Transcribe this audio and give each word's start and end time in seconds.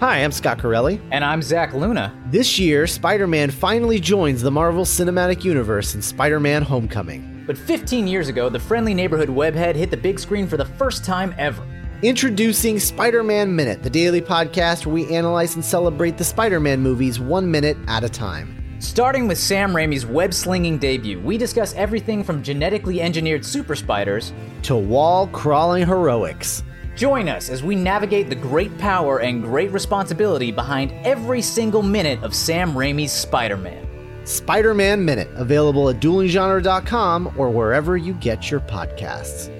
Hi, 0.00 0.24
I'm 0.24 0.32
Scott 0.32 0.58
Corelli. 0.58 1.00
And 1.12 1.24
I'm 1.24 1.40
Zach 1.40 1.72
Luna. 1.72 2.12
This 2.26 2.58
year, 2.58 2.84
Spider 2.84 3.28
Man 3.28 3.48
finally 3.48 4.00
joins 4.00 4.42
the 4.42 4.50
Marvel 4.50 4.84
Cinematic 4.84 5.44
Universe 5.44 5.94
in 5.94 6.02
Spider 6.02 6.40
Man 6.40 6.62
Homecoming. 6.62 7.44
But 7.46 7.56
15 7.56 8.08
years 8.08 8.26
ago, 8.28 8.48
the 8.48 8.58
friendly 8.58 8.92
neighborhood 8.92 9.28
webhead 9.28 9.76
hit 9.76 9.92
the 9.92 9.96
big 9.96 10.18
screen 10.18 10.48
for 10.48 10.56
the 10.56 10.64
first 10.64 11.04
time 11.04 11.32
ever. 11.38 11.64
Introducing 12.02 12.80
Spider 12.80 13.22
Man 13.22 13.54
Minute, 13.54 13.84
the 13.84 13.88
daily 13.88 14.20
podcast 14.20 14.84
where 14.84 14.94
we 14.94 15.14
analyze 15.14 15.54
and 15.54 15.64
celebrate 15.64 16.18
the 16.18 16.24
Spider 16.24 16.58
Man 16.58 16.80
movies 16.80 17.20
one 17.20 17.48
minute 17.48 17.76
at 17.86 18.02
a 18.02 18.08
time. 18.08 18.60
Starting 18.80 19.28
with 19.28 19.38
Sam 19.38 19.72
Raimi's 19.72 20.04
web 20.04 20.34
slinging 20.34 20.76
debut, 20.76 21.20
we 21.20 21.38
discuss 21.38 21.72
everything 21.74 22.24
from 22.24 22.42
genetically 22.42 23.00
engineered 23.00 23.44
super 23.44 23.76
spiders 23.76 24.32
to 24.64 24.74
wall 24.74 25.28
crawling 25.28 25.86
heroics. 25.86 26.64
Join 26.94 27.28
us 27.28 27.48
as 27.48 27.62
we 27.62 27.74
navigate 27.74 28.28
the 28.28 28.36
great 28.36 28.76
power 28.78 29.20
and 29.20 29.42
great 29.42 29.72
responsibility 29.72 30.52
behind 30.52 30.92
every 31.04 31.42
single 31.42 31.82
minute 31.82 32.22
of 32.22 32.34
Sam 32.34 32.72
Raimi's 32.72 33.12
Spider 33.12 33.56
Man. 33.56 33.88
Spider 34.24 34.74
Man 34.74 35.04
Minute, 35.04 35.28
available 35.34 35.88
at 35.90 36.00
duelinggenre.com 36.00 37.34
or 37.36 37.50
wherever 37.50 37.96
you 37.96 38.14
get 38.14 38.50
your 38.50 38.60
podcasts. 38.60 39.50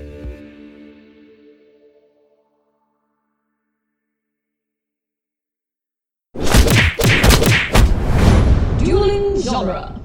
Dueling 8.79 9.41
Genre. 9.41 10.04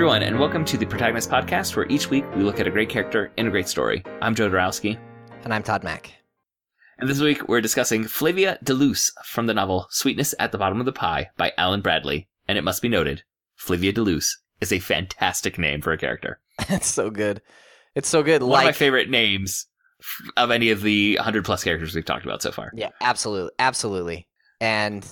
Everyone, 0.00 0.22
and 0.22 0.40
welcome 0.40 0.64
to 0.64 0.78
the 0.78 0.86
Protagonist 0.86 1.28
Podcast, 1.28 1.76
where 1.76 1.86
each 1.90 2.08
week 2.08 2.24
we 2.34 2.42
look 2.42 2.58
at 2.58 2.66
a 2.66 2.70
great 2.70 2.88
character 2.88 3.30
in 3.36 3.46
a 3.46 3.50
great 3.50 3.68
story. 3.68 4.02
I'm 4.22 4.34
Joe 4.34 4.48
Dorowski, 4.48 4.98
And 5.44 5.52
I'm 5.52 5.62
Todd 5.62 5.84
Mack. 5.84 6.14
and 6.98 7.06
this 7.06 7.20
week 7.20 7.46
we're 7.48 7.60
discussing 7.60 8.04
Flavia 8.04 8.58
de 8.62 8.72
Luce 8.72 9.12
from 9.26 9.44
the 9.44 9.52
novel 9.52 9.88
Sweetness 9.90 10.34
at 10.38 10.52
the 10.52 10.58
Bottom 10.58 10.80
of 10.80 10.86
the 10.86 10.92
Pie 10.92 11.28
by 11.36 11.52
Alan 11.58 11.82
Bradley. 11.82 12.28
And 12.48 12.56
it 12.56 12.64
must 12.64 12.80
be 12.80 12.88
noted, 12.88 13.24
Flavia 13.56 13.92
de 13.92 14.00
Luce 14.00 14.40
is 14.62 14.72
a 14.72 14.78
fantastic 14.78 15.58
name 15.58 15.82
for 15.82 15.92
a 15.92 15.98
character. 15.98 16.40
it's 16.70 16.88
so 16.88 17.10
good. 17.10 17.42
It's 17.94 18.08
so 18.08 18.22
good. 18.22 18.40
One 18.40 18.52
like, 18.52 18.62
of 18.62 18.68
my 18.68 18.72
favorite 18.72 19.10
names 19.10 19.66
of 20.38 20.50
any 20.50 20.70
of 20.70 20.80
the 20.80 21.16
100 21.16 21.44
plus 21.44 21.62
characters 21.62 21.94
we've 21.94 22.06
talked 22.06 22.24
about 22.24 22.40
so 22.40 22.52
far. 22.52 22.72
Yeah, 22.74 22.88
absolutely, 23.02 23.52
absolutely, 23.58 24.28
and 24.62 25.06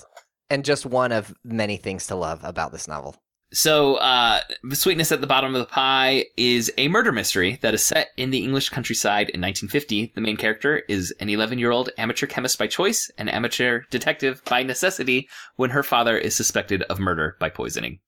and 0.49 0.65
just 0.65 0.87
one 0.87 1.11
of 1.11 1.31
many 1.43 1.77
things 1.77 2.07
to 2.07 2.15
love 2.15 2.43
about 2.43 2.71
this 2.71 2.87
novel. 2.87 3.15
So, 3.51 3.95
uh, 3.95 4.41
The 4.61 4.75
Sweetness 4.75 5.11
at 5.11 5.21
the 5.21 5.27
Bottom 5.27 5.55
of 5.55 5.59
the 5.59 5.65
Pie 5.65 6.25
is 6.37 6.71
a 6.77 6.87
murder 6.87 7.11
mystery 7.11 7.57
that 7.63 7.73
is 7.73 7.83
set 7.83 8.09
in 8.15 8.29
the 8.29 8.43
English 8.43 8.69
countryside 8.69 9.29
in 9.29 9.41
1950. 9.41 10.11
The 10.13 10.21
main 10.21 10.37
character 10.37 10.83
is 10.87 11.11
an 11.19 11.29
11 11.29 11.57
year 11.57 11.71
old 11.71 11.89
amateur 11.97 12.27
chemist 12.27 12.59
by 12.59 12.67
choice 12.67 13.09
and 13.17 13.27
amateur 13.27 13.81
detective 13.89 14.43
by 14.45 14.61
necessity 14.61 15.27
when 15.55 15.71
her 15.71 15.81
father 15.81 16.15
is 16.15 16.35
suspected 16.35 16.83
of 16.83 16.99
murder 16.99 17.37
by 17.39 17.49
poisoning. 17.49 17.99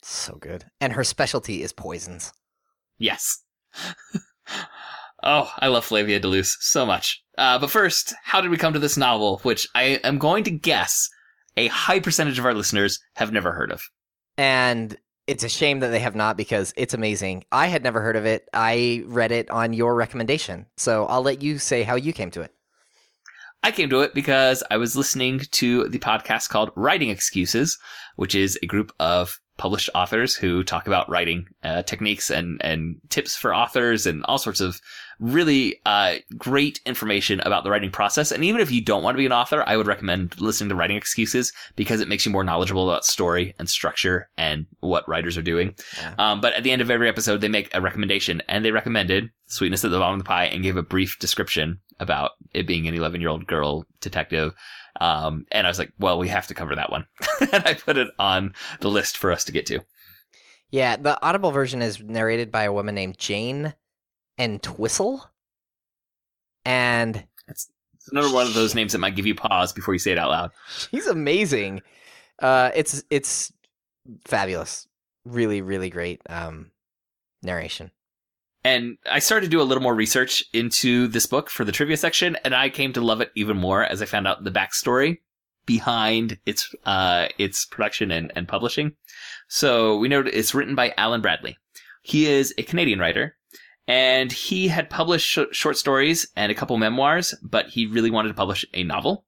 So 0.00 0.36
good, 0.36 0.66
and 0.80 0.92
her 0.92 1.04
specialty 1.04 1.62
is 1.62 1.72
poisons. 1.72 2.32
Yes. 2.98 3.42
oh, 5.24 5.52
I 5.58 5.68
love 5.68 5.84
Flavia 5.84 6.20
de 6.20 6.28
Luce 6.28 6.56
so 6.60 6.86
much. 6.86 7.20
Uh, 7.36 7.58
but 7.58 7.70
first, 7.70 8.14
how 8.22 8.40
did 8.40 8.50
we 8.50 8.56
come 8.56 8.74
to 8.74 8.78
this 8.78 8.96
novel, 8.96 9.38
which 9.38 9.66
I 9.74 10.00
am 10.04 10.18
going 10.18 10.44
to 10.44 10.52
guess 10.52 11.08
a 11.56 11.66
high 11.66 11.98
percentage 11.98 12.38
of 12.38 12.46
our 12.46 12.54
listeners 12.54 13.00
have 13.16 13.32
never 13.32 13.52
heard 13.52 13.72
of? 13.72 13.82
And 14.38 14.96
it's 15.26 15.44
a 15.44 15.48
shame 15.48 15.80
that 15.80 15.88
they 15.88 16.00
have 16.00 16.14
not 16.14 16.36
because 16.36 16.74
it's 16.76 16.94
amazing. 16.94 17.44
I 17.52 17.68
had 17.68 17.82
never 17.82 18.00
heard 18.00 18.16
of 18.16 18.26
it. 18.26 18.48
I 18.52 19.04
read 19.06 19.32
it 19.32 19.50
on 19.50 19.72
your 19.72 19.94
recommendation, 19.94 20.66
so 20.76 21.06
I'll 21.06 21.22
let 21.22 21.42
you 21.42 21.58
say 21.58 21.82
how 21.82 21.94
you 21.94 22.12
came 22.12 22.30
to 22.32 22.40
it. 22.42 22.52
I 23.62 23.70
came 23.70 23.88
to 23.90 24.00
it 24.00 24.12
because 24.12 24.64
I 24.72 24.76
was 24.76 24.96
listening 24.96 25.42
to 25.52 25.88
the 25.88 26.00
podcast 26.00 26.48
called 26.48 26.72
Writing 26.74 27.10
Excuses, 27.10 27.78
which 28.16 28.34
is 28.34 28.58
a 28.60 28.66
group 28.66 28.92
of 28.98 29.38
published 29.56 29.90
authors 29.94 30.34
who 30.34 30.64
talk 30.64 30.86
about 30.86 31.08
writing 31.08 31.46
uh, 31.62 31.82
techniques 31.82 32.30
and, 32.30 32.60
and 32.64 33.00
tips 33.10 33.36
for 33.36 33.54
authors 33.54 34.06
and 34.06 34.24
all 34.24 34.38
sorts 34.38 34.60
of 34.60 34.80
really 35.20 35.76
uh, 35.86 36.16
great 36.36 36.80
information 36.84 37.40
about 37.40 37.62
the 37.62 37.70
writing 37.70 37.90
process. 37.90 38.32
And 38.32 38.42
even 38.44 38.60
if 38.60 38.70
you 38.70 38.80
don't 38.80 39.02
want 39.02 39.14
to 39.14 39.18
be 39.18 39.26
an 39.26 39.32
author, 39.32 39.62
I 39.66 39.76
would 39.76 39.86
recommend 39.86 40.40
listening 40.40 40.70
to 40.70 40.74
Writing 40.74 40.96
Excuses 40.96 41.52
because 41.76 42.00
it 42.00 42.08
makes 42.08 42.26
you 42.26 42.32
more 42.32 42.44
knowledgeable 42.44 42.90
about 42.90 43.04
story 43.04 43.54
and 43.58 43.68
structure 43.68 44.28
and 44.36 44.66
what 44.80 45.08
writers 45.08 45.38
are 45.38 45.42
doing. 45.42 45.74
Yeah. 45.98 46.14
Um, 46.18 46.40
but 46.40 46.54
at 46.54 46.64
the 46.64 46.72
end 46.72 46.82
of 46.82 46.90
every 46.90 47.08
episode, 47.08 47.40
they 47.40 47.48
make 47.48 47.70
a 47.72 47.80
recommendation, 47.80 48.42
and 48.48 48.64
they 48.64 48.72
recommended 48.72 49.30
Sweetness 49.46 49.84
at 49.84 49.90
the 49.90 49.98
Bottom 49.98 50.18
of 50.18 50.24
the 50.24 50.28
Pie 50.28 50.46
and 50.46 50.62
gave 50.62 50.76
a 50.76 50.82
brief 50.82 51.18
description 51.18 51.78
about 52.00 52.32
it 52.52 52.66
being 52.66 52.88
an 52.88 52.94
11 52.94 53.20
year 53.20 53.30
old 53.30 53.46
girl 53.46 53.86
detective. 54.00 54.54
Um, 55.00 55.46
and 55.50 55.66
I 55.66 55.70
was 55.70 55.78
like, 55.78 55.92
well, 55.98 56.18
we 56.18 56.28
have 56.28 56.46
to 56.48 56.54
cover 56.54 56.74
that 56.74 56.90
one. 56.90 57.06
and 57.40 57.64
I 57.64 57.74
put 57.74 57.96
it 57.96 58.08
on 58.18 58.54
the 58.80 58.90
list 58.90 59.16
for 59.16 59.32
us 59.32 59.44
to 59.44 59.52
get 59.52 59.66
to. 59.66 59.80
Yeah, 60.70 60.96
the 60.96 61.22
Audible 61.24 61.50
version 61.50 61.82
is 61.82 62.00
narrated 62.00 62.50
by 62.50 62.64
a 62.64 62.72
woman 62.72 62.94
named 62.94 63.18
Jayne 63.18 63.74
Entwistle, 64.38 65.30
and 66.64 67.24
It's 67.46 67.68
another 68.10 68.32
one 68.32 68.46
of 68.46 68.54
those 68.54 68.74
names 68.74 68.92
that 68.92 68.98
might 68.98 69.14
give 69.14 69.26
you 69.26 69.34
pause 69.34 69.72
before 69.72 69.94
you 69.94 69.98
say 69.98 70.12
it 70.12 70.18
out 70.18 70.30
loud. 70.30 70.50
she's 70.90 71.06
amazing. 71.06 71.82
Uh, 72.40 72.70
it's 72.74 73.04
it's 73.10 73.52
fabulous. 74.26 74.88
Really, 75.24 75.60
really 75.60 75.90
great 75.90 76.22
um, 76.28 76.70
narration. 77.42 77.90
And 78.64 78.98
I 79.10 79.18
started 79.18 79.46
to 79.46 79.50
do 79.50 79.60
a 79.60 79.64
little 79.64 79.82
more 79.82 79.94
research 79.94 80.44
into 80.52 81.08
this 81.08 81.26
book 81.26 81.50
for 81.50 81.64
the 81.64 81.72
trivia 81.72 81.96
section, 81.96 82.36
and 82.44 82.54
I 82.54 82.68
came 82.68 82.92
to 82.92 83.00
love 83.00 83.20
it 83.20 83.32
even 83.34 83.56
more 83.56 83.84
as 83.84 84.00
I 84.00 84.06
found 84.06 84.28
out 84.28 84.44
the 84.44 84.50
backstory 84.50 85.18
behind 85.66 86.38
its 86.46 86.72
uh, 86.84 87.28
its 87.38 87.64
production 87.64 88.10
and, 88.10 88.32
and 88.36 88.46
publishing. 88.46 88.92
So 89.48 89.96
we 89.98 90.08
know 90.08 90.20
it's 90.20 90.54
written 90.54 90.74
by 90.74 90.94
Alan 90.96 91.20
Bradley. 91.20 91.58
He 92.02 92.26
is 92.26 92.54
a 92.56 92.62
Canadian 92.62 92.98
writer, 92.98 93.36
and 93.86 94.30
he 94.30 94.68
had 94.68 94.90
published 94.90 95.26
sh- 95.26 95.40
short 95.52 95.76
stories 95.76 96.28
and 96.36 96.50
a 96.52 96.54
couple 96.54 96.76
memoirs, 96.78 97.34
but 97.42 97.68
he 97.68 97.86
really 97.86 98.10
wanted 98.10 98.28
to 98.28 98.34
publish 98.34 98.64
a 98.74 98.84
novel. 98.84 99.24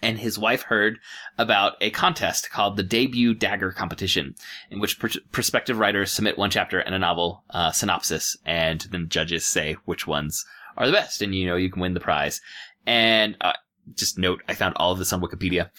And 0.00 0.18
his 0.18 0.38
wife 0.38 0.62
heard 0.62 0.98
about 1.38 1.74
a 1.80 1.90
contest 1.90 2.50
called 2.50 2.76
the 2.76 2.82
Debut 2.82 3.34
Dagger 3.34 3.72
Competition, 3.72 4.36
in 4.70 4.78
which 4.78 4.98
pr- 4.98 5.18
prospective 5.32 5.78
writers 5.78 6.12
submit 6.12 6.38
one 6.38 6.50
chapter 6.50 6.78
and 6.78 6.94
a 6.94 6.98
novel 6.98 7.42
uh, 7.50 7.72
synopsis, 7.72 8.36
and 8.44 8.82
then 8.92 9.08
judges 9.08 9.44
say 9.44 9.76
which 9.86 10.06
ones 10.06 10.44
are 10.76 10.86
the 10.86 10.92
best, 10.92 11.20
and 11.20 11.34
you 11.34 11.46
know 11.46 11.56
you 11.56 11.70
can 11.70 11.82
win 11.82 11.94
the 11.94 12.00
prize. 12.00 12.40
And 12.86 13.36
uh, 13.40 13.54
just 13.94 14.18
note, 14.18 14.42
I 14.48 14.54
found 14.54 14.74
all 14.76 14.92
of 14.92 14.98
this 14.98 15.12
on 15.12 15.20
Wikipedia. 15.20 15.70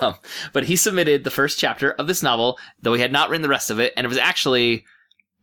Um, 0.00 0.14
but 0.52 0.64
he 0.64 0.76
submitted 0.76 1.24
the 1.24 1.30
first 1.30 1.58
chapter 1.58 1.92
of 1.92 2.06
this 2.06 2.22
novel, 2.22 2.58
though 2.82 2.94
he 2.94 3.02
had 3.02 3.12
not 3.12 3.30
written 3.30 3.42
the 3.42 3.48
rest 3.48 3.70
of 3.70 3.80
it, 3.80 3.92
and 3.96 4.04
it 4.04 4.08
was 4.08 4.18
actually, 4.18 4.84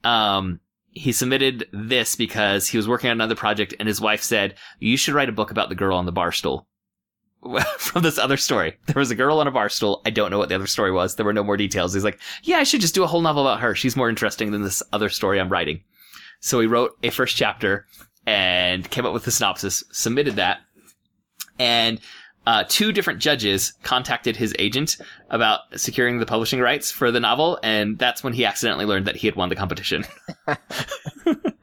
um, 0.03 0.59
he 0.91 1.11
submitted 1.11 1.67
this 1.73 2.15
because 2.15 2.67
he 2.67 2.77
was 2.77 2.87
working 2.87 3.09
on 3.09 3.17
another 3.17 3.35
project, 3.35 3.73
and 3.79 3.87
his 3.87 3.99
wife 3.99 4.21
said, 4.21 4.55
"You 4.79 4.95
should 4.95 5.13
write 5.13 5.29
a 5.29 5.33
book 5.33 5.51
about 5.51 5.69
the 5.69 5.75
girl 5.75 5.97
on 5.97 6.05
the 6.05 6.11
bar 6.11 6.31
stool." 6.31 6.67
From 7.77 8.03
this 8.03 8.17
other 8.17 8.37
story, 8.37 8.77
there 8.87 8.99
was 8.99 9.11
a 9.11 9.15
girl 9.15 9.39
on 9.39 9.47
a 9.47 9.51
bar 9.51 9.69
stool. 9.69 10.01
I 10.05 10.09
don't 10.09 10.31
know 10.31 10.37
what 10.37 10.49
the 10.49 10.55
other 10.55 10.67
story 10.67 10.91
was. 10.91 11.15
There 11.15 11.25
were 11.25 11.33
no 11.33 11.43
more 11.43 11.57
details. 11.57 11.93
He's 11.93 12.03
like, 12.03 12.19
"Yeah, 12.43 12.57
I 12.57 12.63
should 12.63 12.81
just 12.81 12.95
do 12.95 13.03
a 13.03 13.07
whole 13.07 13.21
novel 13.21 13.47
about 13.47 13.61
her. 13.61 13.75
She's 13.75 13.95
more 13.95 14.09
interesting 14.09 14.51
than 14.51 14.63
this 14.63 14.81
other 14.91 15.09
story 15.09 15.39
I'm 15.39 15.49
writing." 15.49 15.83
So 16.39 16.59
he 16.59 16.67
wrote 16.67 16.97
a 17.03 17.09
first 17.09 17.35
chapter 17.35 17.85
and 18.25 18.89
came 18.89 19.05
up 19.05 19.13
with 19.13 19.25
the 19.25 19.31
synopsis, 19.31 19.83
submitted 19.91 20.35
that, 20.37 20.59
and 21.59 21.99
uh, 22.47 22.63
two 22.67 22.91
different 22.91 23.19
judges 23.19 23.73
contacted 23.83 24.35
his 24.35 24.55
agent 24.59 24.97
about 25.29 25.61
securing 25.75 26.19
the 26.19 26.25
publishing 26.25 26.59
rights 26.59 26.91
for 26.91 27.11
the 27.11 27.19
novel, 27.19 27.59
and 27.63 27.97
that's 27.97 28.23
when 28.23 28.33
he 28.33 28.45
accidentally 28.45 28.85
learned 28.85 29.07
that 29.07 29.15
he 29.15 29.27
had 29.27 29.35
won 29.35 29.49
the 29.49 29.55
competition. 29.55 30.05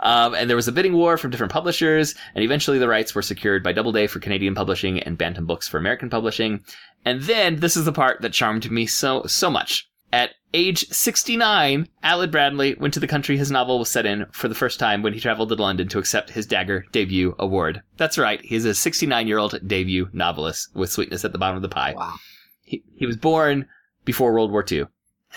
um, 0.00 0.34
and 0.34 0.48
there 0.48 0.56
was 0.56 0.68
a 0.68 0.72
bidding 0.72 0.94
war 0.94 1.16
from 1.16 1.30
different 1.30 1.52
publishers, 1.52 2.14
and 2.34 2.44
eventually 2.44 2.78
the 2.78 2.88
rights 2.88 3.14
were 3.14 3.22
secured 3.22 3.62
by 3.62 3.72
Doubleday 3.72 4.06
for 4.06 4.20
Canadian 4.20 4.54
publishing 4.54 5.00
and 5.00 5.18
Bantam 5.18 5.46
Books 5.46 5.68
for 5.68 5.78
American 5.78 6.10
publishing. 6.10 6.64
And 7.04 7.22
then 7.22 7.56
this 7.56 7.76
is 7.76 7.84
the 7.84 7.92
part 7.92 8.22
that 8.22 8.32
charmed 8.32 8.70
me 8.70 8.86
so 8.86 9.24
so 9.26 9.50
much. 9.50 9.88
At 10.12 10.30
age 10.54 10.88
69, 10.88 11.88
Alan 12.02 12.30
Bradley 12.30 12.74
went 12.74 12.94
to 12.94 13.00
the 13.00 13.08
country 13.08 13.36
his 13.36 13.50
novel 13.50 13.78
was 13.78 13.88
set 13.88 14.06
in 14.06 14.26
for 14.30 14.48
the 14.48 14.54
first 14.54 14.78
time 14.78 15.02
when 15.02 15.12
he 15.12 15.20
traveled 15.20 15.48
to 15.48 15.56
London 15.56 15.88
to 15.88 15.98
accept 15.98 16.30
his 16.30 16.46
Dagger 16.46 16.86
debut 16.92 17.34
award. 17.38 17.82
That's 17.96 18.16
right, 18.16 18.40
he's 18.42 18.64
a 18.64 18.74
69 18.74 19.26
year 19.26 19.38
old 19.38 19.58
debut 19.66 20.08
novelist 20.12 20.74
with 20.74 20.92
Sweetness 20.92 21.24
at 21.24 21.32
the 21.32 21.38
Bottom 21.38 21.56
of 21.56 21.62
the 21.62 21.68
Pie. 21.68 21.94
Wow, 21.96 22.14
He, 22.62 22.82
he 22.94 23.06
was 23.06 23.16
born 23.16 23.66
before 24.04 24.32
World 24.32 24.52
War 24.52 24.64
II. 24.70 24.86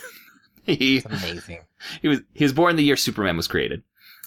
he, 0.63 0.97
it's 0.97 1.05
amazing. 1.05 1.59
he 2.01 2.07
was 2.07 2.19
he 2.33 2.45
was 2.45 2.53
born 2.53 2.75
the 2.75 2.83
year 2.83 2.95
Superman 2.95 3.37
was 3.37 3.47
created. 3.47 3.83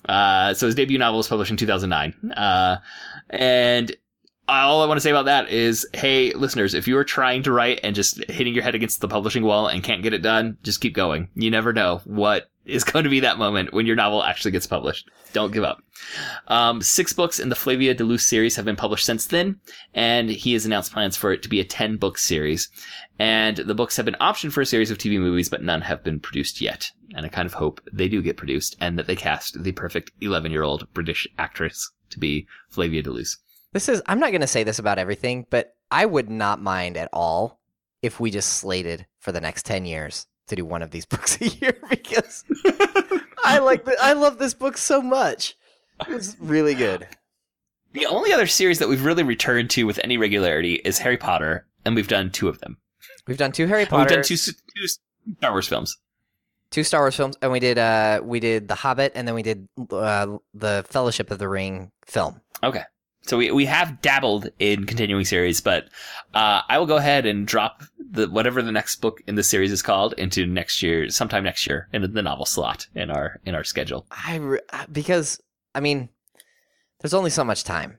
Uh, 0.08 0.54
so 0.54 0.66
his 0.66 0.74
debut 0.74 0.98
novel 0.98 1.18
was 1.18 1.28
published 1.28 1.50
in 1.50 1.56
2009. 1.56 2.32
Uh, 2.32 2.76
and 3.30 3.96
all 4.48 4.82
I 4.82 4.86
want 4.86 4.96
to 4.96 5.02
say 5.02 5.10
about 5.10 5.26
that 5.26 5.48
is, 5.48 5.86
hey, 5.94 6.32
listeners, 6.32 6.74
if 6.74 6.88
you 6.88 6.96
are 6.98 7.04
trying 7.04 7.42
to 7.44 7.52
write 7.52 7.80
and 7.82 7.94
just 7.94 8.22
hitting 8.28 8.54
your 8.54 8.62
head 8.62 8.74
against 8.74 9.00
the 9.00 9.08
publishing 9.08 9.44
wall 9.44 9.68
and 9.68 9.82
can't 9.82 10.02
get 10.02 10.12
it 10.12 10.22
done, 10.22 10.58
just 10.62 10.80
keep 10.80 10.94
going. 10.94 11.28
You 11.34 11.50
never 11.50 11.72
know 11.72 12.00
what 12.04 12.50
is 12.64 12.84
going 12.84 13.04
to 13.04 13.10
be 13.10 13.20
that 13.20 13.38
moment 13.38 13.72
when 13.72 13.86
your 13.86 13.96
novel 13.96 14.22
actually 14.22 14.50
gets 14.50 14.66
published. 14.66 15.10
Don't 15.32 15.52
give 15.52 15.64
up. 15.64 15.82
Um, 16.48 16.80
six 16.80 17.12
books 17.12 17.38
in 17.38 17.48
the 17.48 17.54
Flavia 17.54 17.94
de 17.94 18.04
Luce 18.04 18.26
series 18.26 18.56
have 18.56 18.64
been 18.64 18.76
published 18.76 19.04
since 19.04 19.26
then, 19.26 19.60
and 19.94 20.30
he 20.30 20.52
has 20.52 20.64
announced 20.64 20.92
plans 20.92 21.16
for 21.16 21.32
it 21.32 21.42
to 21.42 21.48
be 21.48 21.60
a 21.60 21.64
10 21.64 21.96
book 21.96 22.18
series. 22.18 22.68
And 23.18 23.56
the 23.56 23.74
books 23.74 23.96
have 23.96 24.06
been 24.06 24.16
optioned 24.20 24.52
for 24.52 24.60
a 24.60 24.66
series 24.66 24.90
of 24.90 24.98
TV 24.98 25.18
movies, 25.18 25.48
but 25.48 25.62
none 25.62 25.80
have 25.82 26.04
been 26.04 26.20
produced 26.20 26.60
yet. 26.60 26.90
And 27.14 27.26
I 27.26 27.28
kind 27.28 27.46
of 27.46 27.54
hope 27.54 27.80
they 27.92 28.08
do 28.08 28.22
get 28.22 28.36
produced 28.36 28.76
and 28.80 28.98
that 28.98 29.06
they 29.06 29.16
cast 29.16 29.62
the 29.62 29.72
perfect 29.72 30.12
11 30.20 30.50
year 30.50 30.62
old 30.62 30.86
British 30.94 31.26
actress 31.38 31.90
to 32.10 32.18
be 32.18 32.46
Flavia 32.70 33.02
de 33.02 33.10
Luce. 33.10 33.38
This 33.72 33.88
is 33.88 34.02
I'm 34.06 34.20
not 34.20 34.30
going 34.30 34.42
to 34.42 34.46
say 34.46 34.64
this 34.64 34.78
about 34.78 34.98
everything, 34.98 35.46
but 35.50 35.74
I 35.90 36.06
would 36.06 36.30
not 36.30 36.60
mind 36.60 36.96
at 36.96 37.08
all 37.12 37.60
if 38.02 38.18
we 38.18 38.30
just 38.30 38.54
slated 38.54 39.06
for 39.18 39.32
the 39.32 39.40
next 39.40 39.64
10 39.66 39.84
years 39.84 40.26
to 40.48 40.56
do 40.56 40.64
one 40.64 40.82
of 40.82 40.90
these 40.90 41.06
books 41.12 41.40
a 41.40 41.48
year 41.48 41.76
because 41.90 42.44
I 43.44 43.58
like 43.58 43.84
the, 43.84 43.96
I 44.00 44.12
love 44.14 44.38
this 44.38 44.54
book 44.54 44.76
so 44.76 45.00
much. 45.02 45.56
It's 46.08 46.36
really 46.40 46.74
good. 46.74 47.06
The 47.92 48.06
only 48.06 48.32
other 48.32 48.46
series 48.46 48.78
that 48.78 48.88
we've 48.88 49.04
really 49.04 49.22
returned 49.22 49.70
to 49.70 49.84
with 49.84 50.00
any 50.02 50.16
regularity 50.16 50.74
is 50.76 50.98
Harry 50.98 51.18
Potter, 51.18 51.66
and 51.84 51.94
we've 51.94 52.08
done 52.08 52.30
two 52.30 52.48
of 52.48 52.58
them. 52.60 52.78
We've 53.26 53.36
done 53.36 53.52
two 53.52 53.66
Harry 53.66 53.84
Potter, 53.86 54.02
We've 54.02 54.08
done 54.08 54.24
two, 54.24 54.36
two 54.36 54.86
Star 55.38 55.52
Wars 55.52 55.68
films. 55.68 55.96
two 56.70 56.82
Star 56.84 57.02
Wars 57.02 57.14
films, 57.14 57.36
and 57.42 57.52
we 57.52 57.60
did 57.60 57.78
uh 57.78 58.20
we 58.24 58.40
did 58.40 58.66
The 58.68 58.74
Hobbit, 58.74 59.12
and 59.14 59.28
then 59.28 59.34
we 59.34 59.42
did 59.42 59.68
uh, 59.90 60.38
the 60.54 60.84
Fellowship 60.88 61.30
of 61.30 61.38
the 61.38 61.48
Ring 61.48 61.92
film. 62.06 62.40
Okay. 62.64 62.82
So 63.24 63.36
we, 63.38 63.50
we 63.52 63.64
have 63.66 64.02
dabbled 64.02 64.48
in 64.58 64.84
continuing 64.84 65.24
series, 65.24 65.60
but 65.60 65.88
uh, 66.34 66.62
I 66.68 66.78
will 66.78 66.86
go 66.86 66.96
ahead 66.96 67.24
and 67.24 67.46
drop 67.46 67.82
the 67.98 68.28
whatever 68.28 68.62
the 68.62 68.72
next 68.72 68.96
book 68.96 69.22
in 69.26 69.36
the 69.36 69.42
series 69.42 69.70
is 69.70 69.80
called 69.80 70.14
into 70.14 70.46
next 70.46 70.82
year, 70.82 71.08
sometime 71.08 71.44
next 71.44 71.66
year, 71.66 71.88
in 71.92 72.02
the 72.12 72.22
novel 72.22 72.44
slot 72.44 72.86
in 72.94 73.10
our 73.10 73.40
in 73.46 73.54
our 73.54 73.64
schedule. 73.64 74.06
I 74.10 74.36
re- 74.36 74.60
because 74.90 75.40
I 75.74 75.80
mean, 75.80 76.08
there's 77.00 77.14
only 77.14 77.30
so 77.30 77.44
much 77.44 77.64
time, 77.64 77.98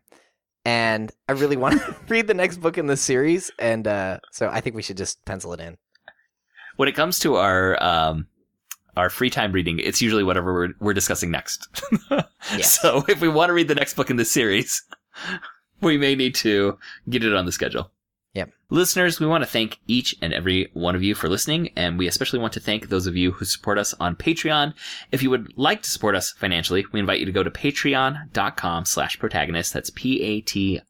and 0.65 1.11
I 1.29 1.31
really 1.33 1.57
want 1.57 1.79
to 1.79 1.95
read 2.09 2.27
the 2.27 2.33
next 2.33 2.57
book 2.57 2.77
in 2.77 2.87
the 2.87 2.97
series, 2.97 3.49
and 3.57 3.87
uh, 3.87 4.19
so 4.31 4.49
I 4.49 4.61
think 4.61 4.75
we 4.75 4.83
should 4.83 4.97
just 4.97 5.23
pencil 5.25 5.53
it 5.53 5.59
in. 5.61 5.77
When 6.75 6.89
it 6.89 6.95
comes 6.95 7.17
to 7.19 7.35
our 7.35 7.81
um, 7.81 8.27
our 8.97 9.09
free 9.09 9.29
time 9.29 9.51
reading, 9.51 9.79
it's 9.79 10.01
usually 10.01 10.23
whatever 10.23 10.53
we're, 10.53 10.73
we're 10.79 10.93
discussing 10.93 11.31
next. 11.31 11.67
Yes. 12.51 12.77
So 12.77 13.05
if 13.07 13.21
we 13.21 13.29
want 13.29 13.49
to 13.49 13.53
read 13.53 13.69
the 13.69 13.75
next 13.75 13.93
book 13.93 14.09
in 14.09 14.17
the 14.17 14.25
series, 14.25 14.83
we 15.81 15.97
may 15.97 16.15
need 16.15 16.35
to 16.35 16.77
get 17.09 17.23
it 17.23 17.33
on 17.33 17.45
the 17.45 17.51
schedule. 17.51 17.91
Yep. 18.33 18.51
Listeners, 18.71 19.19
we 19.19 19.27
want 19.27 19.43
to 19.43 19.49
thank 19.49 19.79
each 19.87 20.15
and 20.21 20.33
every 20.33 20.71
one 20.73 20.95
of 20.95 21.03
you 21.03 21.13
for 21.13 21.29
listening, 21.29 21.69
and 21.75 21.99
we 21.99 22.07
especially 22.07 22.39
want 22.39 22.53
to 22.53 22.59
thank 22.59 22.89
those 22.89 23.05
of 23.05 23.15
you 23.15 23.31
who 23.31 23.45
support 23.45 23.77
us 23.77 23.93
on 23.99 24.15
Patreon. 24.15 24.73
If 25.11 25.21
you 25.21 25.29
would 25.29 25.53
like 25.55 25.83
to 25.83 25.91
support 25.91 26.15
us 26.15 26.31
financially, 26.31 26.83
we 26.91 26.99
invite 26.99 27.19
you 27.19 27.27
to 27.27 27.31
go 27.31 27.43
to 27.43 27.51
patreon.com 27.51 28.85
slash 28.85 29.19
protagonist. 29.19 29.73
That's 29.73 29.91
P-A-T-R-E-O-N 29.91 30.83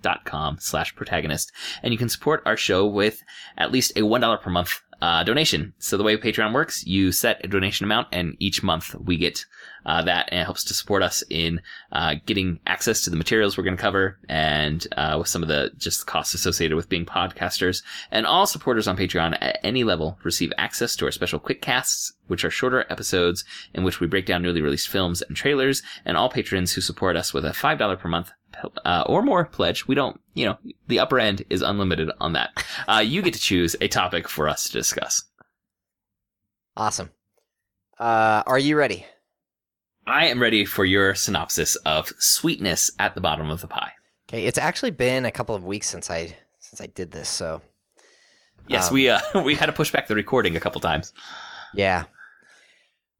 dot 0.00 0.24
com 0.24 0.56
slash 0.60 0.94
protagonist. 0.94 1.52
And 1.82 1.92
you 1.92 1.98
can 1.98 2.08
support 2.08 2.42
our 2.46 2.56
show 2.56 2.86
with 2.86 3.22
at 3.56 3.70
least 3.72 3.92
a 3.92 4.00
$1 4.00 4.42
per 4.42 4.50
month 4.50 4.80
uh, 5.00 5.22
donation. 5.24 5.72
So 5.78 5.96
the 5.96 6.04
way 6.04 6.16
Patreon 6.16 6.52
works, 6.52 6.86
you 6.86 7.12
set 7.12 7.44
a 7.44 7.48
donation 7.48 7.84
amount 7.84 8.08
and 8.12 8.36
each 8.38 8.62
month 8.62 8.94
we 8.94 9.16
get 9.16 9.44
uh, 9.86 10.02
that 10.02 10.28
and 10.30 10.40
it 10.40 10.44
helps 10.44 10.64
to 10.64 10.74
support 10.74 11.02
us 11.02 11.22
in 11.30 11.60
uh, 11.92 12.16
getting 12.26 12.58
access 12.66 13.02
to 13.02 13.10
the 13.10 13.16
materials 13.16 13.56
we're 13.56 13.64
going 13.64 13.76
to 13.76 13.82
cover 13.82 14.18
and 14.28 14.86
uh, 14.96 15.16
with 15.18 15.28
some 15.28 15.42
of 15.42 15.48
the 15.48 15.70
just 15.78 16.06
costs 16.06 16.34
associated 16.34 16.76
with 16.76 16.88
being 16.88 17.06
podcasters. 17.06 17.82
And 18.10 18.26
all 18.26 18.46
supporters 18.46 18.88
on 18.88 18.96
Patreon 18.96 19.38
at 19.40 19.60
any 19.62 19.84
level 19.84 20.18
receive 20.24 20.52
access 20.58 20.96
to 20.96 21.06
our 21.06 21.12
special 21.12 21.38
quick 21.38 21.62
casts, 21.62 22.12
which 22.26 22.44
are 22.44 22.50
shorter 22.50 22.84
episodes 22.90 23.44
in 23.72 23.84
which 23.84 24.00
we 24.00 24.06
break 24.06 24.26
down 24.26 24.42
newly 24.42 24.60
released 24.60 24.88
films 24.88 25.22
and 25.22 25.36
trailers. 25.36 25.82
And 26.04 26.16
all 26.16 26.28
patrons 26.28 26.72
who 26.72 26.80
support 26.80 27.16
us 27.16 27.32
with 27.32 27.44
a 27.44 27.50
$5 27.50 27.98
per 27.98 28.08
month 28.08 28.32
uh, 28.84 29.04
or 29.06 29.22
more 29.22 29.44
pledge. 29.44 29.86
We 29.86 29.94
don't, 29.94 30.20
you 30.34 30.46
know, 30.46 30.58
the 30.88 30.98
upper 30.98 31.18
end 31.18 31.44
is 31.50 31.62
unlimited 31.62 32.10
on 32.20 32.32
that. 32.34 32.64
Uh, 32.88 32.98
you 33.04 33.22
get 33.22 33.34
to 33.34 33.40
choose 33.40 33.76
a 33.80 33.88
topic 33.88 34.28
for 34.28 34.48
us 34.48 34.66
to 34.68 34.72
discuss. 34.72 35.22
Awesome. 36.76 37.10
Uh, 37.98 38.42
are 38.46 38.58
you 38.58 38.76
ready? 38.76 39.04
I 40.06 40.26
am 40.28 40.40
ready 40.40 40.64
for 40.64 40.84
your 40.84 41.14
synopsis 41.14 41.76
of 41.76 42.12
sweetness 42.18 42.90
at 42.98 43.14
the 43.14 43.20
bottom 43.20 43.50
of 43.50 43.60
the 43.60 43.66
pie. 43.66 43.92
Okay, 44.28 44.46
it's 44.46 44.58
actually 44.58 44.90
been 44.92 45.24
a 45.24 45.30
couple 45.30 45.54
of 45.54 45.64
weeks 45.64 45.88
since 45.88 46.10
I 46.10 46.36
since 46.60 46.80
I 46.80 46.86
did 46.86 47.10
this, 47.10 47.28
so 47.28 47.60
Yes, 48.68 48.88
Um, 48.88 48.94
we 48.94 49.08
uh, 49.10 49.20
we 49.44 49.54
had 49.54 49.66
to 49.66 49.72
push 49.72 49.90
back 49.92 50.06
the 50.06 50.14
recording 50.14 50.56
a 50.56 50.60
couple 50.60 50.80
times. 50.80 51.12
yeah. 51.74 52.04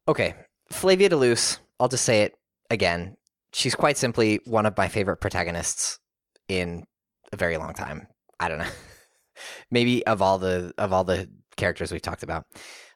Okay, 0.06 0.34
Flavia 0.72 1.10
de 1.10 1.16
Luce. 1.16 1.58
I'll 1.78 1.88
just 1.88 2.04
say 2.06 2.22
it 2.22 2.34
again. 2.70 3.18
She's 3.58 3.75
quite 3.75 3.99
simply 3.99 4.38
one 4.44 4.66
of 4.66 4.76
my 4.76 4.87
favorite 4.87 5.16
protagonists 5.16 5.99
in 6.46 6.84
a 7.32 7.37
very 7.37 7.56
long 7.56 7.75
time. 7.75 8.06
I 8.38 8.49
don't 8.49 8.58
know. 8.58 8.70
Maybe 9.72 10.06
of 10.06 10.22
all 10.22 10.38
the 10.38 10.72
of 10.78 10.93
all 10.93 11.02
the 11.02 11.28
characters 11.56 11.90
we've 11.90 12.00
talked 12.00 12.22
about. 12.22 12.44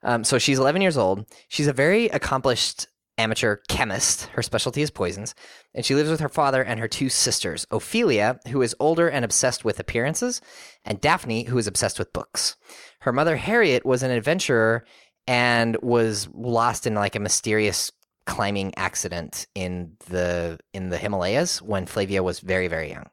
Um, 0.05 0.23
so 0.23 0.39
she's 0.39 0.61
11 0.61 0.81
years 0.81 0.97
old. 0.97 1.27
She's 1.49 1.67
a 1.67 1.73
very 1.73 2.07
accomplished 2.07 2.87
amateur 3.19 3.57
chemist. 3.69 4.27
Her 4.35 4.43
specialty 4.43 4.83
is 4.83 4.93
poisons, 4.93 5.35
and 5.75 5.85
she 5.85 5.97
lives 5.97 6.11
with 6.11 6.21
her 6.21 6.29
father 6.29 6.63
and 6.63 6.79
her 6.79 6.87
two 6.87 7.09
sisters, 7.09 7.67
Ophelia, 7.73 8.39
who 8.51 8.63
is 8.63 8.77
older 8.79 9.09
and 9.09 9.25
obsessed 9.25 9.65
with 9.65 9.81
appearances, 9.81 10.41
and 10.85 11.01
Daphne, 11.01 11.45
who 11.45 11.59
is 11.59 11.67
obsessed 11.67 11.99
with 11.99 12.13
books. 12.13 12.55
Her 13.01 13.13
mother 13.13 13.35
Harriet 13.35 13.85
was 13.85 14.05
an 14.05 14.13
adventurer 14.13 14.85
and 15.27 15.77
was 15.83 16.29
lost 16.33 16.87
in 16.87 16.95
like 16.95 17.17
a 17.17 17.21
mysterious 17.21 17.91
climbing 18.27 18.73
accident 18.77 19.47
in 19.55 19.97
the 20.09 20.59
in 20.73 20.91
the 20.91 20.99
Himalayas 20.99 21.61
when 21.61 21.87
Flavia 21.87 22.23
was 22.23 22.41
very 22.41 22.69
very 22.69 22.91
young. 22.91 23.09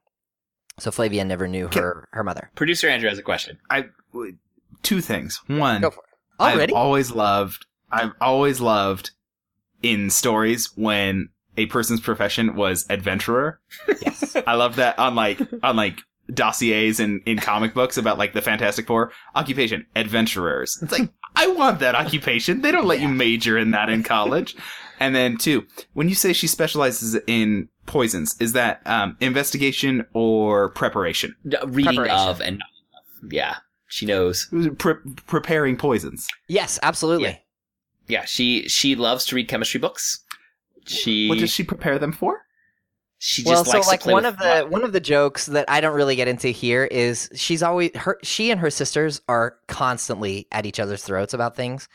So 0.80 0.92
Flavia 0.92 1.26
never 1.26 1.48
knew 1.48 1.70
her 1.74 2.08
her 2.12 2.24
mother. 2.24 2.52
Producer 2.56 2.88
Andrew 2.88 3.10
has 3.10 3.20
a 3.20 3.24
question. 3.24 3.60
I 3.70 3.86
two 4.84 5.02
things. 5.02 5.42
One, 5.48 5.82
Go 5.82 5.92
for 5.92 6.04
it. 6.04 6.42
Already? 6.42 6.74
I've 6.74 6.78
always 6.78 7.12
loved. 7.12 7.66
I've 7.92 8.14
always 8.22 8.62
loved 8.62 9.12
in 9.82 10.10
stories 10.10 10.70
when 10.76 11.30
a 11.58 11.66
person's 11.68 12.00
profession 12.00 12.56
was 12.56 12.86
adventurer. 12.90 13.60
Yes. 14.02 14.36
I 14.48 14.56
love 14.56 14.78
that 14.78 14.98
on 15.00 15.16
like 15.16 15.42
on 15.64 15.76
like 15.76 16.00
dossiers 16.34 17.00
and 17.00 17.22
in 17.26 17.38
comic 17.40 17.74
books 17.74 17.98
about 17.98 18.18
like 18.18 18.34
the 18.34 18.42
Fantastic 18.42 18.88
Four 18.88 19.12
occupation 19.36 19.86
adventurers. 19.96 20.80
It's 20.81 20.92
like 20.92 21.10
I 21.36 21.48
want 21.48 21.80
that 21.80 21.95
occupation. 21.95 22.62
They 22.62 22.72
don't 22.72 22.88
let 22.88 23.02
you 23.02 23.07
major 23.07 23.57
in 23.57 23.72
that 23.72 23.90
in 23.90 24.04
college. 24.04 24.56
And 25.00 25.16
then 25.16 25.38
two, 25.38 25.66
when 25.94 26.10
you 26.10 26.16
say 26.16 26.34
she 26.34 26.48
specializes 26.48 27.16
in 27.26 27.70
poisons, 27.86 28.36
is 28.40 28.54
that 28.54 28.82
um, 28.86 29.18
investigation 29.22 30.06
or 30.14 30.70
preparation? 30.70 31.36
Reading 31.44 31.96
Preparation. 31.96 32.18
of 32.18 32.42
and 32.42 32.62
yeah, 33.30 33.58
she 33.88 34.06
knows. 34.06 34.48
Pre- 34.78 34.96
preparing 35.26 35.78
poisons. 35.78 36.28
Yes, 36.48 36.80
absolutely. 36.84 37.42
Yeah, 38.08 38.26
she 38.26 38.68
she 38.68 38.96
loves 38.96 39.26
to 39.28 39.36
read 39.36 39.48
chemistry 39.48 39.80
books. 39.80 40.24
She 40.86 41.30
What 41.30 41.40
does 41.40 41.52
she 41.52 41.64
prepare 41.64 42.00
them 42.00 42.12
for? 42.12 42.42
she 43.20 43.44
well, 43.44 43.56
just 43.56 43.72
so 43.72 43.78
likes 43.78 43.88
like 43.88 44.00
to 44.00 44.04
play 44.06 44.14
one 44.14 44.26
of 44.26 44.38
the 44.38 44.66
one 44.70 44.84
of 44.84 44.94
the 44.94 45.00
jokes 45.02 45.48
that 45.48 45.70
I 45.70 45.82
don't 45.82 45.94
really 45.94 46.16
get 46.16 46.30
into 46.30 46.48
here 46.48 46.86
is 46.86 47.30
she's 47.36 47.62
always 47.62 47.92
her 47.96 48.18
she 48.24 48.50
and 48.50 48.60
her 48.62 48.70
sisters 48.70 49.22
are 49.28 49.58
constantly 49.68 50.48
at 50.54 50.66
each 50.66 50.80
other's 50.80 51.04
throats 51.04 51.34
about 51.34 51.56
things, 51.56 51.90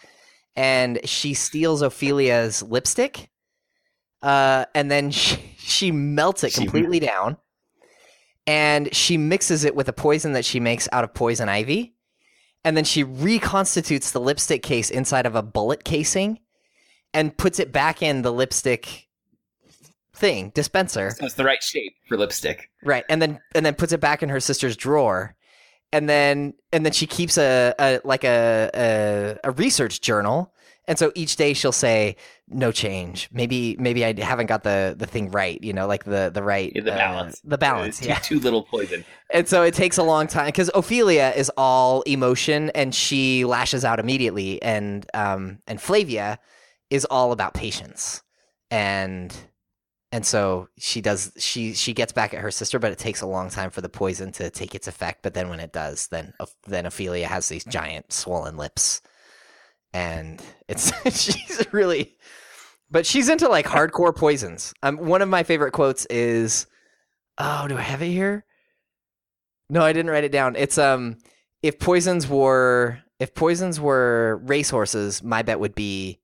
and 0.56 1.00
she 1.04 1.34
steals 1.34 1.82
Ophelia's 1.82 2.62
lipstick, 2.62 3.30
uh, 4.22 4.66
and 4.74 4.90
then 4.90 5.10
she, 5.12 5.36
she 5.58 5.90
melts 5.92 6.44
it 6.44 6.52
She- 6.52 6.60
completely 6.60 7.00
down, 7.00 7.36
and 8.46 8.94
she 8.94 9.16
mixes 9.16 9.64
it 9.64 9.74
with 9.74 9.88
a 9.88 9.92
poison 9.92 10.32
that 10.32 10.44
she 10.44 10.60
makes 10.60 10.88
out 10.92 11.04
of 11.04 11.14
poison 11.14 11.48
ivy, 11.48 11.94
and 12.64 12.76
then 12.76 12.84
she 12.84 13.04
reconstitutes 13.04 14.12
the 14.12 14.20
lipstick 14.20 14.62
case 14.62 14.90
inside 14.90 15.26
of 15.26 15.34
a 15.34 15.42
bullet 15.42 15.84
casing, 15.84 16.38
and 17.12 17.36
puts 17.36 17.58
it 17.58 17.72
back 17.72 18.02
in 18.02 18.22
the 18.22 18.32
lipstick 18.32 19.08
thing 20.14 20.50
dispenser. 20.54 21.10
So 21.18 21.26
it's 21.26 21.34
the 21.34 21.44
right 21.44 21.62
shape 21.62 21.94
for 22.08 22.16
lipstick. 22.16 22.70
Right, 22.82 23.04
and 23.08 23.20
then 23.20 23.40
and 23.54 23.64
then 23.66 23.74
puts 23.74 23.92
it 23.92 24.00
back 24.00 24.22
in 24.22 24.28
her 24.28 24.40
sister's 24.40 24.76
drawer, 24.76 25.34
and 25.94 26.08
then 26.08 26.54
and 26.72 26.84
then 26.84 26.92
she 26.92 27.06
keeps 27.06 27.38
a, 27.38 27.72
a 27.78 28.00
like 28.04 28.24
a, 28.24 28.70
a 28.74 29.38
a 29.48 29.50
research 29.52 30.00
journal, 30.00 30.52
and 30.88 30.98
so 30.98 31.12
each 31.14 31.36
day 31.36 31.54
she'll 31.54 31.70
say 31.72 32.16
no 32.48 32.72
change. 32.72 33.28
Maybe 33.32 33.76
maybe 33.78 34.04
I 34.04 34.12
haven't 34.20 34.46
got 34.46 34.64
the 34.64 34.94
the 34.98 35.06
thing 35.06 35.30
right, 35.30 35.62
you 35.62 35.72
know, 35.72 35.86
like 35.86 36.04
the 36.04 36.30
the 36.34 36.42
right 36.42 36.72
Yeah, 36.74 36.82
the 36.82 36.92
uh, 36.94 36.96
balance. 36.98 37.40
the 37.44 37.58
balance, 37.58 38.00
Too, 38.00 38.08
yeah. 38.08 38.18
too 38.18 38.40
little 38.40 38.64
poison. 38.64 39.04
And 39.30 39.48
so 39.48 39.62
it 39.62 39.72
takes 39.74 39.96
a 39.96 40.02
long 40.02 40.26
time 40.26 40.46
because 40.46 40.70
Ophelia 40.74 41.32
is 41.36 41.50
all 41.56 42.02
emotion 42.02 42.70
and 42.74 42.94
she 42.94 43.44
lashes 43.44 43.84
out 43.84 44.00
immediately, 44.00 44.60
and 44.62 45.06
um 45.14 45.60
and 45.68 45.80
Flavia 45.80 46.38
is 46.90 47.04
all 47.06 47.30
about 47.32 47.54
patience 47.54 48.22
and 48.70 49.34
and 50.14 50.24
so 50.24 50.68
she 50.78 51.00
does 51.00 51.32
she 51.38 51.74
she 51.74 51.92
gets 51.92 52.12
back 52.12 52.32
at 52.34 52.40
her 52.40 52.52
sister, 52.52 52.78
but 52.78 52.92
it 52.92 52.98
takes 52.98 53.20
a 53.20 53.26
long 53.26 53.50
time 53.50 53.70
for 53.70 53.80
the 53.80 53.88
poison 53.88 54.30
to 54.34 54.48
take 54.48 54.76
its 54.76 54.86
effect. 54.86 55.24
But 55.24 55.34
then 55.34 55.48
when 55.48 55.58
it 55.58 55.72
does, 55.72 56.06
then 56.06 56.32
then 56.68 56.86
Ophelia 56.86 57.26
has 57.26 57.48
these 57.48 57.64
giant 57.64 58.12
swollen 58.12 58.56
lips, 58.56 59.02
and 59.92 60.40
it's 60.68 60.92
she's 61.20 61.66
really, 61.72 62.16
but 62.92 63.06
she's 63.06 63.28
into 63.28 63.48
like 63.48 63.66
hardcore 63.66 64.14
poisons. 64.14 64.72
Um, 64.84 64.98
one 64.98 65.20
of 65.20 65.28
my 65.28 65.42
favorite 65.42 65.72
quotes 65.72 66.06
is, 66.06 66.68
"Oh, 67.38 67.66
do 67.66 67.76
I 67.76 67.82
have 67.82 68.00
it 68.00 68.10
here? 68.10 68.44
No, 69.68 69.82
I 69.82 69.92
didn't 69.92 70.12
write 70.12 70.22
it 70.22 70.30
down. 70.30 70.54
It's 70.54 70.78
um, 70.78 71.16
if 71.60 71.80
poisons 71.80 72.28
were 72.28 73.00
if 73.18 73.34
poisons 73.34 73.80
were 73.80 74.40
racehorses, 74.44 75.24
my 75.24 75.42
bet 75.42 75.58
would 75.58 75.74
be 75.74 76.20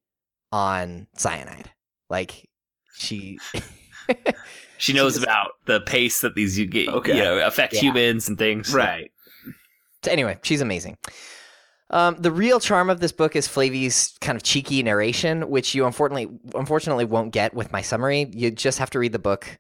on 0.53 1.09
cyanide. 1.17 1.73
Like 2.09 2.49
she." 2.95 3.41
She 4.79 4.93
knows 4.95 5.15
She's- 5.15 5.23
about 5.25 5.53
the 5.67 5.81
pace 5.81 6.21
that 6.23 6.35
these 6.35 6.59
you 6.59 6.67
get, 6.67 6.89
Okay. 6.89 7.17
you 7.17 7.23
know, 7.23 7.47
affect 7.47 7.75
Yeah. 7.75 7.81
humans 7.81 8.29
and 8.29 8.39
things. 8.39 8.73
Right. 8.73 9.11
So 10.03 10.11
anyway, 10.11 10.39
she's 10.43 10.61
amazing. 10.63 10.97
Um, 11.91 12.17
the 12.19 12.31
real 12.31 12.61
charm 12.61 12.89
of 12.89 13.01
this 13.01 13.13
book 13.13 13.35
is 13.37 13.47
Flavy's 13.49 14.15
kind 14.21 14.37
of 14.37 14.43
cheeky 14.43 14.83
narration, 14.83 15.51
which 15.51 15.75
you 15.75 15.85
unfortunately 15.85 16.29
unfortunately 16.55 17.05
won't 17.05 17.33
get 17.33 17.53
with 17.53 17.73
my 17.73 17.83
summary. 17.83 18.31
You 18.33 18.51
just 18.51 18.79
have 18.79 18.91
to 18.91 18.99
read 18.99 19.13
the 19.13 19.19
book. 19.19 19.59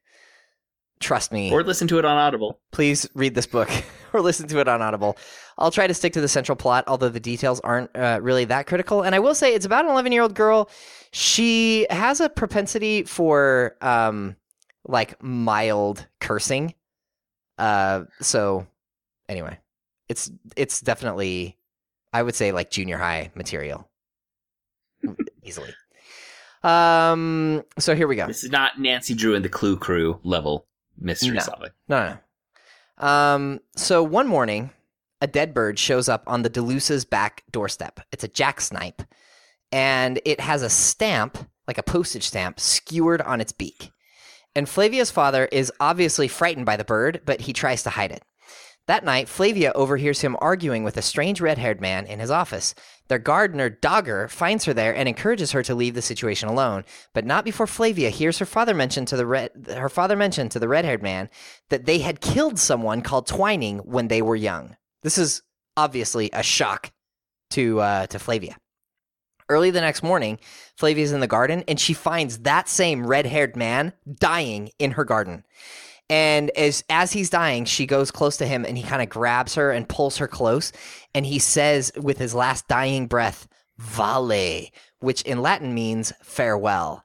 Trust 1.00 1.32
me. 1.32 1.50
Or 1.50 1.62
listen 1.62 1.88
to 1.88 1.98
it 1.98 2.04
on 2.04 2.16
Audible. 2.18 2.60
please 2.72 3.08
read 3.14 3.34
this 3.34 3.46
book 3.46 3.68
or 4.12 4.20
listen 4.20 4.46
to 4.48 4.60
it 4.60 4.68
on 4.68 4.80
Audible. 4.82 5.16
I'll 5.58 5.70
try 5.70 5.86
to 5.86 5.94
stick 5.94 6.12
to 6.12 6.20
the 6.20 6.28
central 6.28 6.56
plot, 6.56 6.84
although 6.86 7.08
the 7.08 7.20
details 7.20 7.58
aren't 7.60 7.90
uh, 7.96 8.20
really 8.22 8.44
that 8.46 8.66
critical. 8.66 9.02
And 9.02 9.14
I 9.14 9.18
will 9.18 9.34
say 9.34 9.54
it's 9.54 9.66
about 9.66 9.84
an 9.86 9.90
11 9.90 10.12
year 10.12 10.22
old 10.22 10.34
girl. 10.34 10.70
She 11.12 11.86
has 11.90 12.20
a 12.20 12.28
propensity 12.28 13.02
for 13.04 13.76
um, 13.80 14.36
like 14.90 15.22
mild 15.22 16.06
cursing. 16.20 16.74
Uh, 17.58 18.04
so 18.20 18.66
anyway, 19.28 19.58
it's 20.08 20.30
it's 20.56 20.80
definitely 20.80 21.56
I 22.12 22.22
would 22.22 22.34
say 22.34 22.52
like 22.52 22.70
junior 22.70 22.98
high 22.98 23.30
material 23.34 23.88
easily. 25.42 25.72
Um, 26.62 27.62
so 27.78 27.94
here 27.94 28.06
we 28.06 28.16
go. 28.16 28.26
This 28.26 28.44
is 28.44 28.50
not 28.50 28.78
Nancy 28.78 29.14
Drew 29.14 29.34
and 29.34 29.44
the 29.44 29.48
Clue 29.48 29.76
Crew 29.76 30.20
level 30.22 30.66
mystery 30.98 31.30
No. 31.36 31.40
solving. 31.40 31.70
No, 31.88 32.16
no. 33.00 33.06
Um, 33.06 33.60
so 33.76 34.02
one 34.02 34.26
morning, 34.26 34.70
a 35.22 35.26
dead 35.26 35.54
bird 35.54 35.78
shows 35.78 36.08
up 36.08 36.22
on 36.26 36.42
the 36.42 36.50
de 36.50 36.60
Luce's 36.60 37.06
back 37.06 37.44
doorstep. 37.50 38.00
It's 38.12 38.24
a 38.24 38.28
jacksnipe, 38.28 39.00
and 39.72 40.20
it 40.26 40.40
has 40.40 40.62
a 40.62 40.68
stamp, 40.68 41.38
like 41.66 41.78
a 41.78 41.82
postage 41.82 42.24
stamp, 42.26 42.60
skewered 42.60 43.22
on 43.22 43.40
its 43.40 43.52
beak. 43.52 43.90
And 44.54 44.68
Flavia's 44.68 45.10
father 45.10 45.46
is 45.52 45.72
obviously 45.80 46.28
frightened 46.28 46.66
by 46.66 46.76
the 46.76 46.84
bird, 46.84 47.22
but 47.24 47.42
he 47.42 47.52
tries 47.52 47.82
to 47.84 47.90
hide 47.90 48.12
it. 48.12 48.24
That 48.86 49.04
night, 49.04 49.28
Flavia 49.28 49.70
overhears 49.74 50.22
him 50.22 50.36
arguing 50.40 50.82
with 50.82 50.96
a 50.96 51.02
strange 51.02 51.40
red 51.40 51.58
haired 51.58 51.80
man 51.80 52.06
in 52.06 52.18
his 52.18 52.30
office. 52.30 52.74
Their 53.06 53.20
gardener, 53.20 53.70
Dogger, 53.70 54.26
finds 54.26 54.64
her 54.64 54.74
there 54.74 54.92
and 54.92 55.08
encourages 55.08 55.52
her 55.52 55.62
to 55.62 55.76
leave 55.76 55.94
the 55.94 56.02
situation 56.02 56.48
alone, 56.48 56.84
but 57.12 57.24
not 57.24 57.44
before 57.44 57.68
Flavia 57.68 58.10
hears 58.10 58.38
her 58.38 58.46
father 58.46 58.74
mention 58.74 59.04
to 59.06 59.16
the 59.16 59.26
red 59.26 59.50
her 59.68 59.88
father 59.88 60.16
mention 60.16 60.48
to 60.48 60.58
the 60.58 60.66
red 60.66 60.84
haired 60.84 61.04
man 61.04 61.30
that 61.68 61.86
they 61.86 62.00
had 62.00 62.20
killed 62.20 62.58
someone 62.58 63.00
called 63.00 63.28
Twining 63.28 63.78
when 63.78 64.08
they 64.08 64.22
were 64.22 64.34
young. 64.34 64.76
This 65.02 65.18
is 65.18 65.42
obviously 65.76 66.30
a 66.32 66.42
shock 66.42 66.90
to 67.50 67.80
uh, 67.80 68.06
to 68.08 68.18
Flavia. 68.18 68.56
Early 69.50 69.70
the 69.70 69.80
next 69.80 70.04
morning, 70.04 70.38
Flavia's 70.76 71.12
in 71.12 71.18
the 71.20 71.26
garden 71.26 71.64
and 71.66 71.78
she 71.78 71.92
finds 71.92 72.38
that 72.38 72.68
same 72.68 73.04
red 73.04 73.26
haired 73.26 73.56
man 73.56 73.92
dying 74.08 74.70
in 74.78 74.92
her 74.92 75.04
garden. 75.04 75.44
And 76.08 76.50
as 76.50 76.84
as 76.88 77.12
he's 77.12 77.30
dying, 77.30 77.64
she 77.64 77.84
goes 77.84 78.10
close 78.10 78.36
to 78.38 78.46
him 78.46 78.64
and 78.64 78.78
he 78.78 78.84
kind 78.84 79.02
of 79.02 79.08
grabs 79.08 79.56
her 79.56 79.72
and 79.72 79.88
pulls 79.88 80.18
her 80.18 80.28
close. 80.28 80.72
And 81.14 81.26
he 81.26 81.40
says 81.40 81.92
with 81.96 82.18
his 82.18 82.34
last 82.34 82.68
dying 82.68 83.08
breath, 83.08 83.48
Vale, 83.76 84.68
which 85.00 85.22
in 85.22 85.42
Latin 85.42 85.74
means 85.74 86.12
farewell. 86.22 87.04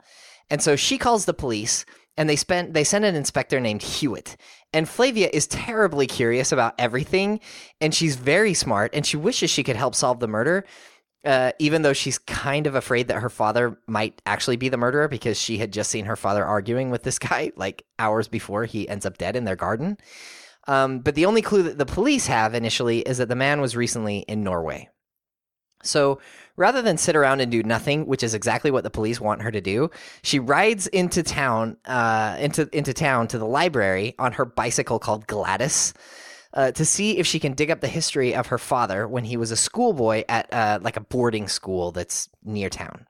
And 0.49 0.61
so 0.61 0.75
she 0.75 0.99
calls 0.99 1.25
the 1.25 1.33
police 1.33 1.83
and 2.17 2.29
they 2.29 2.35
spend 2.35 2.73
they 2.73 2.83
send 2.83 3.05
an 3.05 3.15
inspector 3.15 3.59
named 3.59 3.81
Hewitt. 3.81 4.37
And 4.73 4.87
Flavia 4.87 5.29
is 5.31 5.47
terribly 5.47 6.05
curious 6.05 6.51
about 6.51 6.75
everything, 6.77 7.39
and 7.79 7.95
she's 7.95 8.17
very 8.17 8.53
smart, 8.53 8.93
and 8.93 9.05
she 9.05 9.15
wishes 9.15 9.49
she 9.49 9.63
could 9.63 9.77
help 9.77 9.95
solve 9.95 10.19
the 10.19 10.27
murder. 10.27 10.65
Uh, 11.25 11.51
even 11.57 11.81
though 11.81 11.93
she's 11.93 12.19
kind 12.19 12.67
of 12.67 12.75
afraid 12.75 13.07
that 13.07 13.19
her 13.19 13.29
father 13.29 13.79
might 13.87 14.21
actually 14.27 14.57
be 14.57 14.69
the 14.69 14.77
murderer 14.77 15.07
because 15.07 15.39
she 15.39 15.57
had 15.57 15.73
just 15.73 15.89
seen 15.89 16.05
her 16.05 16.15
father 16.15 16.45
arguing 16.45 16.91
with 16.91 17.01
this 17.01 17.17
guy 17.29 17.51
like 17.55 17.83
hours 17.97 18.27
before 18.27 18.65
he 18.65 18.87
ends 18.87 19.05
up 19.05 19.17
dead 19.17 19.35
in 19.35 19.43
their 19.43 19.55
garden. 19.55 19.97
Um, 20.67 20.99
but 20.99 21.15
the 21.15 21.25
only 21.25 21.41
clue 21.41 21.63
that 21.63 21.77
the 21.77 21.85
police 21.85 22.27
have 22.27 22.53
initially 22.53 22.99
is 22.99 23.17
that 23.17 23.29
the 23.29 23.35
man 23.35 23.61
was 23.61 23.75
recently 23.75 24.19
in 24.19 24.43
Norway. 24.43 24.89
So 25.83 26.19
rather 26.57 26.81
than 26.81 26.97
sit 26.97 27.15
around 27.15 27.41
and 27.41 27.51
do 27.51 27.63
nothing, 27.63 28.05
which 28.05 28.23
is 28.23 28.33
exactly 28.33 28.71
what 28.71 28.83
the 28.83 28.89
police 28.89 29.21
want 29.21 29.41
her 29.41 29.51
to 29.51 29.61
do, 29.61 29.91
she 30.23 30.39
rides 30.39 30.87
into 30.87 31.23
town, 31.23 31.77
uh, 31.85 32.37
into 32.39 32.69
into 32.75 32.93
town 32.93 33.27
to 33.29 33.37
the 33.37 33.45
library 33.45 34.15
on 34.19 34.33
her 34.33 34.45
bicycle 34.45 34.99
called 34.99 35.27
Gladys. 35.27 35.93
Uh, 36.55 36.71
to 36.71 36.85
see 36.85 37.17
if 37.17 37.27
she 37.27 37.37
can 37.37 37.51
dig 37.51 37.69
up 37.69 37.81
the 37.81 37.87
history 37.87 38.33
of 38.33 38.47
her 38.47 38.57
father 38.57 39.07
when 39.09 39.25
he 39.25 39.35
was 39.35 39.51
a 39.51 39.57
schoolboy 39.57 40.23
at 40.29 40.51
uh, 40.53 40.79
like 40.81 40.95
a 40.95 41.01
boarding 41.01 41.49
school 41.49 41.91
that's 41.91 42.29
near 42.45 42.69
town. 42.69 43.05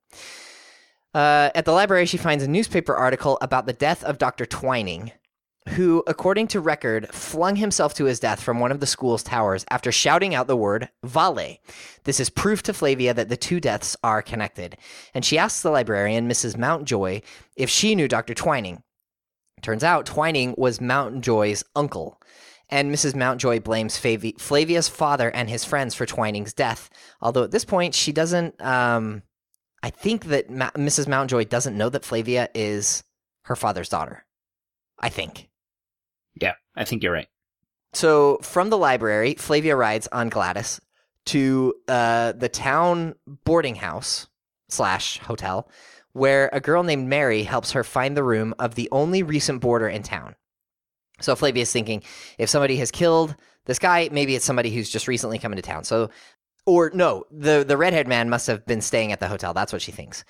Uh, 1.13 1.49
at 1.55 1.63
the 1.63 1.71
library, 1.71 2.05
she 2.05 2.17
finds 2.17 2.43
a 2.43 2.47
newspaper 2.47 2.93
article 2.93 3.37
about 3.41 3.65
the 3.65 3.73
death 3.73 4.03
of 4.03 4.17
Dr. 4.17 4.45
Twining, 4.45 5.11
who, 5.69 6.03
according 6.07 6.47
to 6.47 6.59
record, 6.59 7.07
flung 7.13 7.55
himself 7.55 7.93
to 7.93 8.05
his 8.05 8.19
death 8.19 8.41
from 8.41 8.59
one 8.59 8.71
of 8.71 8.81
the 8.81 8.85
school's 8.85 9.23
towers 9.23 9.63
after 9.69 9.91
shouting 9.91 10.35
out 10.35 10.47
the 10.47 10.57
word 10.57 10.89
Vale. 11.03 11.57
This 12.03 12.19
is 12.19 12.29
proof 12.29 12.61
to 12.63 12.73
Flavia 12.73 13.13
that 13.13 13.29
the 13.29 13.37
two 13.37 13.59
deaths 13.59 13.95
are 14.03 14.21
connected, 14.21 14.77
and 15.13 15.23
she 15.23 15.37
asks 15.37 15.61
the 15.61 15.71
librarian, 15.71 16.29
Mrs. 16.29 16.57
Mountjoy, 16.57 17.21
if 17.55 17.69
she 17.69 17.95
knew 17.95 18.07
Dr. 18.07 18.33
Twining. 18.33 18.83
Turns 19.61 19.83
out 19.83 20.05
Twining 20.05 20.53
was 20.57 20.81
Mountjoy's 20.81 21.63
uncle, 21.75 22.21
and 22.69 22.93
Mrs. 22.93 23.15
Mountjoy 23.15 23.59
blames 23.59 23.97
Flavia's 23.97 24.89
father 24.89 25.29
and 25.29 25.49
his 25.49 25.63
friends 25.65 25.93
for 25.93 26.05
Twining's 26.05 26.53
death. 26.53 26.89
Although 27.21 27.43
at 27.43 27.51
this 27.51 27.65
point, 27.65 27.93
she 27.93 28.11
doesn't. 28.11 28.59
Um, 28.61 29.23
I 29.83 29.91
think 29.91 30.25
that 30.25 30.49
Ma- 30.49 30.71
Mrs. 30.71 31.07
Mountjoy 31.07 31.45
doesn't 31.45 31.77
know 31.77 31.89
that 31.89 32.05
Flavia 32.05 32.49
is 32.55 33.03
her 33.43 33.55
father's 33.55 33.89
daughter. 33.89 34.25
I 34.99 35.09
think. 35.09 35.49
Yeah, 36.41 36.53
I 36.75 36.85
think 36.85 37.03
you're 37.03 37.13
right. 37.13 37.27
So 37.93 38.39
from 38.41 38.69
the 38.69 38.77
library, 38.77 39.35
Flavia 39.35 39.75
rides 39.75 40.07
on 40.11 40.29
Gladys 40.29 40.81
to 41.27 41.73
uh, 41.87 42.33
the 42.33 42.49
town 42.49 43.15
boarding 43.45 43.75
house 43.75 44.27
slash 44.69 45.19
hotel, 45.19 45.69
where 46.13 46.49
a 46.51 46.59
girl 46.59 46.83
named 46.83 47.07
Mary 47.07 47.43
helps 47.43 47.71
her 47.71 47.83
find 47.83 48.15
the 48.15 48.23
room 48.23 48.53
of 48.59 48.75
the 48.75 48.89
only 48.91 49.23
recent 49.23 49.61
boarder 49.61 49.87
in 49.87 50.03
town. 50.03 50.35
So 51.21 51.35
Flavia 51.35 51.63
is 51.63 51.71
thinking, 51.71 52.03
if 52.37 52.49
somebody 52.49 52.77
has 52.77 52.91
killed 52.91 53.35
this 53.65 53.79
guy, 53.79 54.09
maybe 54.11 54.35
it's 54.35 54.45
somebody 54.45 54.71
who's 54.71 54.89
just 54.89 55.07
recently 55.07 55.39
come 55.39 55.51
into 55.51 55.61
town. 55.61 55.83
So, 55.83 56.09
or 56.65 56.91
no, 56.93 57.25
the 57.31 57.63
the 57.67 57.77
redhead 57.77 58.07
man 58.07 58.29
must 58.29 58.47
have 58.47 58.65
been 58.65 58.81
staying 58.81 59.11
at 59.11 59.19
the 59.19 59.27
hotel. 59.27 59.53
That's 59.53 59.71
what 59.71 59.81
she 59.81 59.91
thinks. 59.91 60.23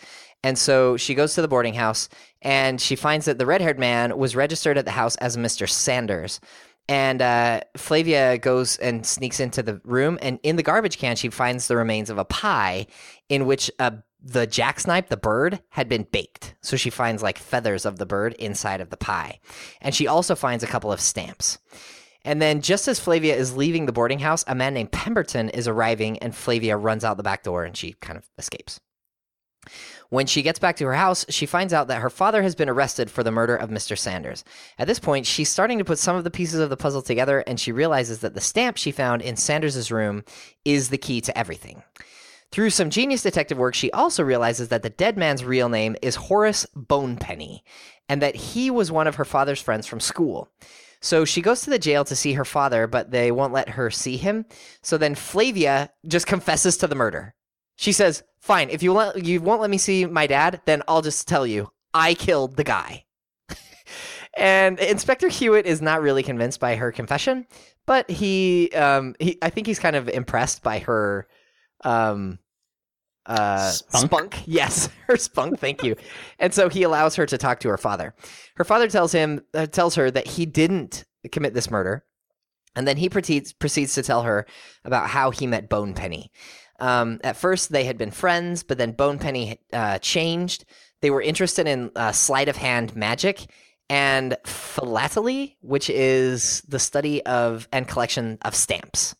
And 0.43 0.57
so 0.57 0.97
she 0.97 1.15
goes 1.15 1.33
to 1.35 1.41
the 1.41 1.47
boarding 1.47 1.73
house 1.73 2.09
and 2.41 2.79
she 2.79 2.95
finds 2.95 3.25
that 3.25 3.39
the 3.39 3.45
red 3.45 3.61
haired 3.61 3.79
man 3.79 4.17
was 4.17 4.35
registered 4.35 4.77
at 4.77 4.85
the 4.85 4.91
house 4.91 5.15
as 5.17 5.37
Mr. 5.37 5.67
Sanders. 5.67 6.39
And 6.87 7.21
uh, 7.21 7.61
Flavia 7.75 8.37
goes 8.37 8.77
and 8.77 9.05
sneaks 9.05 9.39
into 9.39 9.63
the 9.63 9.81
room, 9.83 10.19
and 10.21 10.39
in 10.43 10.55
the 10.55 10.61
garbage 10.61 10.99
can, 10.99 11.15
she 11.15 11.29
finds 11.29 11.67
the 11.67 11.75
remains 11.75 12.11
of 12.11 12.19
a 12.19 12.25
pie 12.25 12.85
in 13.27 13.47
which 13.47 13.71
uh, 13.79 13.91
the 14.21 14.47
jacksnipe, 14.47 15.09
the 15.09 15.17
bird, 15.17 15.61
had 15.69 15.87
been 15.87 16.07
baked. 16.11 16.55
So 16.61 16.77
she 16.77 16.89
finds 16.89 17.21
like 17.21 17.37
feathers 17.37 17.85
of 17.85 17.97
the 17.97 18.05
bird 18.05 18.33
inside 18.33 18.81
of 18.81 18.89
the 18.89 18.97
pie. 18.97 19.39
And 19.81 19.93
she 19.93 20.07
also 20.07 20.35
finds 20.35 20.63
a 20.63 20.67
couple 20.67 20.91
of 20.91 20.99
stamps. 20.99 21.59
And 22.23 22.41
then, 22.41 22.61
just 22.61 22.87
as 22.87 22.99
Flavia 22.99 23.35
is 23.35 23.55
leaving 23.55 23.85
the 23.85 23.91
boarding 23.91 24.19
house, 24.19 24.43
a 24.47 24.55
man 24.55 24.73
named 24.73 24.91
Pemberton 24.91 25.49
is 25.49 25.67
arriving, 25.67 26.17
and 26.19 26.35
Flavia 26.35 26.75
runs 26.75 27.03
out 27.03 27.17
the 27.17 27.23
back 27.23 27.43
door 27.43 27.63
and 27.63 27.77
she 27.77 27.93
kind 27.93 28.17
of 28.17 28.27
escapes. 28.39 28.79
When 30.09 30.27
she 30.27 30.41
gets 30.41 30.59
back 30.59 30.75
to 30.77 30.85
her 30.85 30.93
house, 30.93 31.25
she 31.29 31.45
finds 31.45 31.73
out 31.73 31.87
that 31.87 32.01
her 32.01 32.09
father 32.09 32.43
has 32.43 32.55
been 32.55 32.69
arrested 32.69 33.09
for 33.09 33.23
the 33.23 33.31
murder 33.31 33.55
of 33.55 33.69
Mr. 33.69 33.97
Sanders. 33.97 34.43
At 34.77 34.87
this 34.87 34.99
point, 34.99 35.25
she's 35.25 35.49
starting 35.49 35.79
to 35.79 35.85
put 35.85 35.99
some 35.99 36.15
of 36.15 36.23
the 36.23 36.31
pieces 36.31 36.59
of 36.59 36.69
the 36.69 36.77
puzzle 36.77 37.01
together, 37.01 37.39
and 37.47 37.59
she 37.59 37.71
realizes 37.71 38.19
that 38.19 38.33
the 38.33 38.41
stamp 38.41 38.77
she 38.77 38.91
found 38.91 39.21
in 39.21 39.35
Sanders' 39.35 39.91
room 39.91 40.23
is 40.63 40.89
the 40.89 40.97
key 40.97 41.21
to 41.21 41.37
everything. 41.37 41.83
Through 42.51 42.69
some 42.69 42.89
genius 42.89 43.23
detective 43.23 43.57
work, 43.57 43.75
she 43.75 43.91
also 43.91 44.23
realizes 44.23 44.69
that 44.69 44.81
the 44.81 44.89
dead 44.89 45.17
man's 45.17 45.43
real 45.43 45.69
name 45.69 45.95
is 46.01 46.15
Horace 46.15 46.65
Bonepenny, 46.75 47.63
and 48.07 48.21
that 48.21 48.35
he 48.35 48.71
was 48.71 48.91
one 48.91 49.07
of 49.07 49.15
her 49.15 49.25
father's 49.25 49.61
friends 49.61 49.87
from 49.87 49.99
school. 49.99 50.49
So 51.01 51.23
she 51.23 51.41
goes 51.41 51.61
to 51.61 51.69
the 51.69 51.77
jail 51.77 52.03
to 52.05 52.15
see 52.15 52.33
her 52.33 52.45
father, 52.45 52.87
but 52.87 53.11
they 53.11 53.31
won't 53.31 53.53
let 53.53 53.69
her 53.69 53.91
see 53.91 54.17
him. 54.17 54.45
So 54.81 54.97
then 54.97 55.15
Flavia 55.15 55.91
just 56.07 56.27
confesses 56.33 56.77
to 56.77 56.87
the 56.87 56.95
murder. 56.95 57.35
She 57.75 57.91
says, 57.91 58.23
"Fine, 58.39 58.69
if 58.69 58.81
you 58.81 58.93
let, 58.93 59.23
you 59.23 59.41
won't 59.41 59.61
let 59.61 59.69
me 59.69 59.77
see 59.77 60.05
my 60.05 60.27
dad, 60.27 60.61
then 60.65 60.81
I'll 60.87 61.01
just 61.01 61.27
tell 61.27 61.45
you 61.45 61.69
I 61.93 62.13
killed 62.13 62.55
the 62.55 62.63
guy." 62.63 63.05
and 64.37 64.79
Inspector 64.79 65.27
Hewitt 65.27 65.65
is 65.65 65.81
not 65.81 66.01
really 66.01 66.23
convinced 66.23 66.59
by 66.59 66.75
her 66.75 66.91
confession, 66.91 67.45
but 67.85 68.09
he, 68.09 68.71
um, 68.71 69.15
he, 69.19 69.37
I 69.41 69.49
think 69.49 69.67
he's 69.67 69.79
kind 69.79 69.95
of 69.95 70.09
impressed 70.09 70.63
by 70.63 70.79
her, 70.79 71.27
um, 71.83 72.39
uh, 73.25 73.71
Spunk? 73.71 74.43
Yes, 74.45 74.89
her 75.07 75.17
spunk. 75.17 75.59
Thank 75.59 75.83
you. 75.83 75.95
and 76.39 76.53
so 76.53 76.69
he 76.69 76.83
allows 76.83 77.15
her 77.15 77.25
to 77.25 77.37
talk 77.37 77.59
to 77.61 77.69
her 77.69 77.77
father. 77.77 78.13
Her 78.55 78.63
father 78.63 78.87
tells 78.87 79.11
him, 79.11 79.41
uh, 79.53 79.65
tells 79.65 79.95
her 79.95 80.11
that 80.11 80.27
he 80.27 80.45
didn't 80.45 81.05
commit 81.31 81.53
this 81.53 81.71
murder, 81.71 82.05
and 82.75 82.87
then 82.87 82.97
he 82.97 83.09
proceeds 83.09 83.53
proceeds 83.53 83.95
to 83.95 84.03
tell 84.03 84.23
her 84.23 84.45
about 84.83 85.09
how 85.09 85.31
he 85.31 85.47
met 85.47 85.69
Bonepenny. 85.69 86.31
Um, 86.79 87.19
at 87.23 87.37
first, 87.37 87.71
they 87.71 87.85
had 87.85 87.97
been 87.97 88.11
friends, 88.11 88.63
but 88.63 88.77
then 88.77 88.91
Bonepenny 88.91 89.59
uh, 89.71 89.97
changed. 89.99 90.65
They 91.01 91.09
were 91.09 91.21
interested 91.21 91.67
in 91.67 91.91
uh, 91.95 92.11
sleight 92.11 92.49
of 92.49 92.57
hand 92.57 92.95
magic 92.95 93.47
and 93.89 94.35
philately, 94.45 95.57
which 95.61 95.89
is 95.89 96.61
the 96.67 96.79
study 96.79 97.25
of 97.25 97.67
and 97.71 97.87
collection 97.87 98.37
of 98.41 98.55
stamps. 98.55 99.15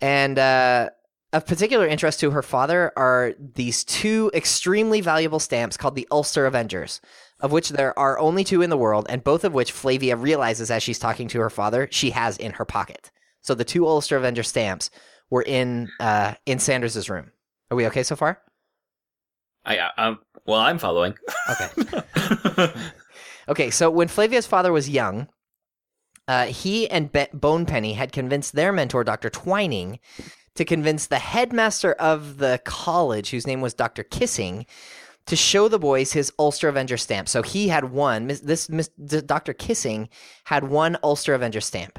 And 0.00 0.38
uh, 0.38 0.90
of 1.34 1.46
particular 1.46 1.86
interest 1.86 2.20
to 2.20 2.30
her 2.30 2.42
father 2.42 2.92
are 2.96 3.34
these 3.38 3.84
two 3.84 4.30
extremely 4.32 5.00
valuable 5.00 5.38
stamps 5.38 5.76
called 5.76 5.94
the 5.94 6.08
Ulster 6.10 6.46
Avengers, 6.46 7.00
of 7.40 7.52
which 7.52 7.70
there 7.70 7.98
are 7.98 8.18
only 8.18 8.44
two 8.44 8.62
in 8.62 8.70
the 8.70 8.76
world, 8.76 9.06
and 9.10 9.22
both 9.22 9.44
of 9.44 9.52
which 9.52 9.72
Flavia 9.72 10.16
realizes 10.16 10.70
as 10.70 10.82
she's 10.82 10.98
talking 10.98 11.28
to 11.28 11.40
her 11.40 11.50
father 11.50 11.88
she 11.90 12.10
has 12.10 12.36
in 12.38 12.52
her 12.52 12.64
pocket. 12.64 13.10
So 13.42 13.54
the 13.54 13.64
two 13.64 13.86
Ulster 13.86 14.16
Avenger 14.16 14.42
stamps 14.42 14.90
were 15.28 15.42
in 15.42 15.90
uh, 16.00 16.34
in 16.46 16.58
Sanders's 16.58 17.10
room. 17.10 17.32
Are 17.70 17.76
we 17.76 17.86
okay 17.88 18.02
so 18.02 18.16
far? 18.16 18.40
I, 19.66 19.78
um, 19.98 20.20
well, 20.46 20.60
I'm 20.60 20.78
following. 20.78 21.14
Okay. 21.50 22.72
Okay, 23.48 23.70
so 23.70 23.90
when 23.90 24.08
Flavia's 24.08 24.46
father 24.46 24.72
was 24.72 24.88
young, 24.88 25.28
uh, 26.26 26.46
he 26.46 26.88
and 26.88 27.12
Be- 27.12 27.26
Bonepenny 27.32 27.92
had 27.92 28.12
convinced 28.12 28.54
their 28.54 28.72
mentor, 28.72 29.04
Dr. 29.04 29.28
Twining, 29.28 29.98
to 30.54 30.64
convince 30.64 31.06
the 31.06 31.18
headmaster 31.18 31.92
of 31.94 32.38
the 32.38 32.60
college, 32.64 33.30
whose 33.30 33.46
name 33.46 33.60
was 33.60 33.74
Dr. 33.74 34.02
Kissing, 34.02 34.66
to 35.26 35.36
show 35.36 35.68
the 35.68 35.78
boys 35.78 36.12
his 36.12 36.32
Ulster 36.38 36.68
Avenger 36.68 36.96
stamp. 36.96 37.28
So 37.28 37.42
he 37.42 37.68
had 37.68 37.90
one, 37.90 38.26
Miss- 38.26 38.40
this 38.40 38.66
Dr. 39.22 39.52
Kissing 39.52 40.08
had 40.44 40.64
one 40.64 40.98
Ulster 41.02 41.34
Avenger 41.34 41.60
stamp. 41.60 41.98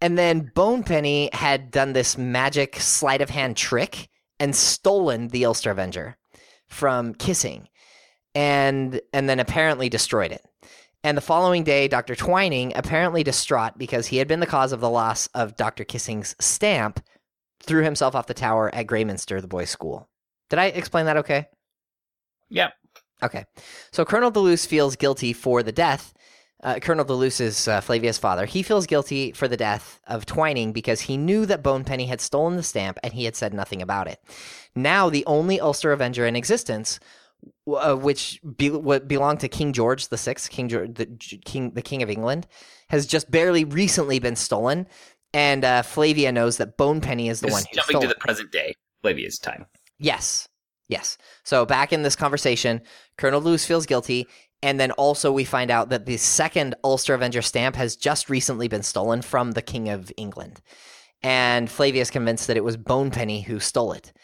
And 0.00 0.16
then 0.18 0.52
Bonepenny 0.54 1.30
had 1.32 1.70
done 1.70 1.92
this 1.92 2.18
magic 2.18 2.76
sleight 2.76 3.22
of 3.22 3.30
hand 3.30 3.56
trick 3.56 4.08
and 4.38 4.54
stolen 4.54 5.28
the 5.28 5.46
Ulster 5.46 5.70
Avenger 5.70 6.16
from 6.68 7.14
Kissing 7.14 7.68
and 8.34 9.00
and 9.12 9.28
then 9.28 9.40
apparently 9.40 9.88
destroyed 9.88 10.30
it. 10.30 10.44
And 11.02 11.16
the 11.16 11.22
following 11.22 11.64
day, 11.64 11.88
Dr. 11.88 12.14
Twining, 12.14 12.72
apparently 12.74 13.22
distraught 13.22 13.78
because 13.78 14.08
he 14.08 14.18
had 14.18 14.28
been 14.28 14.40
the 14.40 14.46
cause 14.46 14.72
of 14.72 14.80
the 14.80 14.90
loss 14.90 15.28
of 15.28 15.56
Dr. 15.56 15.84
Kissing's 15.84 16.34
stamp, 16.40 17.00
threw 17.66 17.82
himself 17.82 18.14
off 18.14 18.26
the 18.26 18.34
tower 18.34 18.74
at 18.74 18.86
Greyminster, 18.86 19.40
the 19.40 19.48
boys' 19.48 19.70
school. 19.70 20.08
Did 20.50 20.58
I 20.58 20.66
explain 20.66 21.06
that 21.06 21.16
okay? 21.18 21.48
Yep. 22.50 22.72
Okay. 23.22 23.44
So 23.92 24.04
Colonel 24.04 24.30
de 24.30 24.40
Luce 24.40 24.66
feels 24.66 24.96
guilty 24.96 25.32
for 25.32 25.62
the 25.62 25.72
death. 25.72 26.12
Uh, 26.62 26.78
Colonel 26.80 27.04
de 27.04 27.12
Luce 27.12 27.40
is 27.40 27.68
uh, 27.68 27.80
Flavia's 27.80 28.18
father. 28.18 28.46
He 28.46 28.62
feels 28.62 28.86
guilty 28.86 29.32
for 29.32 29.46
the 29.46 29.56
death 29.56 30.00
of 30.06 30.26
Twining 30.26 30.72
because 30.72 31.02
he 31.02 31.16
knew 31.16 31.46
that 31.46 31.62
Bonepenny 31.62 32.06
had 32.06 32.20
stolen 32.20 32.56
the 32.56 32.62
stamp 32.62 32.98
and 33.02 33.12
he 33.12 33.24
had 33.24 33.36
said 33.36 33.52
nothing 33.52 33.82
about 33.82 34.08
it. 34.08 34.20
Now, 34.74 35.10
the 35.10 35.24
only 35.26 35.60
Ulster 35.60 35.92
Avenger 35.92 36.26
in 36.26 36.34
existence, 36.36 36.98
uh, 37.68 37.94
which 37.94 38.40
be- 38.56 38.70
what 38.70 39.06
belonged 39.06 39.40
to 39.40 39.48
King 39.48 39.72
George 39.72 40.08
the 40.08 40.16
Sixth, 40.16 40.50
King 40.50 40.68
George, 40.68 40.94
the 40.94 41.06
J- 41.06 41.38
King, 41.44 41.72
the 41.72 41.82
King 41.82 42.02
of 42.02 42.10
England, 42.10 42.46
has 42.88 43.06
just 43.06 43.30
barely 43.30 43.64
recently 43.64 44.18
been 44.18 44.36
stolen. 44.36 44.86
And 45.36 45.66
uh, 45.66 45.82
Flavia 45.82 46.32
knows 46.32 46.56
that 46.56 46.78
Bonepenny 46.78 47.28
is 47.28 47.40
the 47.40 47.48
This 47.48 47.52
one 47.52 47.60
is 47.60 47.66
who 47.68 47.76
jumping 47.76 48.00
to 48.00 48.06
it. 48.06 48.08
the 48.08 48.20
present 48.20 48.50
day, 48.50 48.74
Flavia's 49.02 49.38
time. 49.38 49.66
Yes. 49.98 50.48
Yes. 50.88 51.18
So 51.44 51.66
back 51.66 51.92
in 51.92 52.02
this 52.02 52.16
conversation, 52.16 52.80
Colonel 53.18 53.42
Luce 53.42 53.66
feels 53.66 53.84
guilty. 53.84 54.26
And 54.62 54.80
then 54.80 54.92
also 54.92 55.30
we 55.30 55.44
find 55.44 55.70
out 55.70 55.90
that 55.90 56.06
the 56.06 56.16
second 56.16 56.74
Ulster 56.82 57.12
Avenger 57.12 57.42
stamp 57.42 57.76
has 57.76 57.96
just 57.96 58.30
recently 58.30 58.66
been 58.66 58.82
stolen 58.82 59.20
from 59.20 59.52
the 59.52 59.60
King 59.60 59.90
of 59.90 60.10
England. 60.16 60.62
And 61.22 61.70
Flavia 61.70 62.00
is 62.00 62.10
convinced 62.10 62.46
that 62.46 62.56
it 62.56 62.64
was 62.64 62.78
Bonepenny 62.78 63.42
who 63.42 63.60
stole 63.60 63.92
it. 63.92 64.14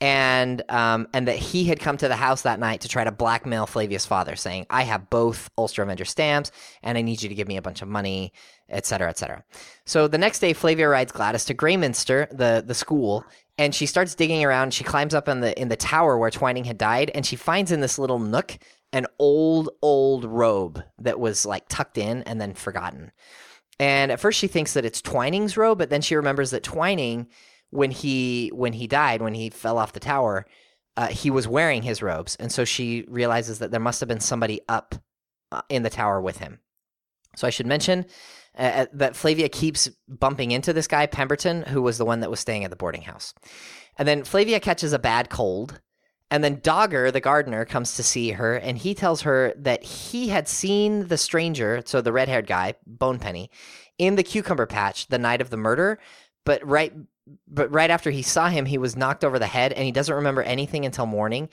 And 0.00 0.62
um, 0.68 1.08
and 1.14 1.26
that 1.26 1.36
he 1.36 1.64
had 1.64 1.80
come 1.80 1.96
to 1.96 2.08
the 2.08 2.16
house 2.16 2.42
that 2.42 2.60
night 2.60 2.82
to 2.82 2.88
try 2.88 3.04
to 3.04 3.12
blackmail 3.12 3.66
Flavia's 3.66 4.04
father, 4.04 4.36
saying, 4.36 4.66
I 4.68 4.82
have 4.82 5.08
both 5.08 5.48
Ulster 5.56 5.82
Avenger 5.82 6.04
stamps, 6.04 6.50
and 6.82 6.98
I 6.98 7.02
need 7.02 7.22
you 7.22 7.30
to 7.30 7.34
give 7.34 7.48
me 7.48 7.56
a 7.56 7.62
bunch 7.62 7.80
of 7.80 7.88
money, 7.88 8.34
et 8.68 8.86
cetera, 8.86 9.08
et 9.08 9.18
cetera. 9.18 9.44
So 9.84 10.08
the 10.08 10.18
next 10.18 10.40
day, 10.40 10.52
Flavia 10.52 10.88
rides 10.88 11.12
Gladys 11.12 11.44
to 11.46 11.54
Greyminster, 11.54 12.28
the, 12.30 12.62
the 12.66 12.74
school, 12.74 13.24
and 13.58 13.74
she 13.74 13.86
starts 13.86 14.14
digging 14.14 14.44
around. 14.44 14.74
She 14.74 14.84
climbs 14.84 15.14
up 15.14 15.28
in 15.28 15.40
the 15.40 15.58
in 15.60 15.68
the 15.68 15.76
tower 15.76 16.18
where 16.18 16.30
Twining 16.30 16.64
had 16.64 16.78
died, 16.78 17.10
and 17.14 17.24
she 17.24 17.36
finds 17.36 17.72
in 17.72 17.80
this 17.80 17.98
little 17.98 18.18
nook 18.18 18.58
an 18.92 19.06
old 19.18 19.70
old 19.82 20.24
robe 20.24 20.82
that 20.98 21.18
was 21.18 21.46
like 21.46 21.68
tucked 21.68 21.98
in 21.98 22.22
and 22.24 22.40
then 22.40 22.54
forgotten. 22.54 23.12
And 23.78 24.10
at 24.10 24.20
first 24.20 24.38
she 24.38 24.48
thinks 24.48 24.72
that 24.72 24.84
it's 24.84 25.02
Twining's 25.02 25.56
robe, 25.56 25.78
but 25.78 25.90
then 25.90 26.02
she 26.02 26.16
remembers 26.16 26.50
that 26.50 26.62
Twining, 26.62 27.28
when 27.70 27.90
he 27.90 28.50
when 28.54 28.72
he 28.72 28.86
died, 28.86 29.22
when 29.22 29.34
he 29.34 29.50
fell 29.50 29.78
off 29.78 29.92
the 29.92 30.00
tower, 30.00 30.46
uh, 30.96 31.08
he 31.08 31.30
was 31.30 31.48
wearing 31.48 31.82
his 31.82 32.02
robes, 32.02 32.36
and 32.36 32.50
so 32.50 32.64
she 32.64 33.04
realizes 33.08 33.58
that 33.58 33.70
there 33.70 33.80
must 33.80 34.00
have 34.00 34.08
been 34.08 34.20
somebody 34.20 34.60
up 34.68 34.94
uh, 35.52 35.62
in 35.68 35.82
the 35.82 35.90
tower 35.90 36.20
with 36.20 36.38
him. 36.38 36.60
So 37.36 37.46
I 37.46 37.50
should 37.50 37.66
mention 37.66 38.06
uh, 38.56 38.86
that 38.92 39.16
Flavia 39.16 39.48
keeps 39.48 39.88
bumping 40.08 40.50
into 40.50 40.72
this 40.72 40.86
guy 40.86 41.06
Pemberton, 41.06 41.62
who 41.62 41.82
was 41.82 41.98
the 41.98 42.04
one 42.04 42.20
that 42.20 42.30
was 42.30 42.40
staying 42.40 42.64
at 42.64 42.70
the 42.70 42.76
boarding 42.76 43.02
house. 43.02 43.34
And 43.98 44.06
then 44.06 44.24
Flavia 44.24 44.60
catches 44.60 44.92
a 44.92 44.98
bad 44.98 45.30
cold, 45.30 45.80
and 46.30 46.42
then 46.42 46.60
Dogger, 46.62 47.10
the 47.10 47.20
gardener, 47.20 47.64
comes 47.64 47.94
to 47.96 48.02
see 48.02 48.32
her, 48.32 48.56
and 48.56 48.76
he 48.76 48.94
tells 48.94 49.22
her 49.22 49.54
that 49.56 49.84
he 49.84 50.28
had 50.28 50.48
seen 50.48 51.08
the 51.08 51.18
stranger, 51.18 51.82
so 51.84 52.00
the 52.00 52.12
red-haired 52.12 52.46
guy, 52.46 52.74
Bonepenny, 52.86 53.50
in 53.98 54.16
the 54.16 54.22
cucumber 54.22 54.66
patch 54.66 55.06
the 55.08 55.18
night 55.18 55.40
of 55.40 55.50
the 55.50 55.56
murder, 55.56 55.98
but 56.44 56.66
right 56.66 56.92
but 57.48 57.72
right 57.72 57.90
after 57.90 58.10
he 58.10 58.22
saw 58.22 58.48
him, 58.48 58.66
he 58.66 58.78
was 58.78 58.96
knocked 58.96 59.24
over 59.24 59.38
the 59.38 59.46
head, 59.46 59.72
and 59.72 59.84
he 59.84 59.92
doesn't 59.92 60.14
remember 60.14 60.42
anything 60.42 60.84
until 60.84 61.06
morning. 61.06 61.48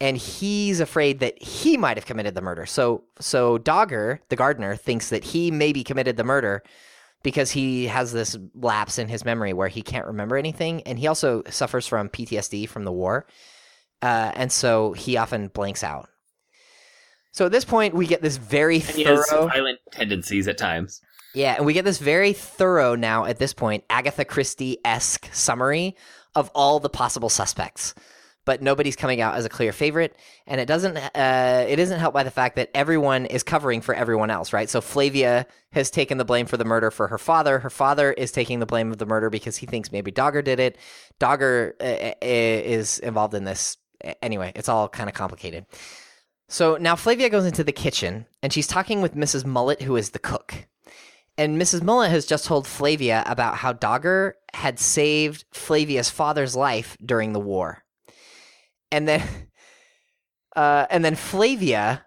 And 0.00 0.16
he's 0.16 0.78
afraid 0.78 1.18
that 1.20 1.42
he 1.42 1.76
might 1.76 1.96
have 1.96 2.06
committed 2.06 2.34
the 2.34 2.40
murder. 2.40 2.66
So, 2.66 3.02
so 3.18 3.58
Dogger, 3.58 4.20
the 4.28 4.36
gardener, 4.36 4.76
thinks 4.76 5.10
that 5.10 5.24
he 5.24 5.50
maybe 5.50 5.82
committed 5.82 6.16
the 6.16 6.24
murder 6.24 6.62
because 7.22 7.50
he 7.50 7.86
has 7.86 8.12
this 8.12 8.36
lapse 8.54 8.98
in 8.98 9.08
his 9.08 9.24
memory 9.24 9.52
where 9.52 9.68
he 9.68 9.82
can't 9.82 10.06
remember 10.06 10.36
anything, 10.36 10.82
and 10.82 10.98
he 10.98 11.06
also 11.06 11.42
suffers 11.50 11.86
from 11.86 12.08
PTSD 12.08 12.68
from 12.68 12.84
the 12.84 12.92
war, 12.92 13.26
uh, 14.02 14.30
and 14.34 14.52
so 14.52 14.92
he 14.92 15.16
often 15.16 15.48
blanks 15.48 15.82
out. 15.82 16.08
So 17.32 17.46
at 17.46 17.52
this 17.52 17.64
point, 17.64 17.94
we 17.94 18.06
get 18.06 18.22
this 18.22 18.36
very 18.36 18.76
And 18.76 18.84
he 18.84 19.04
has 19.04 19.28
thorough. 19.28 19.48
violent 19.48 19.80
tendencies 19.90 20.48
at 20.48 20.58
times. 20.58 21.00
Yeah, 21.34 21.56
and 21.56 21.66
we 21.66 21.72
get 21.72 21.84
this 21.84 21.98
very 21.98 22.32
thorough 22.32 22.94
now 22.94 23.24
at 23.24 23.38
this 23.38 23.52
point 23.52 23.84
Agatha 23.90 24.24
Christie 24.24 24.78
esque 24.84 25.28
summary 25.32 25.94
of 26.34 26.50
all 26.54 26.80
the 26.80 26.88
possible 26.88 27.28
suspects. 27.28 27.94
But 28.48 28.62
nobody's 28.62 28.96
coming 28.96 29.20
out 29.20 29.34
as 29.34 29.44
a 29.44 29.50
clear 29.50 29.72
favorite, 29.72 30.16
and 30.46 30.58
it 30.58 30.64
doesn't. 30.64 30.96
Uh, 30.96 31.66
it 31.68 31.78
isn't 31.78 32.00
helped 32.00 32.14
by 32.14 32.22
the 32.22 32.30
fact 32.30 32.56
that 32.56 32.70
everyone 32.72 33.26
is 33.26 33.42
covering 33.42 33.82
for 33.82 33.94
everyone 33.94 34.30
else, 34.30 34.54
right? 34.54 34.70
So 34.70 34.80
Flavia 34.80 35.46
has 35.72 35.90
taken 35.90 36.16
the 36.16 36.24
blame 36.24 36.46
for 36.46 36.56
the 36.56 36.64
murder 36.64 36.90
for 36.90 37.08
her 37.08 37.18
father. 37.18 37.58
Her 37.58 37.68
father 37.68 38.10
is 38.10 38.32
taking 38.32 38.58
the 38.58 38.64
blame 38.64 38.90
of 38.90 38.96
the 38.96 39.04
murder 39.04 39.28
because 39.28 39.58
he 39.58 39.66
thinks 39.66 39.92
maybe 39.92 40.10
Dogger 40.10 40.40
did 40.40 40.60
it. 40.60 40.78
Dogger 41.18 41.76
uh, 41.78 41.84
uh, 41.84 42.14
is 42.22 42.98
involved 43.00 43.34
in 43.34 43.44
this. 43.44 43.76
Anyway, 44.22 44.50
it's 44.56 44.70
all 44.70 44.88
kind 44.88 45.10
of 45.10 45.14
complicated. 45.14 45.66
So 46.48 46.78
now 46.78 46.96
Flavia 46.96 47.28
goes 47.28 47.44
into 47.44 47.64
the 47.64 47.70
kitchen, 47.70 48.24
and 48.42 48.50
she's 48.50 48.66
talking 48.66 49.02
with 49.02 49.14
Mrs. 49.14 49.44
Mullet, 49.44 49.82
who 49.82 49.94
is 49.96 50.12
the 50.12 50.18
cook. 50.18 50.54
And 51.36 51.60
Mrs. 51.60 51.82
Mullet 51.82 52.10
has 52.12 52.24
just 52.24 52.46
told 52.46 52.66
Flavia 52.66 53.24
about 53.26 53.56
how 53.56 53.74
Dogger 53.74 54.36
had 54.54 54.78
saved 54.78 55.44
Flavia's 55.52 56.08
father's 56.08 56.56
life 56.56 56.96
during 57.04 57.34
the 57.34 57.40
war. 57.40 57.84
And 58.90 59.06
then 59.06 59.22
uh, 60.56 60.86
and 60.90 61.04
then 61.04 61.14
Flavia 61.14 62.04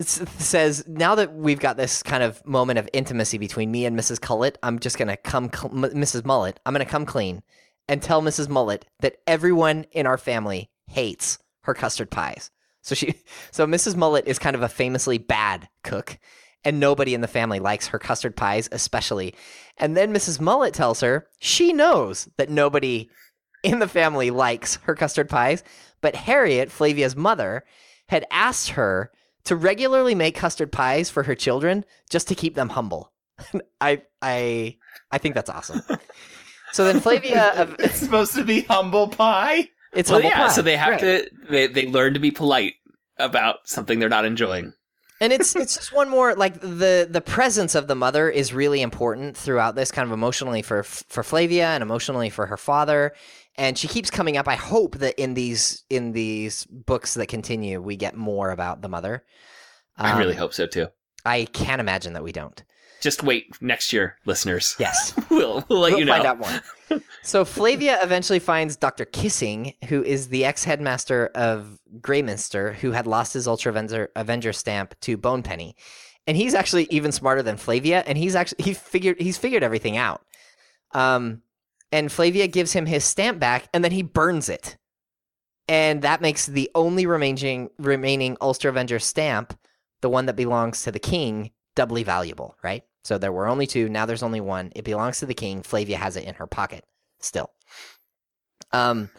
says, 0.00 0.84
now 0.86 1.14
that 1.14 1.34
we've 1.34 1.60
got 1.60 1.76
this 1.76 2.02
kind 2.02 2.22
of 2.22 2.44
moment 2.46 2.78
of 2.78 2.88
intimacy 2.92 3.38
between 3.38 3.70
me 3.70 3.84
and 3.84 3.98
Mrs. 3.98 4.20
Cullet, 4.20 4.58
I'm 4.62 4.78
just 4.78 4.98
going 4.98 5.08
to 5.08 5.16
come, 5.16 5.50
cl- 5.52 5.70
Mrs. 5.70 6.24
Mullet, 6.24 6.58
I'm 6.66 6.74
to 6.74 6.84
come 6.84 7.06
clean 7.06 7.42
and 7.88 8.02
tell 8.02 8.22
Mrs. 8.22 8.48
Mullet 8.48 8.86
that 9.00 9.16
everyone 9.26 9.86
in 9.92 10.06
our 10.06 10.18
family 10.18 10.70
hates 10.88 11.38
her 11.62 11.74
custard 11.74 12.10
pies. 12.10 12.50
So 12.82 12.94
she, 12.94 13.14
so 13.50 13.66
Mrs. 13.66 13.96
Mullet 13.96 14.26
is 14.26 14.38
kind 14.38 14.56
of 14.56 14.62
a 14.62 14.68
famously 14.68 15.18
bad 15.18 15.68
cook, 15.82 16.18
and 16.64 16.80
nobody 16.80 17.14
in 17.14 17.20
the 17.20 17.28
family 17.28 17.60
likes 17.60 17.88
her 17.88 17.98
custard 17.98 18.36
pies, 18.36 18.68
especially. 18.72 19.34
And 19.76 19.96
then 19.96 20.12
Mrs. 20.12 20.40
Mullet 20.40 20.74
tells 20.74 21.00
her 21.00 21.28
she 21.38 21.72
knows 21.72 22.28
that 22.36 22.50
nobody 22.50 23.08
in 23.62 23.78
the 23.78 23.88
family 23.88 24.30
likes 24.30 24.76
her 24.84 24.94
custard 24.94 25.28
pies, 25.28 25.62
but 26.00 26.14
Harriet, 26.14 26.70
Flavia's 26.70 27.16
mother, 27.16 27.64
had 28.08 28.26
asked 28.30 28.70
her 28.70 29.10
to 29.44 29.56
regularly 29.56 30.14
make 30.14 30.34
custard 30.36 30.70
pies 30.72 31.10
for 31.10 31.22
her 31.24 31.34
children 31.34 31.84
just 32.10 32.28
to 32.28 32.34
keep 32.34 32.54
them 32.54 32.70
humble. 32.70 33.12
I 33.80 34.02
I 34.22 34.76
I 35.10 35.18
think 35.18 35.34
that's 35.34 35.50
awesome. 35.50 35.80
So 36.72 36.84
then 36.84 37.00
Flavia, 37.00 37.74
It's 37.78 37.96
supposed 37.98 38.34
to 38.34 38.44
be 38.44 38.62
humble 38.62 39.08
pie. 39.08 39.68
it's 39.94 40.10
Well, 40.10 40.20
humble 40.20 40.30
yeah, 40.30 40.46
pie, 40.48 40.52
so 40.52 40.62
they 40.62 40.76
have 40.76 40.90
right. 40.90 41.00
to 41.00 41.30
they, 41.50 41.66
they 41.66 41.86
learn 41.86 42.14
to 42.14 42.20
be 42.20 42.30
polite 42.30 42.74
about 43.18 43.56
something 43.64 43.98
they're 43.98 44.08
not 44.08 44.24
enjoying. 44.26 44.72
and 45.20 45.32
it's 45.32 45.56
it's 45.56 45.76
just 45.76 45.92
one 45.92 46.08
more 46.10 46.34
like 46.34 46.60
the 46.60 47.08
the 47.10 47.20
presence 47.22 47.74
of 47.74 47.86
the 47.88 47.94
mother 47.94 48.28
is 48.28 48.52
really 48.52 48.82
important 48.82 49.36
throughout 49.36 49.74
this 49.76 49.90
kind 49.90 50.06
of 50.06 50.12
emotionally 50.12 50.62
for 50.62 50.82
for 50.82 51.22
Flavia 51.22 51.68
and 51.68 51.82
emotionally 51.82 52.30
for 52.30 52.46
her 52.46 52.56
father 52.58 53.12
and 53.58 53.76
she 53.76 53.88
keeps 53.88 54.10
coming 54.10 54.36
up. 54.38 54.48
I 54.48 54.54
hope 54.54 54.96
that 54.98 55.20
in 55.20 55.34
these 55.34 55.84
in 55.90 56.12
these 56.12 56.64
books 56.66 57.14
that 57.14 57.26
continue 57.26 57.82
we 57.82 57.96
get 57.96 58.16
more 58.16 58.50
about 58.50 58.80
the 58.82 58.88
mother. 58.88 59.24
I 59.96 60.18
really 60.18 60.32
Um, 60.34 60.38
hope 60.38 60.54
so 60.54 60.66
too. 60.66 60.86
i 61.26 61.44
can't 61.46 61.80
imagine 61.80 62.12
that 62.14 62.22
we 62.24 62.32
don't. 62.32 62.62
Just 63.00 63.22
wait 63.22 63.60
next 63.60 63.92
year, 63.92 64.16
listeners. 64.24 64.74
yes. 64.78 65.12
We'll 65.30 65.64
we'll 65.68 65.80
let 65.80 65.90
we'll 65.92 65.98
you 66.00 66.04
know. 66.04 66.14
find 66.14 66.26
out 66.26 66.38
more. 66.40 67.00
So 67.22 67.44
flavia 67.44 67.98
eventually 68.02 68.38
finds 68.38 68.76
dr 68.76 69.04
kissing 69.06 69.74
who 69.88 70.02
is 70.02 70.28
the 70.28 70.44
ex-headmaster 70.44 71.26
of 71.34 71.78
greyminster 72.00 72.74
who 72.76 72.92
had 72.92 73.06
lost 73.06 73.34
his 73.34 73.46
ulster 73.46 73.68
avenger, 73.70 74.08
avenger 74.16 74.52
stamp 74.52 74.94
to 75.02 75.16
bone 75.16 75.42
penny 75.42 75.76
and 76.26 76.36
he's 76.36 76.54
actually 76.54 76.86
even 76.90 77.12
smarter 77.12 77.42
than 77.42 77.56
flavia 77.56 78.02
and 78.06 78.16
he's 78.18 78.34
actually 78.34 78.64
he 78.64 78.72
figured 78.74 79.20
he's 79.20 79.36
figured 79.38 79.62
everything 79.62 79.96
out. 79.96 80.22
Um 80.92 81.42
and 81.92 82.12
flavia 82.12 82.46
gives 82.46 82.72
him 82.72 82.86
his 82.86 83.04
stamp 83.04 83.38
back 83.38 83.68
and 83.72 83.84
then 83.84 83.92
he 83.92 84.02
burns 84.02 84.48
it 84.48 84.76
and 85.68 86.02
that 86.02 86.20
makes 86.20 86.46
the 86.46 86.70
only 86.74 87.06
remaining 87.06 87.68
remaining 87.78 88.36
ulster 88.40 88.68
avenger 88.68 88.98
stamp 88.98 89.58
the 90.00 90.10
one 90.10 90.26
that 90.26 90.36
belongs 90.36 90.82
to 90.82 90.92
the 90.92 90.98
king 90.98 91.50
doubly 91.74 92.02
valuable 92.02 92.56
right 92.62 92.84
so 93.04 93.18
there 93.18 93.32
were 93.32 93.46
only 93.46 93.66
two 93.66 93.88
now 93.88 94.06
there's 94.06 94.22
only 94.22 94.40
one 94.40 94.72
it 94.74 94.84
belongs 94.84 95.18
to 95.18 95.26
the 95.26 95.34
king 95.34 95.62
flavia 95.62 95.96
has 95.96 96.16
it 96.16 96.24
in 96.24 96.34
her 96.34 96.46
pocket 96.46 96.84
still 97.20 97.50
um 98.72 99.10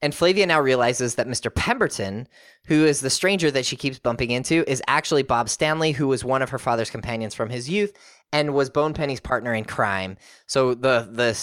and 0.00 0.14
Flavia 0.14 0.46
now 0.46 0.60
realizes 0.60 1.16
that 1.16 1.26
Mr. 1.26 1.52
Pemberton, 1.52 2.28
who 2.66 2.84
is 2.84 3.00
the 3.00 3.10
stranger 3.10 3.50
that 3.50 3.66
she 3.66 3.74
keeps 3.74 3.98
bumping 3.98 4.30
into, 4.30 4.68
is 4.70 4.82
actually 4.86 5.24
Bob 5.24 5.48
Stanley, 5.48 5.92
who 5.92 6.06
was 6.06 6.24
one 6.24 6.40
of 6.40 6.50
her 6.50 6.58
father's 6.58 6.90
companions 6.90 7.34
from 7.34 7.50
his 7.50 7.68
youth 7.68 7.92
and 8.32 8.54
was 8.54 8.70
Bonepenny's 8.70 9.20
partner 9.20 9.52
in 9.54 9.64
crime. 9.64 10.16
So 10.46 10.74
the 10.74 11.08
the 11.10 11.34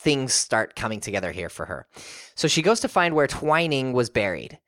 things 0.00 0.32
start 0.32 0.74
coming 0.74 1.00
together 1.00 1.30
here 1.30 1.48
for 1.48 1.66
her. 1.66 1.86
So 2.34 2.48
she 2.48 2.62
goes 2.62 2.80
to 2.80 2.88
find 2.88 3.14
where 3.14 3.26
Twining 3.26 3.92
was 3.92 4.10
buried. 4.10 4.58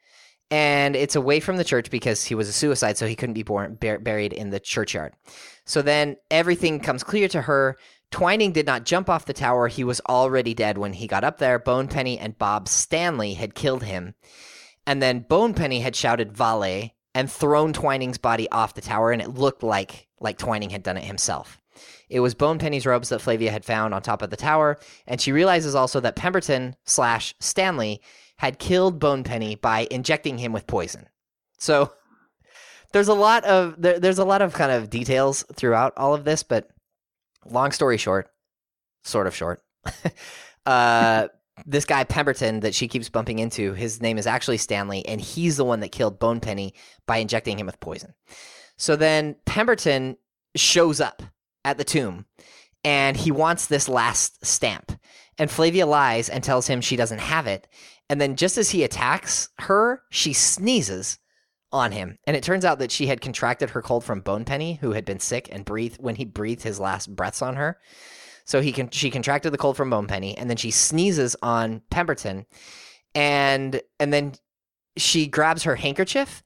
And 0.50 0.94
it's 0.94 1.16
away 1.16 1.40
from 1.40 1.56
the 1.56 1.64
church 1.64 1.90
because 1.90 2.24
he 2.24 2.34
was 2.34 2.46
a 2.48 2.52
suicide, 2.52 2.98
so 2.98 3.06
he 3.06 3.16
couldn't 3.16 3.32
be 3.32 3.42
born, 3.42 3.78
bur- 3.80 3.98
buried 3.98 4.34
in 4.34 4.50
the 4.50 4.60
churchyard. 4.60 5.14
So 5.64 5.80
then 5.80 6.16
everything 6.30 6.78
comes 6.78 7.02
clear 7.02 7.26
to 7.28 7.42
her. 7.42 7.78
Twining 8.10 8.52
did 8.52 8.66
not 8.66 8.84
jump 8.84 9.08
off 9.08 9.24
the 9.24 9.32
tower. 9.32 9.68
He 9.68 9.82
was 9.82 10.02
already 10.06 10.52
dead 10.52 10.76
when 10.76 10.92
he 10.92 11.06
got 11.06 11.24
up 11.24 11.38
there. 11.38 11.58
Bonepenny 11.58 12.18
and 12.18 12.36
Bob 12.36 12.68
Stanley 12.68 13.32
had 13.32 13.54
killed 13.54 13.84
him. 13.84 14.14
And 14.86 15.00
then 15.00 15.24
Bonepenny 15.26 15.80
had 15.80 15.96
shouted 15.96 16.36
Vale 16.36 16.90
and 17.14 17.32
thrown 17.32 17.72
Twining's 17.72 18.18
body 18.18 18.50
off 18.50 18.74
the 18.74 18.82
tower, 18.82 19.12
and 19.12 19.22
it 19.22 19.34
looked 19.34 19.62
like 19.62 20.08
like 20.20 20.36
Twining 20.36 20.70
had 20.70 20.82
done 20.82 20.98
it 20.98 21.04
himself. 21.04 21.61
It 22.12 22.20
was 22.20 22.34
Bonepenny's 22.34 22.84
robes 22.84 23.08
that 23.08 23.22
Flavia 23.22 23.50
had 23.50 23.64
found 23.64 23.94
on 23.94 24.02
top 24.02 24.20
of 24.20 24.28
the 24.28 24.36
tower, 24.36 24.78
and 25.06 25.18
she 25.18 25.32
realizes 25.32 25.74
also 25.74 25.98
that 26.00 26.14
Pemberton 26.14 26.76
slash 26.84 27.34
Stanley 27.40 28.02
had 28.36 28.58
killed 28.58 28.98
Bonepenny 29.00 29.54
by 29.54 29.86
injecting 29.90 30.36
him 30.36 30.52
with 30.52 30.66
poison. 30.66 31.08
So 31.58 31.90
there's 32.92 33.08
a 33.08 33.14
lot 33.14 33.44
of 33.44 33.76
there, 33.78 33.98
there's 33.98 34.18
a 34.18 34.26
lot 34.26 34.42
of 34.42 34.52
kind 34.52 34.70
of 34.70 34.90
details 34.90 35.42
throughout 35.54 35.94
all 35.96 36.12
of 36.12 36.24
this, 36.24 36.42
but 36.42 36.68
long 37.46 37.72
story 37.72 37.96
short, 37.96 38.28
sort 39.04 39.26
of 39.26 39.34
short. 39.34 39.62
uh, 40.66 41.28
this 41.64 41.86
guy 41.86 42.04
Pemberton 42.04 42.60
that 42.60 42.74
she 42.74 42.88
keeps 42.88 43.08
bumping 43.08 43.38
into, 43.38 43.72
his 43.72 44.02
name 44.02 44.18
is 44.18 44.26
actually 44.26 44.58
Stanley, 44.58 45.06
and 45.06 45.18
he's 45.18 45.56
the 45.56 45.64
one 45.64 45.80
that 45.80 45.92
killed 45.92 46.18
Bonepenny 46.18 46.74
by 47.06 47.16
injecting 47.16 47.58
him 47.58 47.64
with 47.64 47.80
poison. 47.80 48.12
So 48.76 48.96
then 48.96 49.36
Pemberton 49.46 50.18
shows 50.56 51.00
up 51.00 51.22
at 51.64 51.78
the 51.78 51.84
tomb, 51.84 52.26
and 52.84 53.16
he 53.16 53.30
wants 53.30 53.66
this 53.66 53.88
last 53.88 54.44
stamp. 54.44 54.92
And 55.38 55.50
Flavia 55.50 55.86
lies 55.86 56.28
and 56.28 56.44
tells 56.44 56.66
him 56.66 56.80
she 56.80 56.96
doesn't 56.96 57.20
have 57.20 57.46
it. 57.46 57.66
And 58.08 58.20
then 58.20 58.36
just 58.36 58.58
as 58.58 58.70
he 58.70 58.84
attacks 58.84 59.48
her, 59.60 60.02
she 60.10 60.32
sneezes 60.32 61.18
on 61.72 61.92
him. 61.92 62.18
And 62.26 62.36
it 62.36 62.42
turns 62.42 62.64
out 62.64 62.78
that 62.80 62.90
she 62.90 63.06
had 63.06 63.20
contracted 63.20 63.70
her 63.70 63.82
cold 63.82 64.04
from 64.04 64.20
Bonepenny, 64.20 64.74
who 64.74 64.92
had 64.92 65.04
been 65.04 65.20
sick 65.20 65.48
and 65.50 65.64
breathed 65.64 66.02
when 66.02 66.16
he 66.16 66.24
breathed 66.24 66.62
his 66.62 66.78
last 66.78 67.14
breaths 67.14 67.40
on 67.40 67.56
her. 67.56 67.78
So 68.44 68.60
he 68.60 68.72
can 68.72 68.90
she 68.90 69.10
contracted 69.10 69.52
the 69.52 69.58
cold 69.58 69.76
from 69.76 69.90
Bonepenny, 69.90 70.36
and 70.36 70.50
then 70.50 70.56
she 70.56 70.70
sneezes 70.70 71.36
on 71.42 71.82
Pemberton, 71.90 72.44
and 73.14 73.80
and 74.00 74.12
then 74.12 74.34
she 74.96 75.26
grabs 75.26 75.62
her 75.62 75.76
handkerchief, 75.76 76.42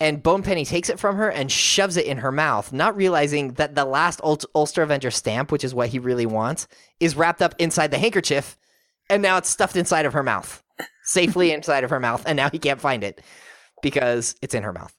and 0.00 0.22
Bonepenny 0.22 0.64
takes 0.64 0.88
it 0.88 0.98
from 0.98 1.16
her 1.16 1.28
and 1.30 1.50
shoves 1.50 1.96
it 1.96 2.06
in 2.06 2.18
her 2.18 2.30
mouth, 2.32 2.72
not 2.72 2.96
realizing 2.96 3.54
that 3.54 3.74
the 3.74 3.84
last 3.84 4.20
Ul- 4.22 4.38
Ulster 4.54 4.82
Avenger 4.82 5.10
stamp, 5.10 5.50
which 5.50 5.64
is 5.64 5.74
what 5.74 5.88
he 5.88 5.98
really 5.98 6.26
wants, 6.26 6.68
is 7.00 7.16
wrapped 7.16 7.42
up 7.42 7.54
inside 7.58 7.90
the 7.90 7.98
handkerchief, 7.98 8.56
and 9.10 9.22
now 9.22 9.38
it's 9.38 9.48
stuffed 9.50 9.76
inside 9.76 10.06
of 10.06 10.12
her 10.12 10.22
mouth, 10.22 10.62
safely 11.04 11.50
inside 11.52 11.84
of 11.84 11.90
her 11.90 12.00
mouth, 12.00 12.22
and 12.26 12.36
now 12.36 12.48
he 12.50 12.58
can't 12.58 12.80
find 12.80 13.02
it 13.02 13.20
because 13.82 14.36
it's 14.42 14.54
in 14.54 14.62
her 14.62 14.72
mouth. 14.72 14.94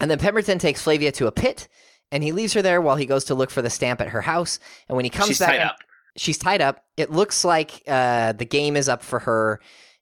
And 0.00 0.10
then 0.10 0.18
Pemberton 0.18 0.58
takes 0.58 0.80
Flavia 0.82 1.12
to 1.12 1.26
a 1.26 1.32
pit, 1.32 1.68
and 2.10 2.22
he 2.24 2.32
leaves 2.32 2.54
her 2.54 2.62
there 2.62 2.80
while 2.80 2.96
he 2.96 3.06
goes 3.06 3.24
to 3.24 3.34
look 3.34 3.50
for 3.50 3.60
the 3.62 3.70
stamp 3.70 4.00
at 4.00 4.08
her 4.08 4.22
house. 4.22 4.58
And 4.88 4.96
when 4.96 5.04
he 5.04 5.10
comes 5.10 5.28
She's 5.28 5.38
back, 5.40 5.50
tied 5.50 5.60
up. 5.60 5.76
she's 6.16 6.38
tied 6.38 6.62
up. 6.62 6.84
It 6.96 7.10
looks 7.12 7.44
like 7.44 7.82
uh, 7.86 8.32
the 8.32 8.46
game 8.46 8.76
is 8.76 8.88
up 8.88 9.02
for 9.02 9.18
her, 9.20 9.60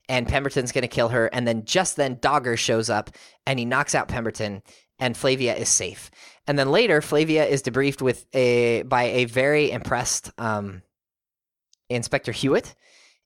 and 0.09 0.29
Pemberton's 0.29 0.73
going 0.73 0.83
to 0.83 0.89
kill 0.89 1.09
her. 1.09 1.27
And 1.27 1.47
then 1.47 1.65
just 1.65 1.97
then, 1.97 2.19
Dogger 2.21 2.57
shows 2.57 2.89
up, 2.91 3.11
and 3.47 3.59
he 3.59 3.65
knocks 3.65 3.95
out 3.95 4.09
Pemberton, 4.09 4.63
and 4.99 5.17
Flavia 5.17 5.55
is 5.55 5.69
safe. 5.69 6.11
And 6.47 6.59
then 6.59 6.71
later, 6.71 7.03
Flavia 7.03 7.47
is 7.47 7.63
debriefed 7.63 8.03
with 8.03 8.27
a 8.35 8.83
by 8.83 9.05
a 9.05 9.25
very 9.27 9.71
impressed 9.71 10.31
um, 10.39 10.83
Inspector 11.89 12.33
Hewitt. 12.33 12.75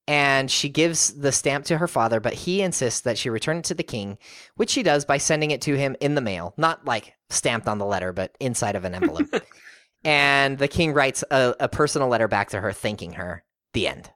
And 0.08 0.50
she 0.50 0.68
gives 0.68 1.14
the 1.14 1.30
stamp 1.30 1.64
to 1.66 1.78
her 1.78 1.86
father, 1.86 2.18
but 2.18 2.34
he 2.34 2.60
insists 2.60 3.02
that 3.02 3.16
she 3.16 3.30
return 3.30 3.58
it 3.58 3.64
to 3.66 3.74
the 3.74 3.84
king, 3.84 4.18
which 4.56 4.70
she 4.70 4.82
does 4.82 5.04
by 5.04 5.18
sending 5.18 5.52
it 5.52 5.60
to 5.62 5.76
him 5.76 5.94
in 6.00 6.16
the 6.16 6.20
mail, 6.20 6.54
not 6.56 6.84
like 6.84 7.14
stamped 7.30 7.68
on 7.68 7.78
the 7.78 7.86
letter, 7.86 8.12
but 8.12 8.34
inside 8.40 8.74
of 8.74 8.84
an 8.84 8.96
envelope. 8.96 9.28
and 10.04 10.58
the 10.58 10.66
king 10.66 10.92
writes 10.92 11.22
a, 11.30 11.54
a 11.60 11.68
personal 11.68 12.08
letter 12.08 12.26
back 12.26 12.50
to 12.50 12.60
her 12.60 12.72
thanking 12.72 13.12
her. 13.12 13.44
The 13.74 13.86
end. 13.86 14.10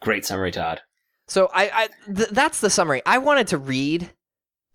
Great 0.00 0.24
summary, 0.24 0.52
Todd. 0.52 0.80
So 1.28 1.50
I, 1.52 1.70
I 1.72 1.88
th- 2.14 2.28
that's 2.30 2.60
the 2.60 2.70
summary. 2.70 3.02
I 3.06 3.18
wanted 3.18 3.48
to 3.48 3.58
read 3.58 4.10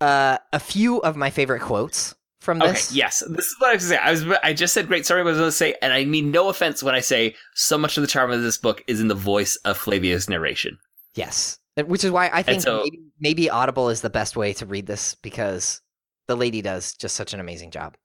uh, 0.00 0.38
a 0.52 0.60
few 0.60 0.98
of 0.98 1.16
my 1.16 1.30
favorite 1.30 1.60
quotes 1.62 2.14
from 2.40 2.60
Okay, 2.60 2.72
this. 2.72 2.92
yes, 2.94 3.22
this 3.28 3.46
is 3.46 3.56
what 3.58 3.70
I 3.70 3.74
was 3.74 3.88
going 3.88 3.98
to 3.98 4.04
say. 4.04 4.08
I 4.08 4.10
was 4.32 4.38
I 4.42 4.52
just 4.52 4.74
said 4.74 4.88
great 4.88 5.06
summary, 5.06 5.22
but 5.24 5.28
I 5.28 5.32
was 5.32 5.38
going 5.38 5.48
to 5.48 5.52
say, 5.52 5.74
and 5.80 5.92
I 5.92 6.04
mean 6.04 6.30
no 6.30 6.48
offense 6.48 6.82
when 6.82 6.94
I 6.94 7.00
say 7.00 7.34
so 7.54 7.78
much 7.78 7.96
of 7.96 8.02
the 8.02 8.08
charm 8.08 8.30
of 8.30 8.42
this 8.42 8.58
book 8.58 8.82
is 8.86 9.00
in 9.00 9.08
the 9.08 9.14
voice 9.14 9.56
of 9.64 9.78
Flavia's 9.78 10.28
narration. 10.28 10.76
Yes, 11.14 11.58
which 11.76 12.04
is 12.04 12.10
why 12.10 12.30
I 12.32 12.42
think 12.42 12.62
so- 12.62 12.82
maybe, 12.82 12.98
maybe 13.20 13.50
Audible 13.50 13.88
is 13.90 14.00
the 14.00 14.10
best 14.10 14.36
way 14.36 14.52
to 14.54 14.66
read 14.66 14.86
this 14.86 15.14
because 15.14 15.80
the 16.28 16.36
lady 16.36 16.62
does 16.62 16.94
just 16.94 17.16
such 17.16 17.32
an 17.32 17.40
amazing 17.40 17.70
job. 17.70 17.96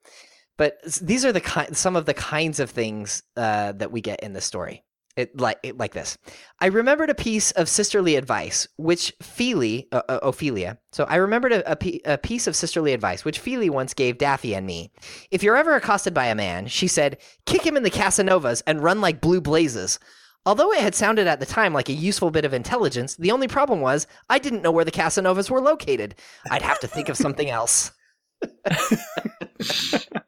But 0.57 0.77
these 1.01 1.23
are 1.25 1.31
the 1.31 1.41
ki- 1.41 1.73
some 1.73 1.95
of 1.95 2.05
the 2.05 2.13
kinds 2.15 2.59
of 2.59 2.69
things 2.69 3.21
uh, 3.35 3.73
that 3.73 3.91
we 3.91 4.01
get 4.01 4.21
in 4.21 4.33
the 4.33 4.41
story. 4.41 4.83
It 5.17 5.35
like 5.35 5.57
it, 5.63 5.77
like 5.77 5.93
this. 5.93 6.15
I 6.61 6.67
remembered 6.67 7.09
a 7.09 7.15
piece 7.15 7.49
of 7.51 7.67
sisterly 7.67 8.15
advice, 8.15 8.67
which 8.77 9.11
Feely, 9.21 9.87
uh, 9.91 10.03
Ophelia. 10.07 10.77
So 10.91 11.05
I 11.05 11.15
remembered 11.15 11.53
a, 11.53 11.71
a, 11.71 11.75
pe- 11.75 11.99
a 12.05 12.19
piece 12.19 12.45
of 12.45 12.55
sisterly 12.55 12.93
advice, 12.93 13.25
which 13.25 13.39
Feely 13.39 13.71
once 13.71 13.95
gave 13.95 14.19
Daffy 14.19 14.53
and 14.53 14.67
me. 14.67 14.91
If 15.31 15.41
you're 15.41 15.57
ever 15.57 15.75
accosted 15.75 16.13
by 16.13 16.27
a 16.27 16.35
man, 16.35 16.67
she 16.67 16.87
said, 16.87 17.17
kick 17.47 17.65
him 17.65 17.75
in 17.75 17.81
the 17.81 17.89
Casanovas 17.89 18.61
and 18.67 18.83
run 18.83 19.01
like 19.01 19.19
blue 19.19 19.41
blazes. 19.41 19.97
Although 20.45 20.71
it 20.71 20.81
had 20.81 20.93
sounded 20.93 21.25
at 21.25 21.39
the 21.39 21.47
time 21.47 21.73
like 21.73 21.89
a 21.89 21.93
useful 21.93 22.29
bit 22.29 22.45
of 22.45 22.53
intelligence, 22.53 23.15
the 23.15 23.31
only 23.31 23.47
problem 23.47 23.81
was 23.81 24.05
I 24.29 24.37
didn't 24.37 24.61
know 24.61 24.71
where 24.71 24.85
the 24.85 24.91
Casanovas 24.91 25.49
were 25.49 25.59
located. 25.59 26.13
I'd 26.51 26.61
have 26.61 26.79
to 26.81 26.87
think 26.87 27.09
of 27.09 27.17
something 27.17 27.49
else. 27.49 27.91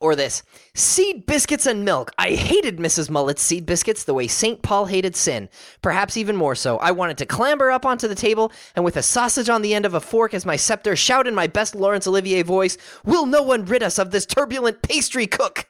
or 0.00 0.16
this 0.16 0.42
seed 0.74 1.26
biscuits 1.26 1.66
and 1.66 1.84
milk. 1.84 2.10
I 2.18 2.30
hated 2.30 2.78
Mrs. 2.78 3.10
Mullet's 3.10 3.42
seed 3.42 3.66
biscuits 3.66 4.04
the 4.04 4.14
way 4.14 4.26
St. 4.26 4.62
Paul 4.62 4.86
hated 4.86 5.14
sin. 5.16 5.48
Perhaps 5.82 6.16
even 6.16 6.36
more 6.36 6.54
so. 6.54 6.78
I 6.78 6.90
wanted 6.92 7.18
to 7.18 7.26
clamber 7.26 7.70
up 7.70 7.86
onto 7.86 8.08
the 8.08 8.14
table 8.14 8.52
and 8.74 8.84
with 8.84 8.96
a 8.96 9.02
sausage 9.02 9.48
on 9.48 9.62
the 9.62 9.74
end 9.74 9.86
of 9.86 9.94
a 9.94 10.00
fork 10.00 10.34
as 10.34 10.46
my 10.46 10.56
scepter 10.56 10.96
shout 10.96 11.26
in 11.26 11.34
my 11.34 11.46
best 11.46 11.74
Laurence 11.74 12.06
Olivier 12.06 12.42
voice, 12.42 12.78
Will 13.04 13.26
no 13.26 13.42
one 13.42 13.64
rid 13.66 13.82
us 13.82 13.98
of 13.98 14.10
this 14.10 14.26
turbulent 14.26 14.82
pastry 14.82 15.26
cook? 15.26 15.68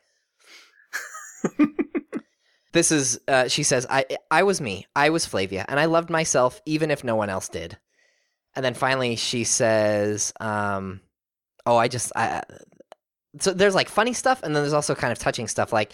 this 2.73 2.93
is, 2.93 3.21
uh, 3.29 3.49
she 3.49 3.63
says, 3.63 3.87
I, 3.91 4.05
I 4.31 4.43
was 4.45 4.61
me. 4.61 4.87
I 4.95 5.11
was 5.11 5.27
Flavia, 5.27 5.65
and 5.69 5.81
I 5.81 5.87
loved 5.87 6.11
myself 6.11 6.61
even 6.67 6.91
if 6.91 7.03
no 7.05 7.17
one 7.17 7.31
else 7.31 7.49
did. 7.49 7.79
and 8.55 8.65
then 8.65 8.75
finally 8.75 9.17
she 9.17 9.45
says, 9.45 10.33
um, 10.41 11.01
"Oh, 11.67 11.77
I 11.77 11.89
just 11.89 12.13
I." 12.17 12.43
So 13.39 13.53
there's 13.53 13.75
like 13.75 13.89
funny 13.89 14.13
stuff, 14.13 14.43
and 14.43 14.55
then 14.55 14.63
there's 14.63 14.73
also 14.73 14.95
kind 14.95 15.13
of 15.13 15.19
touching 15.19 15.47
stuff. 15.49 15.73
Like 15.73 15.93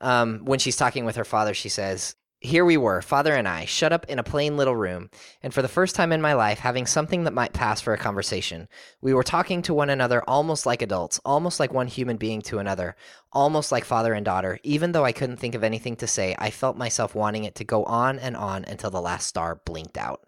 um, 0.00 0.44
when 0.44 0.58
she's 0.58 0.76
talking 0.76 1.04
with 1.04 1.16
her 1.16 1.24
father, 1.24 1.54
she 1.54 1.68
says, 1.68 2.16
"Here 2.40 2.64
we 2.64 2.76
were, 2.76 3.00
father 3.00 3.34
and 3.34 3.46
I, 3.46 3.64
shut 3.64 3.92
up 3.92 4.06
in 4.06 4.18
a 4.18 4.24
plain 4.24 4.56
little 4.56 4.74
room, 4.74 5.08
and 5.42 5.54
for 5.54 5.62
the 5.62 5.68
first 5.68 5.94
time 5.94 6.10
in 6.10 6.20
my 6.20 6.34
life, 6.34 6.58
having 6.58 6.86
something 6.86 7.24
that 7.24 7.32
might 7.32 7.52
pass 7.52 7.80
for 7.80 7.94
a 7.94 7.98
conversation. 7.98 8.68
We 9.00 9.14
were 9.14 9.22
talking 9.22 9.62
to 9.62 9.74
one 9.74 9.88
another 9.88 10.22
almost 10.28 10.66
like 10.66 10.82
adults, 10.82 11.20
almost 11.24 11.60
like 11.60 11.72
one 11.72 11.86
human 11.86 12.16
being 12.16 12.42
to 12.42 12.58
another, 12.58 12.96
almost 13.32 13.70
like 13.70 13.84
father 13.84 14.12
and 14.12 14.24
daughter. 14.24 14.58
Even 14.64 14.92
though 14.92 15.04
I 15.04 15.12
couldn't 15.12 15.36
think 15.36 15.54
of 15.54 15.62
anything 15.62 15.96
to 15.96 16.08
say, 16.08 16.34
I 16.38 16.50
felt 16.50 16.76
myself 16.76 17.14
wanting 17.14 17.44
it 17.44 17.54
to 17.56 17.64
go 17.64 17.84
on 17.84 18.18
and 18.18 18.36
on 18.36 18.64
until 18.64 18.90
the 18.90 19.00
last 19.00 19.28
star 19.28 19.60
blinked 19.64 19.96
out." 19.96 20.26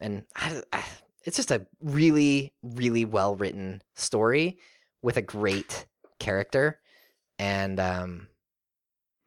And 0.00 0.24
I, 0.36 0.62
I, 0.72 0.84
it's 1.24 1.36
just 1.36 1.50
a 1.50 1.66
really, 1.80 2.52
really 2.62 3.04
well 3.04 3.34
written 3.34 3.82
story 3.94 4.58
with 5.02 5.16
a 5.16 5.22
great 5.22 5.86
character, 6.18 6.78
and 7.38 7.78
um, 7.80 8.28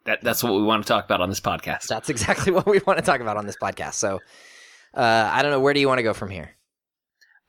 That 0.05 0.21
that's 0.21 0.43
what 0.43 0.53
we 0.53 0.63
want 0.63 0.83
to 0.83 0.87
talk 0.87 1.05
about 1.05 1.21
on 1.21 1.29
this 1.29 1.39
podcast. 1.39 1.87
that's 1.87 2.09
exactly 2.09 2.51
what 2.57 2.65
we 2.65 2.79
want 2.85 2.99
to 2.99 3.05
talk 3.05 3.21
about 3.21 3.37
on 3.37 3.45
this 3.45 3.57
podcast. 3.57 3.93
So, 3.95 4.19
uh, 4.93 5.29
I 5.31 5.41
don't 5.41 5.51
know 5.51 5.59
where 5.59 5.73
do 5.73 5.79
you 5.79 5.87
want 5.87 5.99
to 5.99 6.03
go 6.03 6.13
from 6.13 6.29
here? 6.29 6.51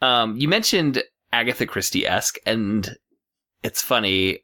Um, 0.03 0.37
you 0.37 0.49
mentioned 0.49 1.03
Agatha 1.33 1.67
Christie 1.67 2.07
esque, 2.07 2.37
and 2.47 2.97
it's 3.63 3.83
funny. 3.83 4.41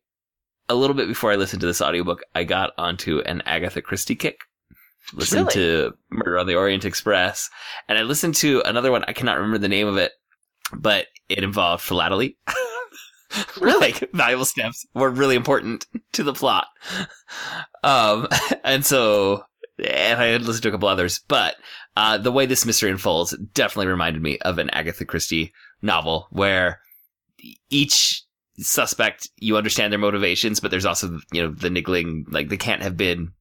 A 0.69 0.75
little 0.75 0.97
bit 0.97 1.07
before 1.07 1.31
I 1.31 1.37
listened 1.37 1.61
to 1.61 1.67
this 1.67 1.81
audiobook, 1.81 2.23
I 2.35 2.43
got 2.43 2.73
onto 2.77 3.21
an 3.21 3.41
Agatha 3.47 3.81
Christie 3.81 4.17
kick. 4.17 4.41
Listened 5.13 5.49
to 5.51 5.93
Murder 6.11 6.41
on 6.41 6.49
the 6.49 6.57
Orient 6.57 6.85
Express, 6.85 7.49
and 7.89 7.97
I 7.97 8.03
listened 8.03 8.35
to 8.37 8.61
another 8.65 8.91
one. 8.91 9.05
I 9.07 9.13
cannot 9.13 9.37
remember 9.37 9.59
the 9.59 9.69
name 9.69 9.87
of 9.87 9.97
it, 9.97 10.11
but 10.73 11.07
it 11.29 11.45
involved 11.45 11.85
philately. 11.85 12.37
Really? 13.61 13.93
like 13.93 14.11
valuable 14.15 14.45
steps 14.45 14.87
were 14.95 15.11
really 15.11 15.37
important 15.37 15.87
to 16.13 16.23
the 16.23 16.33
plot. 16.33 16.67
Um, 17.83 18.29
and 18.65 18.85
so, 18.85 19.45
and 19.79 20.21
I 20.21 20.27
had 20.27 20.43
listened 20.43 20.63
to 20.65 20.69
a 20.69 20.73
couple 20.73 20.89
others, 20.89 21.21
but 21.29 21.57
uh, 21.97 22.19
the 22.19 22.33
way 22.33 22.47
this 22.47 22.67
mystery 22.67 22.91
unfolds 22.91 23.37
definitely 23.55 23.89
reminded 23.89 24.23
me 24.23 24.39
of 24.41 24.59
an 24.59 24.71
Agatha 24.71 25.05
Christie 25.05 25.53
novel 25.83 26.29
where 26.31 26.81
each 27.71 28.23
suspect 28.59 29.29
you 29.37 29.57
understand 29.57 29.93
their 29.93 29.99
motivations, 29.99 30.61
but 30.61 30.71
there's 30.71 30.87
also 30.87 31.19
you 31.33 31.43
know 31.43 31.51
the 31.53 31.71
niggling 31.71 32.25
like 32.31 32.49
they 32.49 32.57
can't 32.57 32.83
have 32.83 32.97
been 32.97 33.33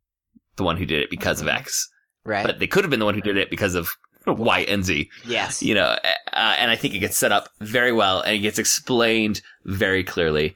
the 0.58 0.64
one 0.64 0.78
who 0.78 0.86
did 0.86 1.02
it 1.02 1.10
because 1.10 1.42
of 1.42 1.48
X, 1.48 1.90
Right? 2.24 2.46
but 2.46 2.60
they 2.60 2.68
could 2.68 2.84
have 2.84 2.92
been 2.92 3.00
the 3.00 3.06
one 3.06 3.16
who 3.16 3.22
did 3.22 3.38
it 3.38 3.50
because 3.50 3.76
of 3.76 3.90
Y 4.38 4.60
and 4.62 4.84
Z 4.84 5.10
yes. 5.26 5.62
you 5.62 5.74
know, 5.74 5.98
uh, 6.34 6.56
and 6.58 6.72
I 6.72 6.76
think 6.76 6.94
it 6.94 7.00
gets 7.00 7.18
set 7.18 7.32
up 7.32 7.50
very 7.60 7.92
well 7.92 8.22
and 8.22 8.36
it 8.36 8.40
gets 8.40 8.60
explained 8.60 9.42
very 9.66 10.04
clearly 10.04 10.56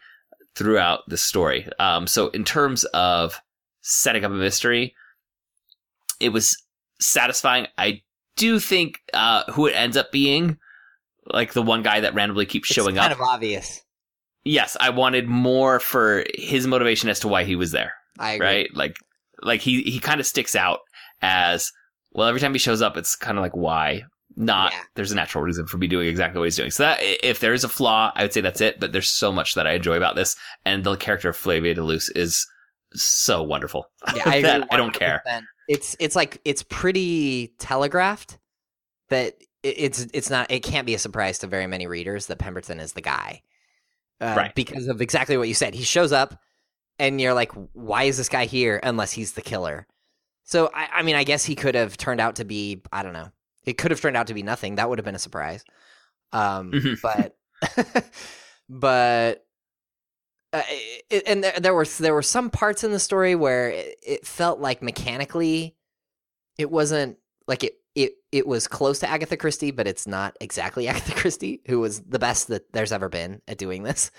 throughout 0.55 1.01
the 1.07 1.17
story. 1.17 1.67
Um, 1.79 2.07
so 2.07 2.29
in 2.29 2.43
terms 2.43 2.83
of 2.85 3.39
setting 3.81 4.25
up 4.25 4.31
a 4.31 4.35
mystery, 4.35 4.93
it 6.19 6.29
was 6.29 6.61
satisfying. 6.99 7.67
I 7.77 8.01
do 8.35 8.59
think, 8.59 8.99
uh, 9.13 9.49
who 9.51 9.67
it 9.67 9.75
ends 9.75 9.95
up 9.97 10.11
being, 10.11 10.57
like 11.27 11.53
the 11.53 11.61
one 11.61 11.83
guy 11.83 11.99
that 12.01 12.13
randomly 12.13 12.45
keeps 12.45 12.69
It's 12.69 12.75
showing 12.75 12.95
kind 12.95 13.11
up. 13.11 13.17
Kind 13.17 13.21
of 13.21 13.35
obvious. 13.35 13.81
yes, 14.43 14.75
I 14.79 14.89
wanted 14.89 15.27
more 15.27 15.79
for 15.79 16.25
his 16.35 16.67
motivation 16.67 17.09
as 17.09 17.19
to 17.21 17.27
why 17.27 17.43
he 17.43 17.55
was 17.55 17.71
there 17.71 17.93
I 18.17 18.33
agree. 18.33 18.47
right? 18.47 18.69
Like, 18.73 18.97
like 19.41 19.61
he 19.61 19.83
he 19.83 19.99
kind 19.99 20.19
of 20.19 20.27
sticks 20.27 20.55
out 20.55 20.79
as 21.21 21.71
well. 22.11 22.27
Every 22.27 22.41
time 22.41 22.53
he 22.53 22.59
shows 22.59 22.81
up, 22.81 22.97
it's 22.97 23.15
kind 23.15 23.37
of 23.37 23.41
like 23.41 23.55
why 23.55 24.03
not? 24.35 24.71
Yeah. 24.71 24.81
There's 24.95 25.11
a 25.11 25.15
natural 25.15 25.43
reason 25.43 25.67
for 25.67 25.77
me 25.77 25.87
doing 25.87 26.07
exactly 26.07 26.39
what 26.39 26.45
he's 26.45 26.55
doing. 26.55 26.71
So 26.71 26.83
that 26.83 26.99
if 27.01 27.39
there 27.39 27.53
is 27.53 27.63
a 27.63 27.69
flaw, 27.69 28.11
I 28.15 28.23
would 28.23 28.33
say 28.33 28.41
that's 28.41 28.61
it. 28.61 28.79
But 28.79 28.91
there's 28.91 29.09
so 29.09 29.31
much 29.31 29.55
that 29.55 29.67
I 29.67 29.73
enjoy 29.73 29.97
about 29.97 30.15
this, 30.15 30.35
and 30.65 30.83
the 30.83 30.95
character 30.95 31.29
of 31.29 31.35
Flavia 31.35 31.73
de 31.73 31.83
Luce 31.83 32.09
is 32.09 32.47
so 32.93 33.43
wonderful. 33.43 33.85
Yeah, 34.15 34.23
I, 34.25 34.35
agree 34.37 34.67
I 34.71 34.77
don't 34.77 34.93
care. 34.93 35.21
It's 35.67 35.95
it's 35.99 36.15
like 36.15 36.41
it's 36.45 36.63
pretty 36.63 37.53
telegraphed 37.59 38.39
that 39.09 39.35
it's 39.61 40.07
it's 40.13 40.29
not 40.29 40.49
it 40.49 40.63
can't 40.63 40.87
be 40.87 40.93
a 40.93 40.99
surprise 40.99 41.39
to 41.39 41.47
very 41.47 41.67
many 41.67 41.85
readers 41.85 42.27
that 42.27 42.39
Pemberton 42.39 42.79
is 42.79 42.93
the 42.93 43.01
guy, 43.01 43.41
uh, 44.21 44.33
Right. 44.35 44.55
Because 44.55 44.87
of 44.87 45.01
exactly 45.01 45.37
what 45.37 45.47
you 45.47 45.53
said. 45.53 45.73
He 45.73 45.83
shows 45.83 46.11
up, 46.11 46.39
and 46.97 47.19
you're 47.19 47.33
like, 47.33 47.51
why 47.73 48.03
is 48.03 48.17
this 48.17 48.29
guy 48.29 48.45
here? 48.45 48.79
Unless 48.83 49.11
he's 49.11 49.33
the 49.33 49.41
killer. 49.41 49.85
So 50.49 50.71
I, 50.73 50.87
I 50.95 51.03
mean, 51.03 51.15
I 51.15 51.23
guess 51.23 51.45
he 51.45 51.53
could 51.53 51.75
have 51.75 51.95
turned 51.95 52.19
out 52.19 52.37
to 52.37 52.43
be 52.45 52.81
I 52.91 53.03
don't 53.03 53.13
know. 53.13 53.31
It 53.65 53.77
could 53.77 53.91
have 53.91 54.01
turned 54.01 54.17
out 54.17 54.27
to 54.27 54.33
be 54.33 54.41
nothing. 54.41 54.75
That 54.75 54.89
would 54.89 54.97
have 54.97 55.05
been 55.05 55.13
a 55.15 55.19
surprise. 55.19 55.63
Um, 56.31 56.71
Mhm. 56.71 56.99
but 57.01 57.35
but 58.69 59.45
uh, 60.51 60.63
it, 61.11 61.23
and 61.27 61.43
there, 61.43 61.53
there 61.59 61.73
were 61.75 61.85
there 61.85 62.13
were 62.15 62.23
some 62.23 62.49
parts 62.49 62.83
in 62.83 62.91
the 62.91 62.99
story 62.99 63.35
where 63.35 63.69
it, 63.69 63.97
it 64.01 64.25
felt 64.25 64.59
like 64.59 64.81
mechanically 64.81 65.75
it 66.57 66.71
wasn't 66.71 67.17
like 67.47 67.63
it 67.63 67.73
it 67.93 68.13
it 68.31 68.47
was 68.47 68.67
close 68.67 68.99
to 68.99 69.09
Agatha 69.09 69.37
Christie, 69.37 69.71
but 69.71 69.87
it's 69.87 70.07
not 70.07 70.35
exactly 70.41 70.87
Agatha 70.89 71.13
Christie, 71.13 71.61
who 71.67 71.79
was 71.79 72.01
the 72.01 72.17
best 72.19 72.47
that 72.47 72.71
there's 72.73 72.91
ever 72.91 73.09
been 73.09 73.41
at 73.47 73.59
doing 73.59 73.83
this. 73.83 74.09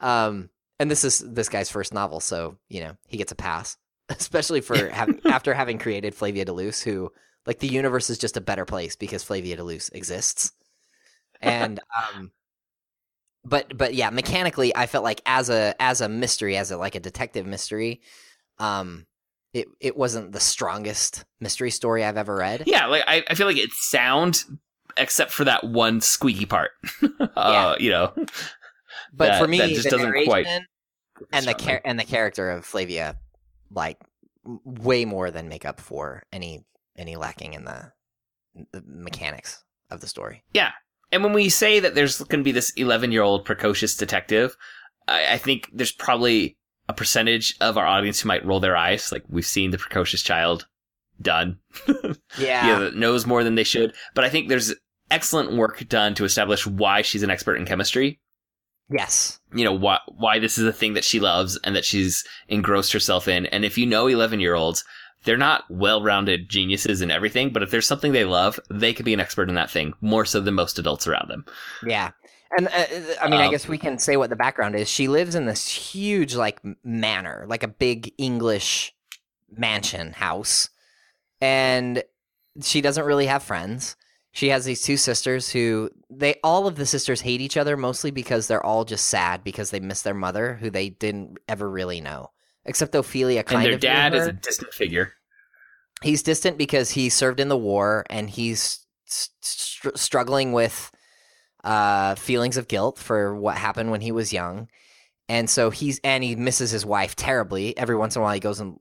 Um, 0.00 0.50
and 0.80 0.90
this 0.90 1.04
is 1.04 1.18
this 1.20 1.48
guy's 1.48 1.70
first 1.70 1.94
novel, 1.94 2.18
so 2.18 2.58
you 2.68 2.80
know 2.80 2.96
he 3.06 3.16
gets 3.16 3.30
a 3.32 3.36
pass, 3.36 3.76
especially 4.08 4.60
for 4.60 4.88
having 4.88 5.20
after 5.24 5.54
having 5.54 5.78
created 5.78 6.14
Flavia 6.14 6.44
de 6.44 6.52
Luce, 6.52 6.80
who 6.82 7.12
like 7.46 7.58
the 7.58 7.68
universe 7.68 8.10
is 8.10 8.18
just 8.18 8.36
a 8.36 8.40
better 8.42 8.64
place 8.64 8.96
because 8.96 9.22
Flavia 9.24 9.56
de 9.56 9.64
Luce 9.64 9.88
exists. 9.90 10.52
And 11.40 11.80
um, 12.14 12.32
but 13.44 13.76
but 13.76 13.94
yeah, 13.94 14.10
mechanically, 14.10 14.74
I 14.76 14.86
felt 14.86 15.04
like 15.04 15.22
as 15.26 15.50
a 15.50 15.74
as 15.80 16.00
a 16.00 16.08
mystery, 16.08 16.56
as 16.56 16.70
a 16.70 16.76
like 16.76 16.94
a 16.94 17.00
detective 17.00 17.46
mystery, 17.46 18.00
um, 18.58 19.06
it 19.52 19.66
it 19.80 19.96
wasn't 19.96 20.32
the 20.32 20.40
strongest 20.40 21.24
mystery 21.40 21.70
story 21.70 22.04
I've 22.04 22.16
ever 22.18 22.36
read. 22.36 22.64
Yeah, 22.66 22.86
like 22.86 23.04
I, 23.06 23.24
I 23.28 23.34
feel 23.34 23.46
like 23.46 23.56
it's 23.56 23.88
sound, 23.88 24.44
except 24.96 25.30
for 25.30 25.44
that 25.44 25.64
one 25.64 26.00
squeaky 26.00 26.46
part. 26.46 26.72
uh, 27.36 27.76
you 27.78 27.90
know, 27.90 28.12
But 29.12 29.28
that- 29.28 29.40
for 29.40 29.48
me, 29.48 29.58
that 29.58 29.68
just 29.70 29.84
the 29.84 29.90
doesn't 29.96 30.24
quite 30.24 30.46
and 31.32 31.46
the 31.46 31.54
char- 31.54 31.80
and 31.84 31.98
the 31.98 32.04
character 32.04 32.50
of 32.50 32.64
Flavia, 32.64 33.16
like 33.70 33.98
way 34.64 35.04
more 35.04 35.30
than 35.30 35.48
make 35.48 35.64
up 35.64 35.80
for 35.80 36.22
any 36.32 36.64
any 36.96 37.16
lacking 37.16 37.54
in 37.54 37.64
the, 37.64 37.92
the 38.72 38.82
mechanics 38.86 39.62
of 39.90 40.00
the 40.00 40.06
story. 40.06 40.42
Yeah, 40.52 40.72
and 41.12 41.22
when 41.22 41.32
we 41.32 41.48
say 41.48 41.80
that 41.80 41.94
there's 41.94 42.18
going 42.18 42.40
to 42.40 42.44
be 42.44 42.52
this 42.52 42.70
11 42.70 43.12
year 43.12 43.22
old 43.22 43.44
precocious 43.44 43.96
detective, 43.96 44.56
I, 45.06 45.34
I 45.34 45.38
think 45.38 45.70
there's 45.72 45.92
probably 45.92 46.56
a 46.88 46.94
percentage 46.94 47.54
of 47.60 47.76
our 47.76 47.86
audience 47.86 48.20
who 48.20 48.28
might 48.28 48.44
roll 48.44 48.60
their 48.60 48.76
eyes. 48.76 49.12
Like 49.12 49.24
we've 49.28 49.46
seen 49.46 49.70
the 49.70 49.78
precocious 49.78 50.22
child 50.22 50.66
done. 51.20 51.58
Yeah, 52.38 52.66
yeah, 52.66 52.78
that 52.80 52.94
knows 52.94 53.26
more 53.26 53.42
than 53.42 53.56
they 53.56 53.64
should. 53.64 53.94
But 54.14 54.24
I 54.24 54.28
think 54.28 54.48
there's 54.48 54.74
excellent 55.10 55.56
work 55.56 55.88
done 55.88 56.14
to 56.14 56.24
establish 56.24 56.66
why 56.66 57.02
she's 57.02 57.22
an 57.22 57.30
expert 57.30 57.56
in 57.56 57.64
chemistry. 57.64 58.20
Yes, 58.90 59.38
You 59.52 59.64
know, 59.64 59.72
why, 59.72 59.98
why 60.08 60.38
this 60.38 60.58
is 60.58 60.64
a 60.66 60.72
thing 60.72 60.94
that 60.94 61.04
she 61.04 61.20
loves 61.20 61.58
and 61.64 61.74
that 61.76 61.84
she's 61.84 62.24
engrossed 62.48 62.92
herself 62.92 63.28
in. 63.28 63.46
And 63.46 63.64
if 63.64 63.76
you 63.78 63.86
know 63.86 64.06
11 64.06 64.40
year 64.40 64.54
olds, 64.54 64.84
they're 65.24 65.36
not 65.36 65.64
well-rounded 65.68 66.48
geniuses 66.48 67.00
in 67.02 67.10
everything, 67.10 67.50
but 67.52 67.62
if 67.62 67.70
there's 67.70 67.86
something 67.86 68.12
they 68.12 68.24
love, 68.24 68.60
they 68.70 68.94
could 68.94 69.04
be 69.04 69.12
an 69.14 69.20
expert 69.20 69.48
in 69.48 69.56
that 69.56 69.70
thing 69.70 69.92
more 70.00 70.24
so 70.24 70.40
than 70.40 70.54
most 70.54 70.78
adults 70.78 71.06
around 71.06 71.28
them. 71.28 71.44
yeah. 71.84 72.12
And 72.56 72.68
uh, 72.68 73.14
I 73.20 73.28
mean, 73.28 73.40
I 73.40 73.46
Um, 73.46 73.50
guess 73.50 73.68
we 73.68 73.76
can 73.76 73.98
say 73.98 74.16
what 74.16 74.30
the 74.30 74.36
background 74.36 74.74
is. 74.74 74.88
She 74.88 75.06
lives 75.06 75.34
in 75.34 75.44
this 75.44 75.68
huge, 75.68 76.34
like, 76.34 76.60
manor, 76.82 77.44
like 77.46 77.62
a 77.62 77.68
big 77.68 78.14
English 78.16 78.94
mansion 79.50 80.12
house, 80.12 80.70
and 81.42 82.02
she 82.62 82.80
doesn't 82.80 83.04
really 83.04 83.26
have 83.26 83.42
friends. 83.42 83.96
She 84.32 84.50
has 84.50 84.64
these 84.64 84.82
two 84.82 84.96
sisters 84.96 85.50
who 85.50 85.90
they 86.10 86.36
all 86.44 86.66
of 86.66 86.76
the 86.76 86.86
sisters 86.86 87.22
hate 87.22 87.40
each 87.40 87.56
other 87.56 87.76
mostly 87.76 88.10
because 88.10 88.46
they're 88.46 88.64
all 88.64 88.84
just 88.84 89.06
sad 89.06 89.42
because 89.42 89.70
they 89.70 89.80
miss 89.80 90.02
their 90.02 90.14
mother 90.14 90.54
who 90.54 90.70
they 90.70 90.90
didn't 90.90 91.38
ever 91.48 91.68
really 91.68 92.00
know. 92.00 92.30
Except 92.64 92.94
Ophelia 92.94 93.42
kind 93.42 93.64
and 93.64 93.72
their 93.72 93.78
dad 93.78 94.14
is 94.14 94.26
a 94.26 94.32
distant 94.32 94.74
figure. 94.74 95.14
he's 96.02 96.22
distant 96.22 96.58
because 96.58 96.90
he 96.90 97.08
served 97.08 97.40
in 97.40 97.48
the 97.48 97.56
war 97.56 98.04
and 98.10 98.28
he's 98.28 98.86
str- 99.06 99.96
struggling 99.96 100.52
with 100.52 100.90
uh, 101.64 102.14
feelings 102.14 102.56
of 102.56 102.68
guilt 102.68 102.98
for 102.98 103.34
what 103.34 103.56
happened 103.56 103.90
when 103.90 104.02
he 104.02 104.12
was 104.12 104.32
young. 104.32 104.68
And 105.30 105.50
so 105.50 105.70
he's 105.70 106.00
and 106.04 106.22
he 106.22 106.36
misses 106.36 106.70
his 106.70 106.86
wife 106.86 107.16
terribly. 107.16 107.76
Every 107.76 107.96
once 107.96 108.16
in 108.16 108.20
a 108.20 108.22
while, 108.22 108.34
he 108.34 108.40
goes 108.40 108.60
and 108.60 108.76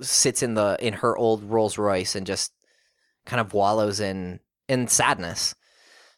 sits 0.00 0.42
in 0.42 0.54
the 0.54 0.76
in 0.80 0.94
her 0.94 1.16
old 1.16 1.44
Rolls 1.44 1.78
Royce 1.78 2.14
and 2.14 2.26
just 2.26 2.52
kind 3.26 3.40
of 3.40 3.54
wallows 3.54 4.00
in 4.00 4.40
in 4.68 4.88
sadness. 4.88 5.54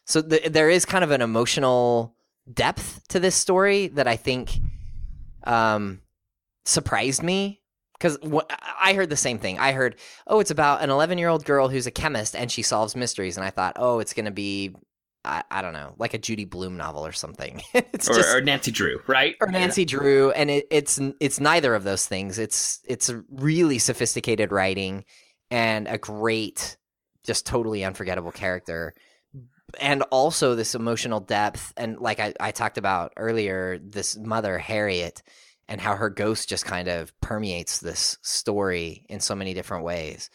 So 0.05 0.21
th- 0.21 0.51
there 0.51 0.69
is 0.69 0.85
kind 0.85 1.03
of 1.03 1.11
an 1.11 1.21
emotional 1.21 2.15
depth 2.51 3.07
to 3.09 3.19
this 3.19 3.35
story 3.35 3.87
that 3.89 4.07
I 4.07 4.15
think 4.15 4.59
um, 5.45 6.01
surprised 6.63 7.23
me 7.23 7.61
because 7.97 8.17
I 8.79 8.93
heard 8.93 9.09
the 9.09 9.15
same 9.15 9.39
thing. 9.39 9.57
I 9.57 9.71
heard, 9.71 9.95
oh, 10.27 10.39
it's 10.39 10.51
about 10.51 10.81
an 10.81 10.89
11 10.89 11.17
year 11.17 11.29
old 11.29 11.45
girl 11.45 11.69
who's 11.69 11.87
a 11.87 11.91
chemist 11.91 12.35
and 12.35 12.51
she 12.51 12.61
solves 12.61 12.95
mysteries, 12.95 13.37
and 13.37 13.45
I 13.45 13.49
thought, 13.49 13.77
oh, 13.77 13.99
it's 13.99 14.13
going 14.13 14.25
to 14.25 14.31
be. 14.31 14.75
I, 15.27 15.43
I 15.49 15.63
don't 15.63 15.73
know, 15.73 15.95
like 15.97 16.13
a 16.13 16.19
Judy 16.19 16.45
Blume 16.45 16.77
novel 16.77 17.03
or 17.03 17.11
something. 17.11 17.59
it's 17.73 18.07
or, 18.07 18.13
just 18.13 18.35
or 18.35 18.41
Nancy 18.41 18.69
Drew, 18.69 19.01
right? 19.07 19.35
or 19.41 19.47
Nancy 19.47 19.83
Drew, 19.83 20.29
and 20.29 20.51
it, 20.51 20.67
it's 20.69 20.99
it's 21.19 21.39
neither 21.39 21.73
of 21.73 21.83
those 21.83 22.05
things. 22.05 22.37
It's 22.37 22.79
it's 22.87 23.11
really 23.31 23.79
sophisticated 23.79 24.51
writing 24.51 25.03
and 25.49 25.87
a 25.87 25.97
great, 25.97 26.77
just 27.25 27.45
totally 27.45 27.83
unforgettable 27.83 28.31
character, 28.31 28.93
and 29.79 30.03
also 30.03 30.55
this 30.55 30.75
emotional 30.75 31.19
depth. 31.19 31.73
And 31.77 31.99
like 31.99 32.19
I, 32.19 32.33
I 32.39 32.51
talked 32.51 32.77
about 32.77 33.13
earlier, 33.17 33.79
this 33.79 34.17
mother 34.17 34.57
Harriet, 34.57 35.21
and 35.67 35.81
how 35.81 35.95
her 35.95 36.09
ghost 36.09 36.49
just 36.49 36.65
kind 36.65 36.87
of 36.87 37.19
permeates 37.21 37.79
this 37.79 38.17
story 38.21 39.05
in 39.09 39.19
so 39.19 39.35
many 39.35 39.53
different 39.53 39.83
ways. 39.83 40.29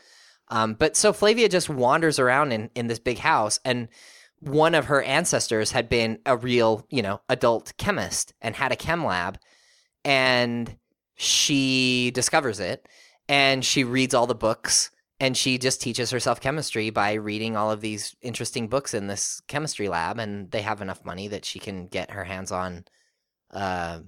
Um, 0.49 0.75
but 0.75 0.97
so 0.97 1.13
Flavia 1.13 1.49
just 1.49 1.69
wanders 1.69 2.19
around 2.19 2.53
in 2.53 2.71
in 2.75 2.89
this 2.89 2.99
big 2.99 3.19
house 3.19 3.61
and 3.65 3.89
one 4.41 4.75
of 4.75 4.87
her 4.87 5.03
ancestors 5.03 5.71
had 5.71 5.89
been 5.89 6.19
a 6.25 6.37
real, 6.37 6.87
you 6.91 7.03
know, 7.03 7.21
adult 7.29 7.75
chemist 7.77 8.33
and 8.41 8.57
had 8.57 8.73
a 8.73 8.77
chem 8.77 9.05
lab 9.05 9.39
and 10.05 10.77
she 11.17 12.11
discovers 12.15 12.59
it 12.59 12.89
and 13.29 13.65
she 13.65 13.85
reads 13.85 14.15
all 14.15 14.27
the 14.27 14.35
books 14.35 14.91
and 15.21 15.37
she 15.37 15.59
just 15.59 15.83
teaches 15.83 16.11
herself 16.11 16.41
chemistry 16.41 16.89
by 16.89 17.13
reading 17.13 17.57
all 17.57 17.71
of 17.71 17.83
these 17.83 18.17
interesting 18.23 18.67
books 18.67 18.95
in 18.95 19.07
this 19.07 19.41
chemistry 19.47 19.89
lab 19.89 20.19
and 20.19 20.51
they 20.51 20.63
have 20.63 20.81
enough 20.81 21.05
money 21.05 21.29
that 21.29 21.45
she 21.45 21.59
can 21.59 21.87
get 21.87 22.11
her 22.11 22.25
hands 22.25 22.51
on 22.51 22.85
uh 23.53 24.01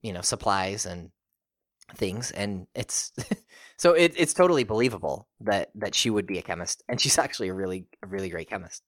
you 0.00 0.12
know 0.12 0.22
supplies 0.22 0.86
and 0.86 1.10
things 1.94 2.30
and 2.30 2.66
it's 2.74 3.12
so 3.76 3.92
it, 3.92 4.14
it's 4.16 4.32
totally 4.32 4.64
believable 4.64 5.28
that 5.40 5.70
that 5.74 5.94
she 5.94 6.10
would 6.10 6.26
be 6.26 6.38
a 6.38 6.42
chemist 6.42 6.82
and 6.88 7.00
she's 7.00 7.18
actually 7.18 7.48
a 7.48 7.54
really 7.54 7.86
a 8.02 8.06
really 8.06 8.30
great 8.30 8.48
chemist 8.48 8.82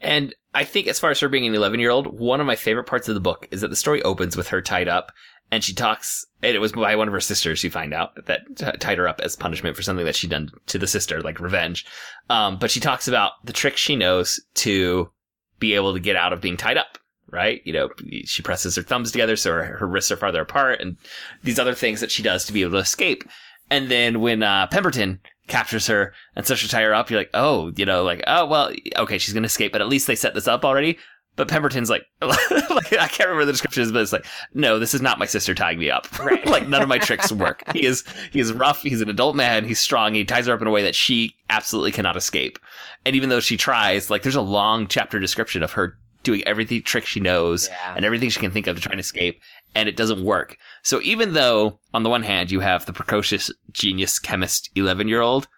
And 0.00 0.34
I 0.54 0.64
think, 0.64 0.86
as 0.86 0.98
far 0.98 1.10
as 1.10 1.20
her 1.20 1.28
being 1.28 1.46
an 1.46 1.54
11 1.54 1.80
year 1.80 1.90
old, 1.90 2.06
one 2.18 2.40
of 2.40 2.46
my 2.46 2.56
favorite 2.56 2.84
parts 2.84 3.08
of 3.08 3.14
the 3.14 3.20
book 3.20 3.48
is 3.50 3.60
that 3.60 3.68
the 3.68 3.76
story 3.76 4.02
opens 4.02 4.36
with 4.36 4.48
her 4.48 4.62
tied 4.62 4.88
up 4.88 5.12
and 5.50 5.64
she 5.64 5.72
talks, 5.72 6.26
and 6.42 6.54
it 6.54 6.58
was 6.58 6.72
by 6.72 6.94
one 6.94 7.08
of 7.08 7.14
her 7.14 7.20
sisters, 7.20 7.64
you 7.64 7.70
find 7.70 7.94
out, 7.94 8.26
that 8.26 8.42
t- 8.54 8.70
tied 8.78 8.98
her 8.98 9.08
up 9.08 9.20
as 9.20 9.34
punishment 9.34 9.76
for 9.76 9.82
something 9.82 10.04
that 10.04 10.14
she'd 10.14 10.30
done 10.30 10.50
to 10.66 10.78
the 10.78 10.86
sister, 10.86 11.22
like 11.22 11.40
revenge. 11.40 11.86
Um, 12.28 12.58
but 12.58 12.70
she 12.70 12.80
talks 12.80 13.08
about 13.08 13.32
the 13.44 13.52
tricks 13.52 13.80
she 13.80 13.96
knows 13.96 14.40
to 14.56 15.10
be 15.58 15.74
able 15.74 15.94
to 15.94 16.00
get 16.00 16.16
out 16.16 16.34
of 16.34 16.42
being 16.42 16.58
tied 16.58 16.76
up, 16.76 16.98
right? 17.30 17.62
You 17.64 17.72
know, 17.72 17.88
she 18.24 18.42
presses 18.42 18.76
her 18.76 18.82
thumbs 18.82 19.10
together 19.10 19.36
so 19.36 19.52
her, 19.52 19.78
her 19.78 19.86
wrists 19.86 20.12
are 20.12 20.16
farther 20.16 20.42
apart 20.42 20.80
and 20.80 20.96
these 21.42 21.58
other 21.58 21.74
things 21.74 22.00
that 22.00 22.10
she 22.10 22.22
does 22.22 22.44
to 22.44 22.52
be 22.52 22.62
able 22.62 22.72
to 22.72 22.78
escape. 22.78 23.24
And 23.70 23.90
then 23.90 24.20
when, 24.20 24.42
uh, 24.42 24.66
Pemberton 24.66 25.20
captures 25.48 25.86
her 25.86 26.12
and 26.36 26.44
starts 26.44 26.62
to 26.62 26.68
tie 26.68 26.82
her 26.82 26.94
up, 26.94 27.10
you're 27.10 27.20
like, 27.20 27.30
oh, 27.34 27.72
you 27.76 27.84
know, 27.84 28.04
like, 28.04 28.22
oh, 28.26 28.46
well, 28.46 28.70
okay, 28.96 29.18
she's 29.18 29.34
going 29.34 29.42
to 29.42 29.48
escape, 29.48 29.72
but 29.72 29.80
at 29.80 29.88
least 29.88 30.06
they 30.06 30.14
set 30.14 30.34
this 30.34 30.48
up 30.48 30.64
already. 30.64 30.98
But 31.36 31.46
Pemberton's 31.46 31.88
like, 31.88 32.04
like, 32.20 32.92
I 32.92 33.06
can't 33.06 33.28
remember 33.28 33.44
the 33.44 33.52
descriptions, 33.52 33.92
but 33.92 34.02
it's 34.02 34.12
like, 34.12 34.26
no, 34.54 34.80
this 34.80 34.92
is 34.92 35.00
not 35.00 35.20
my 35.20 35.24
sister 35.26 35.54
tying 35.54 35.78
me 35.78 35.88
up. 35.88 36.08
Right. 36.20 36.44
like 36.46 36.68
none 36.68 36.82
of 36.82 36.88
my 36.88 36.98
tricks 36.98 37.30
work. 37.30 37.62
He 37.72 37.86
is, 37.86 38.02
he 38.32 38.40
is 38.40 38.52
rough. 38.52 38.82
He's 38.82 39.00
an 39.00 39.08
adult 39.08 39.36
man. 39.36 39.64
He's 39.64 39.78
strong. 39.78 40.14
He 40.14 40.24
ties 40.24 40.46
her 40.46 40.52
up 40.52 40.60
in 40.60 40.66
a 40.66 40.70
way 40.72 40.82
that 40.82 40.96
she 40.96 41.36
absolutely 41.48 41.92
cannot 41.92 42.16
escape. 42.16 42.58
And 43.06 43.14
even 43.14 43.28
though 43.28 43.38
she 43.40 43.56
tries, 43.56 44.10
like, 44.10 44.22
there's 44.22 44.34
a 44.34 44.42
long 44.42 44.88
chapter 44.88 45.20
description 45.20 45.62
of 45.62 45.72
her 45.72 45.96
doing 46.22 46.42
everything 46.46 46.82
trick 46.82 47.06
she 47.06 47.20
knows 47.20 47.68
Yeah. 47.68 47.94
and 47.96 48.04
everything 48.04 48.28
she 48.30 48.40
can 48.40 48.50
think 48.50 48.66
of 48.66 48.76
to 48.76 48.82
try 48.82 48.92
and 48.92 49.00
escape, 49.00 49.40
and 49.74 49.88
it 49.88 49.96
doesn't 49.96 50.24
work. 50.24 50.56
So 50.82 51.00
even 51.02 51.32
though, 51.32 51.80
on 51.94 52.02
the 52.02 52.10
one 52.10 52.22
hand, 52.22 52.50
you 52.50 52.60
have 52.60 52.86
the 52.86 52.92
precocious 52.92 53.50
genius 53.72 54.18
chemist 54.18 54.70
11 54.74 55.08
year 55.08 55.20
old, 55.20 55.48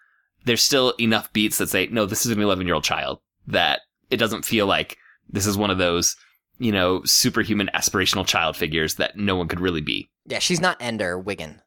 there's 0.45 0.63
still 0.63 0.93
enough 0.99 1.31
beats 1.33 1.57
that 1.59 1.69
say, 1.69 1.87
no, 1.91 2.05
this 2.05 2.25
is 2.25 2.31
an 2.31 2.41
11 2.41 2.65
year 2.67 2.75
old 2.75 2.83
child, 2.83 3.19
that 3.47 3.81
it 4.09 4.17
doesn't 4.17 4.45
feel 4.45 4.65
like 4.67 4.97
this 5.29 5.45
is 5.47 5.57
one 5.57 5.69
of 5.71 5.77
those, 5.77 6.15
you 6.59 6.71
know, 6.71 7.01
superhuman 7.05 7.69
aspirational 7.73 8.25
child 8.25 8.55
figures 8.57 8.95
that 8.95 9.17
no 9.17 9.35
one 9.35 9.47
could 9.47 9.59
really 9.59 9.81
be. 9.81 10.09
Yeah, 10.25 10.39
she's 10.39 10.61
not 10.61 10.77
Ender 10.79 11.17
Wiggin, 11.17 11.61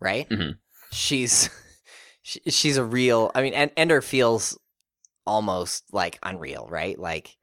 right? 0.00 0.28
Mhm. 0.28 0.58
She's 0.92 1.50
she, 2.22 2.40
she's 2.48 2.76
a 2.76 2.84
real. 2.84 3.30
I 3.34 3.42
mean, 3.42 3.54
Ender 3.54 4.00
feels 4.02 4.58
almost 5.26 5.84
like 5.92 6.18
unreal, 6.22 6.66
right? 6.70 6.98
Like 6.98 7.36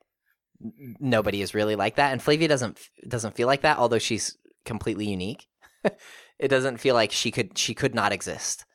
nobody 0.99 1.41
is 1.41 1.54
really 1.54 1.75
like 1.75 1.95
that, 1.95 2.12
and 2.12 2.21
Flavia 2.21 2.47
doesn't 2.47 2.80
doesn't 3.08 3.36
feel 3.36 3.47
like 3.47 3.62
that. 3.62 3.78
Although 3.78 3.99
she's 3.99 4.38
completely 4.65 5.08
unique, 5.08 5.47
it 6.39 6.47
doesn't 6.47 6.78
feel 6.78 6.95
like 6.95 7.12
she 7.12 7.32
could 7.32 7.58
she 7.58 7.73
could 7.73 7.95
not 7.95 8.12
exist. 8.12 8.65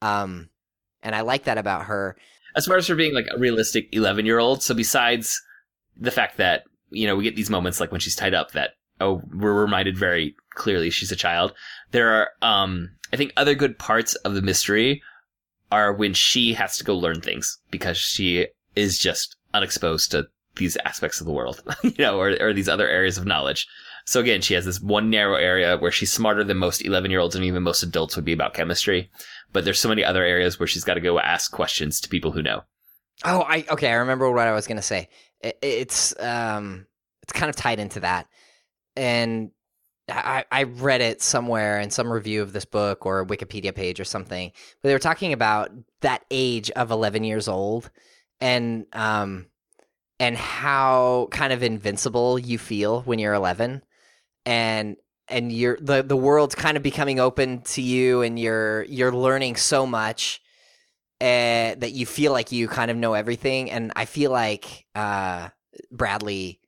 Um, 0.00 0.48
and 1.02 1.14
I 1.14 1.20
like 1.22 1.44
that 1.44 1.58
about 1.58 1.84
her. 1.84 2.16
as 2.56 2.66
far 2.66 2.76
as 2.76 2.86
her 2.88 2.94
being 2.94 3.14
like 3.14 3.26
a 3.34 3.38
realistic 3.38 3.88
11 3.92 4.26
year 4.26 4.38
old 4.38 4.62
so 4.62 4.74
besides 4.74 5.40
the 5.96 6.10
fact 6.10 6.36
that 6.38 6.64
you 6.90 7.06
know 7.06 7.16
we 7.16 7.24
get 7.24 7.36
these 7.36 7.50
moments 7.50 7.80
like 7.80 7.90
when 7.92 8.00
she's 8.00 8.16
tied 8.16 8.34
up 8.34 8.52
that 8.52 8.70
oh 9.00 9.22
we're 9.34 9.54
reminded 9.60 9.96
very 9.96 10.34
clearly 10.50 10.90
she's 10.90 11.12
a 11.12 11.16
child 11.16 11.52
there 11.92 12.10
are 12.10 12.28
um 12.42 12.90
i 13.12 13.16
think 13.16 13.32
other 13.36 13.54
good 13.54 13.78
parts 13.78 14.14
of 14.16 14.34
the 14.34 14.42
mystery 14.42 15.02
are 15.70 15.92
when 15.92 16.12
she 16.14 16.52
has 16.52 16.76
to 16.76 16.84
go 16.84 16.94
learn 16.96 17.20
things 17.20 17.58
because 17.70 17.96
she 17.96 18.46
is 18.76 18.98
just 18.98 19.36
unexposed 19.54 20.10
to 20.10 20.26
these 20.56 20.76
aspects 20.84 21.20
of 21.20 21.26
the 21.26 21.32
world 21.32 21.62
you 21.82 21.94
know 21.98 22.18
or, 22.18 22.36
or 22.40 22.52
these 22.52 22.68
other 22.68 22.88
areas 22.88 23.18
of 23.18 23.26
knowledge 23.26 23.66
so 24.04 24.20
again 24.20 24.40
she 24.40 24.54
has 24.54 24.64
this 24.64 24.80
one 24.80 25.10
narrow 25.10 25.36
area 25.36 25.76
where 25.78 25.92
she's 25.92 26.12
smarter 26.12 26.44
than 26.44 26.56
most 26.56 26.84
11 26.84 27.10
year 27.10 27.20
olds 27.20 27.34
and 27.34 27.44
even 27.44 27.62
most 27.62 27.82
adults 27.82 28.16
would 28.16 28.24
be 28.24 28.32
about 28.32 28.54
chemistry 28.54 29.10
but 29.52 29.64
there's 29.64 29.80
so 29.80 29.88
many 29.88 30.04
other 30.04 30.24
areas 30.24 30.58
where 30.58 30.66
she's 30.66 30.84
got 30.84 30.94
to 30.94 31.00
go 31.00 31.18
ask 31.18 31.52
questions 31.52 32.00
to 32.00 32.08
people 32.08 32.32
who 32.32 32.42
know 32.42 32.62
Oh, 33.24 33.42
I 33.42 33.64
okay. 33.70 33.88
I 33.88 33.94
remember 33.94 34.30
what 34.30 34.48
I 34.48 34.52
was 34.52 34.66
gonna 34.66 34.82
say. 34.82 35.08
It, 35.40 35.58
it's 35.62 36.18
um, 36.20 36.86
it's 37.22 37.32
kind 37.32 37.50
of 37.50 37.56
tied 37.56 37.78
into 37.78 38.00
that, 38.00 38.26
and 38.96 39.50
I 40.08 40.44
I 40.50 40.64
read 40.64 41.00
it 41.00 41.22
somewhere 41.22 41.78
in 41.78 41.90
some 41.90 42.12
review 42.12 42.42
of 42.42 42.52
this 42.52 42.64
book 42.64 43.06
or 43.06 43.20
a 43.20 43.26
Wikipedia 43.26 43.74
page 43.74 44.00
or 44.00 44.04
something. 44.04 44.50
But 44.80 44.88
they 44.88 44.94
were 44.94 44.98
talking 44.98 45.32
about 45.32 45.70
that 46.00 46.24
age 46.30 46.70
of 46.72 46.90
eleven 46.90 47.22
years 47.22 47.48
old, 47.48 47.90
and 48.40 48.86
um, 48.92 49.46
and 50.22 50.36
how 50.36 51.26
kind 51.32 51.52
of 51.52 51.64
invincible 51.64 52.38
you 52.38 52.56
feel 52.56 53.02
when 53.02 53.18
you're 53.18 53.34
eleven, 53.34 53.82
and 54.46 54.96
and 55.26 55.50
you're 55.50 55.76
the 55.80 56.04
the 56.04 56.16
world's 56.16 56.54
kind 56.54 56.76
of 56.76 56.82
becoming 56.84 57.18
open 57.18 57.62
to 57.62 57.82
you, 57.82 58.22
and 58.22 58.38
you're 58.38 58.84
you're 58.84 59.10
learning 59.10 59.56
so 59.56 59.84
much 59.84 60.40
uh, 61.20 61.74
that 61.74 61.90
you 61.90 62.06
feel 62.06 62.30
like 62.30 62.52
you 62.52 62.68
kind 62.68 62.88
of 62.88 62.96
know 62.96 63.14
everything. 63.14 63.68
And 63.68 63.92
I 63.96 64.04
feel 64.04 64.30
like 64.30 64.86
uh, 64.94 65.48
Bradley, 65.90 66.60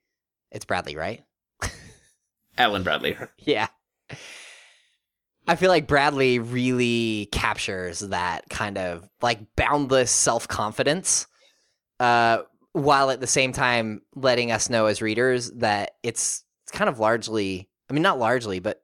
it's 0.50 0.64
Bradley, 0.64 0.96
right? 0.96 1.22
alan 2.58 2.82
bradley 2.82 3.16
Yeah. 3.38 3.68
I 5.46 5.56
feel 5.56 5.68
like 5.68 5.86
Bradley 5.86 6.38
really 6.38 7.28
captures 7.30 8.00
that 8.00 8.48
kind 8.48 8.78
of 8.78 9.08
like 9.20 9.40
boundless 9.56 10.10
self 10.10 10.48
confidence, 10.48 11.26
uh, 12.00 12.38
while 12.74 13.10
at 13.10 13.20
the 13.20 13.26
same 13.26 13.52
time 13.52 14.02
letting 14.16 14.50
us 14.50 14.68
know 14.68 14.86
as 14.86 15.00
readers 15.00 15.50
that 15.52 15.92
it's 16.02 16.44
it's 16.64 16.72
kind 16.72 16.88
of 16.88 16.98
largely, 16.98 17.68
I 17.88 17.92
mean, 17.92 18.02
not 18.02 18.18
largely, 18.18 18.58
but 18.58 18.82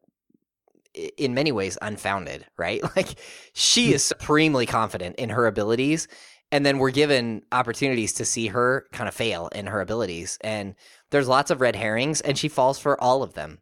in 0.94 1.35
many 1.35 1.50
ways 1.50 1.76
unfounded, 1.83 2.46
right? 2.57 2.83
Like 2.96 3.18
she 3.53 3.88
hmm. 3.88 3.94
is 3.94 4.05
supremely 4.05 4.64
confident 4.64 5.16
in 5.16 5.31
her 5.31 5.46
abilities, 5.46 6.07
and 6.53 6.64
then 6.64 6.79
we're 6.79 6.90
given 6.92 7.42
opportunities 7.50 8.12
to 8.14 8.24
see 8.24 8.48
her 8.48 8.87
kind 8.92 9.09
of 9.09 9.14
fail 9.14 9.48
in 9.48 9.66
her 9.66 9.81
abilities, 9.81 10.38
and 10.40 10.76
there's 11.11 11.29
lots 11.29 11.50
of 11.50 11.61
red 11.61 11.74
herrings, 11.74 12.20
and 12.20 12.38
she 12.38 12.48
falls 12.48 12.79
for 12.79 13.00
all 13.03 13.24
of 13.24 13.35
them. 13.35 13.59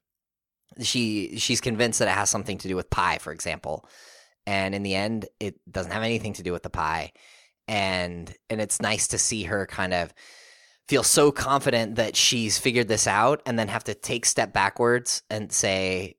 She 0.80 1.38
she's 1.38 1.62
convinced 1.62 2.00
that 2.00 2.08
it 2.08 2.14
has 2.14 2.28
something 2.28 2.58
to 2.58 2.68
do 2.68 2.76
with 2.76 2.90
pie, 2.90 3.16
for 3.16 3.32
example, 3.32 3.88
and 4.46 4.74
in 4.74 4.82
the 4.82 4.94
end, 4.94 5.26
it 5.40 5.54
doesn't 5.70 5.92
have 5.92 6.02
anything 6.02 6.34
to 6.34 6.42
do 6.42 6.52
with 6.52 6.64
the 6.64 6.70
pie, 6.70 7.12
and 7.68 8.34
and 8.50 8.60
it's 8.60 8.80
nice 8.80 9.08
to 9.08 9.18
see 9.18 9.44
her 9.44 9.66
kind 9.66 9.94
of 9.94 10.12
feel 10.88 11.02
so 11.02 11.30
confident 11.30 11.96
that 11.96 12.16
she's 12.16 12.58
figured 12.58 12.88
this 12.88 13.06
out, 13.06 13.42
and 13.46 13.58
then 13.58 13.68
have 13.68 13.84
to 13.84 13.94
take 13.94 14.24
step 14.24 14.52
backwards 14.52 15.22
and 15.28 15.52
say, 15.52 16.16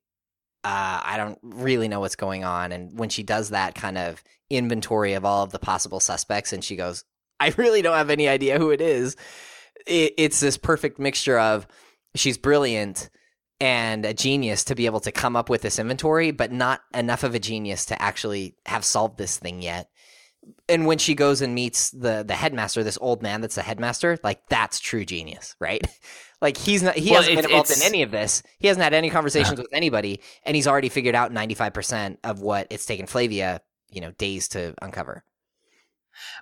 uh, 0.63 1.01
I 1.03 1.15
don't 1.17 1.39
really 1.41 1.87
know 1.87 1.99
what's 1.99 2.15
going 2.15 2.43
on, 2.43 2.71
and 2.71 2.97
when 2.97 3.09
she 3.09 3.23
does 3.23 3.49
that 3.49 3.75
kind 3.75 3.97
of 3.97 4.23
inventory 4.49 5.13
of 5.13 5.25
all 5.25 5.43
of 5.43 5.51
the 5.51 5.59
possible 5.59 5.99
suspects, 5.99 6.53
and 6.53 6.63
she 6.63 6.75
goes, 6.75 7.03
I 7.39 7.53
really 7.57 7.81
don't 7.81 7.97
have 7.97 8.09
any 8.09 8.27
idea 8.27 8.59
who 8.59 8.69
it 8.71 8.81
is. 8.81 9.15
It, 9.87 10.13
it's 10.17 10.39
this 10.39 10.57
perfect 10.57 10.99
mixture 10.99 11.39
of 11.39 11.65
she's 12.15 12.37
brilliant 12.37 13.09
and 13.61 14.05
a 14.05 14.13
genius 14.13 14.65
to 14.65 14.75
be 14.75 14.85
able 14.85 14.99
to 15.01 15.11
come 15.11 15.35
up 15.35 15.49
with 15.49 15.61
this 15.61 15.79
inventory, 15.79 16.31
but 16.31 16.51
not 16.51 16.81
enough 16.93 17.23
of 17.23 17.35
a 17.35 17.39
genius 17.39 17.85
to 17.85 18.01
actually 18.01 18.55
have 18.65 18.85
solved 18.85 19.17
this 19.17 19.37
thing 19.37 19.61
yet. 19.61 19.89
And 20.67 20.85
when 20.85 20.97
she 20.97 21.15
goes 21.15 21.41
and 21.41 21.55
meets 21.55 21.91
the 21.91 22.23
the 22.25 22.35
headmaster, 22.35 22.83
this 22.83 22.97
old 23.01 23.21
man 23.21 23.41
that's 23.41 23.55
the 23.55 23.61
headmaster, 23.61 24.17
like 24.23 24.47
that's 24.49 24.79
true 24.79 25.05
genius, 25.05 25.55
right? 25.59 25.81
Like 26.41 26.55
he's 26.55 26.81
not 26.81 26.95
he 26.95 27.11
Well, 27.11 27.19
hasn't 27.19 27.35
been 27.35 27.45
involved 27.45 27.69
in 27.69 27.83
any 27.83 28.01
of 28.01 28.11
this. 28.11 28.41
He 28.59 28.69
hasn't 28.69 28.81
had 28.81 28.93
any 28.93 29.09
conversations 29.09 29.59
with 29.59 29.67
anybody, 29.73 30.21
and 30.45 30.55
he's 30.55 30.67
already 30.67 30.87
figured 30.87 31.13
out 31.13 31.33
ninety 31.33 31.53
five 31.53 31.73
percent 31.73 32.17
of 32.23 32.39
what 32.39 32.67
it's 32.69 32.85
taken 32.85 33.07
Flavia, 33.07 33.59
you 33.89 33.99
know, 33.99 34.11
days 34.11 34.47
to 34.49 34.73
uncover. 34.81 35.25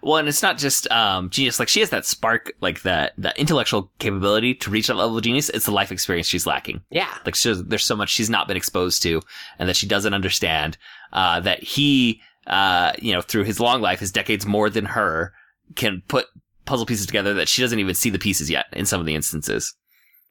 Well, 0.01 0.17
and 0.17 0.27
it's 0.27 0.43
not 0.43 0.57
just 0.57 0.89
um, 0.91 1.29
genius. 1.29 1.59
Like 1.59 1.67
she 1.67 1.79
has 1.79 1.89
that 1.89 2.05
spark, 2.05 2.53
like 2.61 2.81
that 2.83 3.13
that 3.17 3.37
intellectual 3.37 3.91
capability 3.99 4.53
to 4.55 4.69
reach 4.69 4.87
that 4.87 4.95
level 4.95 5.17
of 5.17 5.23
genius. 5.23 5.49
It's 5.49 5.65
the 5.65 5.71
life 5.71 5.91
experience 5.91 6.27
she's 6.27 6.47
lacking. 6.47 6.81
Yeah. 6.89 7.11
Like 7.25 7.35
there's 7.35 7.85
so 7.85 7.95
much 7.95 8.09
she's 8.09 8.29
not 8.29 8.47
been 8.47 8.57
exposed 8.57 9.01
to, 9.03 9.21
and 9.59 9.67
that 9.67 9.75
she 9.75 9.87
doesn't 9.87 10.13
understand. 10.13 10.77
Uh, 11.13 11.39
that 11.39 11.63
he, 11.63 12.21
uh, 12.47 12.93
you 12.99 13.13
know, 13.13 13.21
through 13.21 13.43
his 13.43 13.59
long 13.59 13.81
life, 13.81 13.99
his 13.99 14.11
decades 14.11 14.45
more 14.45 14.69
than 14.69 14.85
her, 14.85 15.33
can 15.75 16.01
put 16.07 16.25
puzzle 16.65 16.85
pieces 16.85 17.05
together 17.05 17.33
that 17.35 17.47
she 17.47 17.61
doesn't 17.61 17.79
even 17.79 17.95
see 17.95 18.09
the 18.09 18.19
pieces 18.19 18.49
yet. 18.49 18.65
In 18.73 18.85
some 18.85 18.99
of 18.99 19.05
the 19.05 19.15
instances, 19.15 19.73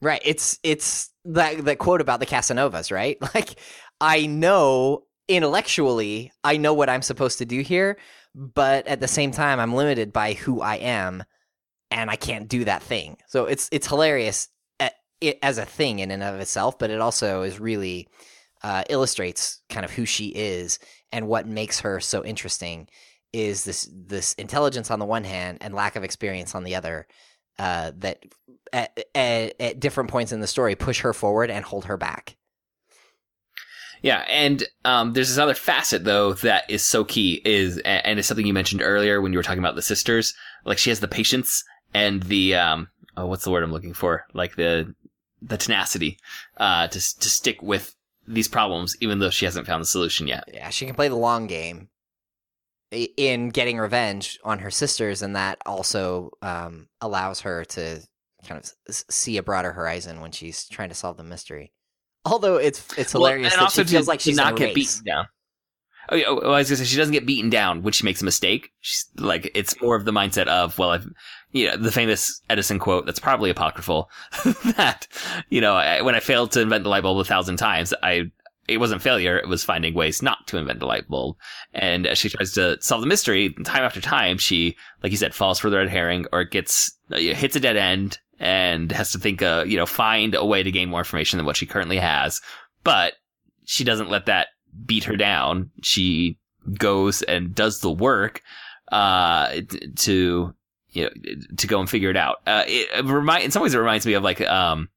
Right. 0.02 0.20
It's 0.24 0.58
it's 0.62 1.10
that 1.24 1.64
that 1.64 1.78
quote 1.78 2.00
about 2.00 2.20
the 2.20 2.26
Casanovas, 2.26 2.92
right? 2.92 3.16
Like 3.34 3.58
I 4.00 4.26
know 4.26 5.04
intellectually, 5.28 6.32
I 6.44 6.58
know 6.58 6.74
what 6.74 6.90
I'm 6.90 7.02
supposed 7.02 7.38
to 7.38 7.46
do 7.46 7.60
here, 7.60 7.98
but 8.34 8.86
at 8.86 9.00
the 9.00 9.08
same 9.08 9.30
time 9.30 9.58
I'm 9.58 9.74
limited 9.74 10.12
by 10.12 10.34
who 10.34 10.60
I 10.60 10.76
am 10.76 11.24
and 11.90 12.10
I 12.10 12.16
can't 12.16 12.48
do 12.48 12.64
that 12.64 12.82
thing. 12.82 13.16
So 13.28 13.46
it's 13.46 13.68
it's 13.72 13.86
hilarious 13.86 14.48
at, 14.78 14.94
it, 15.20 15.38
as 15.42 15.58
a 15.58 15.64
thing 15.64 16.00
in 16.00 16.10
and 16.10 16.22
of 16.22 16.40
itself, 16.40 16.78
but 16.78 16.90
it 16.90 17.00
also 17.00 17.42
is 17.42 17.58
really 17.58 18.08
uh, 18.62 18.84
illustrates 18.90 19.62
kind 19.70 19.84
of 19.84 19.90
who 19.92 20.04
she 20.04 20.26
is 20.28 20.78
and 21.12 21.28
what 21.28 21.46
makes 21.46 21.80
her 21.80 22.00
so 22.00 22.24
interesting 22.24 22.88
is 23.32 23.64
this 23.64 23.88
this 23.92 24.34
intelligence 24.34 24.90
on 24.90 24.98
the 24.98 25.04
one 25.04 25.24
hand 25.24 25.58
and 25.60 25.74
lack 25.74 25.96
of 25.96 26.04
experience 26.04 26.54
on 26.54 26.64
the 26.64 26.74
other 26.74 27.06
uh, 27.58 27.92
that 27.98 28.22
at, 28.72 28.98
at, 29.14 29.54
at 29.60 29.80
different 29.80 30.10
points 30.10 30.32
in 30.32 30.40
the 30.40 30.46
story 30.46 30.74
push 30.74 31.00
her 31.00 31.12
forward 31.12 31.50
and 31.50 31.64
hold 31.64 31.86
her 31.86 31.96
back. 31.96 32.36
Yeah, 34.02 34.24
and 34.28 34.62
um, 34.84 35.14
there's 35.14 35.28
this 35.28 35.38
other 35.38 35.54
facet 35.54 36.04
though 36.04 36.34
that 36.34 36.70
is 36.70 36.84
so 36.84 37.04
key 37.04 37.40
is 37.44 37.78
and 37.78 38.18
it's 38.18 38.28
something 38.28 38.46
you 38.46 38.54
mentioned 38.54 38.82
earlier 38.82 39.20
when 39.20 39.32
you 39.32 39.38
were 39.38 39.42
talking 39.42 39.58
about 39.58 39.74
the 39.74 39.82
sisters. 39.82 40.34
Like 40.64 40.78
she 40.78 40.90
has 40.90 41.00
the 41.00 41.08
patience 41.08 41.64
and 41.94 42.22
the 42.24 42.54
um, 42.54 42.88
oh, 43.16 43.26
what's 43.26 43.44
the 43.44 43.50
word 43.50 43.64
I'm 43.64 43.72
looking 43.72 43.94
for? 43.94 44.26
Like 44.34 44.56
the 44.56 44.94
the 45.42 45.56
tenacity 45.56 46.18
uh, 46.58 46.88
to 46.88 46.98
to 46.98 47.30
stick 47.30 47.62
with 47.62 47.94
these 48.28 48.48
problems 48.48 48.96
even 49.00 49.18
though 49.18 49.30
she 49.30 49.44
hasn't 49.44 49.66
found 49.66 49.80
the 49.80 49.86
solution 49.86 50.26
yet. 50.26 50.44
Yeah, 50.52 50.70
she 50.70 50.86
can 50.86 50.94
play 50.94 51.08
the 51.08 51.16
long 51.16 51.46
game 51.46 51.88
in 52.90 53.48
getting 53.50 53.78
revenge 53.78 54.38
on 54.44 54.60
her 54.60 54.70
sisters, 54.70 55.22
and 55.22 55.36
that 55.36 55.58
also 55.66 56.30
um, 56.42 56.88
allows 57.00 57.40
her 57.40 57.64
to 57.64 58.00
kind 58.46 58.62
of 58.62 58.94
see 59.10 59.36
a 59.36 59.42
broader 59.42 59.72
horizon 59.72 60.20
when 60.20 60.30
she's 60.30 60.68
trying 60.68 60.88
to 60.88 60.94
solve 60.94 61.16
the 61.16 61.24
mystery. 61.24 61.72
Although 62.24 62.56
it's 62.56 62.86
it's 62.98 63.14
Well, 63.14 63.24
hilarious 63.24 63.52
and 63.52 63.62
that 63.62 63.72
she 63.72 63.84
feels 63.84 64.06
to, 64.06 64.10
like 64.10 64.20
she's 64.20 64.36
not 64.36 64.56
get 64.56 64.74
beaten 64.74 65.04
down. 65.04 65.26
Oh, 66.08 66.14
yeah, 66.14 66.30
well, 66.30 66.54
I 66.54 66.58
was 66.58 66.68
gonna 66.68 66.78
say 66.78 66.84
she 66.84 66.96
doesn't 66.96 67.12
get 67.12 67.26
beaten 67.26 67.50
down 67.50 67.82
when 67.82 67.92
she 67.92 68.04
makes 68.04 68.22
a 68.22 68.24
mistake. 68.24 68.70
She's 68.80 69.06
like 69.18 69.50
it's 69.54 69.80
more 69.80 69.96
of 69.96 70.04
the 70.04 70.12
mindset 70.12 70.46
of 70.46 70.78
well, 70.78 70.90
I've 70.90 71.06
you 71.52 71.68
know 71.68 71.76
the 71.76 71.92
famous 71.92 72.40
Edison 72.50 72.78
quote 72.78 73.06
that's 73.06 73.18
probably 73.18 73.50
apocryphal 73.50 74.10
that 74.76 75.06
you 75.48 75.60
know 75.60 75.74
I, 75.74 76.02
when 76.02 76.14
I 76.14 76.20
failed 76.20 76.52
to 76.52 76.60
invent 76.60 76.84
the 76.84 76.90
light 76.90 77.02
bulb 77.02 77.18
a 77.18 77.24
thousand 77.24 77.56
times, 77.56 77.94
I 78.02 78.30
it 78.68 78.78
wasn't 78.78 79.02
failure; 79.02 79.36
it 79.36 79.48
was 79.48 79.64
finding 79.64 79.94
ways 79.94 80.22
not 80.22 80.46
to 80.48 80.58
invent 80.58 80.80
the 80.80 80.86
light 80.86 81.08
bulb. 81.08 81.36
And 81.72 82.06
as 82.06 82.18
she 82.18 82.28
tries 82.28 82.52
to 82.54 82.76
solve 82.80 83.00
the 83.00 83.06
mystery, 83.06 83.52
time 83.64 83.82
after 83.82 84.00
time, 84.00 84.38
she 84.38 84.76
like 85.02 85.12
you 85.12 85.18
said 85.18 85.34
falls 85.34 85.58
for 85.58 85.70
the 85.70 85.76
red 85.76 85.88
herring 85.88 86.26
or 86.32 86.44
gets 86.44 86.90
uh, 87.12 87.18
hits 87.18 87.56
a 87.56 87.60
dead 87.60 87.76
end 87.76 88.18
and 88.38 88.92
has 88.92 89.12
to 89.12 89.18
think 89.18 89.40
uh 89.40 89.64
you 89.66 89.76
know 89.76 89.86
find 89.86 90.34
a 90.34 90.44
way 90.44 90.62
to 90.62 90.70
gain 90.70 90.90
more 90.90 91.00
information 91.00 91.38
than 91.38 91.46
what 91.46 91.56
she 91.56 91.64
currently 91.64 91.96
has 91.96 92.38
but 92.84 93.14
she 93.64 93.82
doesn't 93.82 94.10
let 94.10 94.26
that 94.26 94.48
beat 94.84 95.04
her 95.04 95.16
down. 95.16 95.70
She 95.82 96.38
goes 96.78 97.22
and 97.22 97.54
does 97.54 97.80
the 97.80 97.90
work 97.90 98.42
uh, 98.92 99.60
to 99.96 100.54
you 100.96 101.04
know 101.04 101.10
to 101.56 101.66
go 101.66 101.78
and 101.80 101.88
figure 101.90 102.10
it 102.10 102.16
out. 102.16 102.36
Uh, 102.46 102.64
it, 102.66 102.88
it 102.94 103.04
remind 103.04 103.44
in 103.44 103.50
some 103.50 103.62
ways 103.62 103.74
it 103.74 103.78
reminds 103.78 104.06
me 104.06 104.14
of 104.14 104.22
like 104.22 104.40
um, 104.42 104.88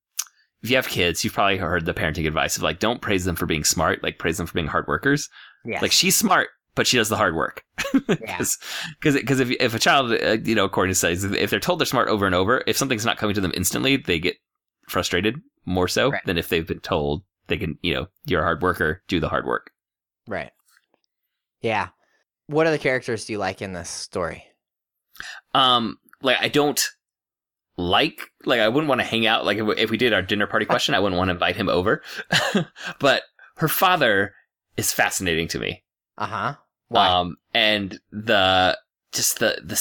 if 0.64 0.70
you 0.70 0.76
have 0.76 0.88
kids, 0.88 1.24
you've 1.24 1.34
probably 1.34 1.58
heard 1.58 1.86
the 1.86 1.94
parenting 1.94 2.28
advice 2.28 2.58
of 2.58 2.64
like 2.64 2.80
don't 2.80 3.02
praise 3.02 3.26
them 3.26 3.36
for 3.36 3.46
being 3.46 3.64
smart, 3.64 4.02
like 4.04 4.18
praise 4.18 4.38
them 4.38 4.48
for 4.48 4.54
being 4.54 4.68
hard 4.68 4.88
workers. 4.88 5.30
Yes. 5.66 5.82
Like 5.82 5.92
she's 5.92 6.16
smart, 6.16 6.50
but 6.76 6.88
she 6.88 6.98
does 6.98 7.10
the 7.10 7.18
hard 7.18 7.36
work. 7.36 7.64
yeah. 7.94 8.38
Because 8.38 8.58
because 9.02 9.40
if 9.40 9.52
if 9.52 9.76
a 9.76 9.80
child 9.80 10.12
uh, 10.14 10.38
you 10.44 10.56
know 10.56 10.66
according 10.66 10.92
to 10.92 10.96
studies 10.96 11.24
if 11.24 11.50
they're 11.50 11.60
told 11.60 11.80
they're 11.80 11.86
smart 11.86 12.08
over 12.08 12.26
and 12.26 12.36
over, 12.36 12.64
if 12.66 12.78
something's 12.78 13.06
not 13.06 13.18
coming 13.18 13.36
to 13.36 13.42
them 13.42 13.52
instantly, 13.56 13.98
they 13.98 14.20
get 14.20 14.38
frustrated 14.88 15.42
more 15.66 15.88
so 15.88 16.10
Right. 16.12 16.26
than 16.26 16.38
if 16.38 16.50
they've 16.50 16.66
been 16.66 16.80
told 16.80 17.24
they 17.48 17.58
can 17.58 17.78
you 17.82 17.94
know 17.94 18.08
you're 18.26 18.42
a 18.42 18.44
hard 18.46 18.62
worker, 18.62 19.02
do 19.08 19.20
the 19.20 19.30
hard 19.30 19.46
work. 19.46 19.72
Right. 20.28 20.52
Yeah. 21.62 21.90
What 22.48 22.66
other 22.68 22.78
characters 22.78 23.26
do 23.26 23.34
you 23.34 23.40
like 23.40 23.62
in 23.62 23.74
this 23.74 23.90
story? 23.90 24.44
Um, 25.60 25.98
like 26.22 26.38
I 26.40 26.48
don't 26.48 26.82
like 27.78 28.22
like 28.46 28.60
I 28.60 28.68
wouldn't 28.68 28.90
want 28.90 29.00
to 29.02 29.06
hang 29.08 29.26
out 29.26 29.46
like 29.46 29.58
if 29.58 29.66
we, 29.66 29.76
if 29.78 29.90
we 29.90 29.98
did 29.98 30.14
our 30.14 30.22
dinner 30.22 30.48
party 30.48 30.66
question, 30.74 30.94
I 30.96 31.00
wouldn't 31.00 31.18
want 31.18 31.30
to 31.30 31.34
invite 31.34 31.56
him 31.56 31.70
over. 31.70 32.02
but 33.00 33.24
her 33.58 33.68
father 33.68 34.34
is 34.78 34.92
fascinating 34.94 35.48
to 35.50 35.60
me. 35.60 35.84
Uh 36.18 36.26
huh. 36.26 36.56
Why? 36.90 37.08
Um, 37.08 37.38
and 37.54 38.00
the 38.12 38.78
just 39.12 39.40
the 39.40 39.60
the 39.64 39.80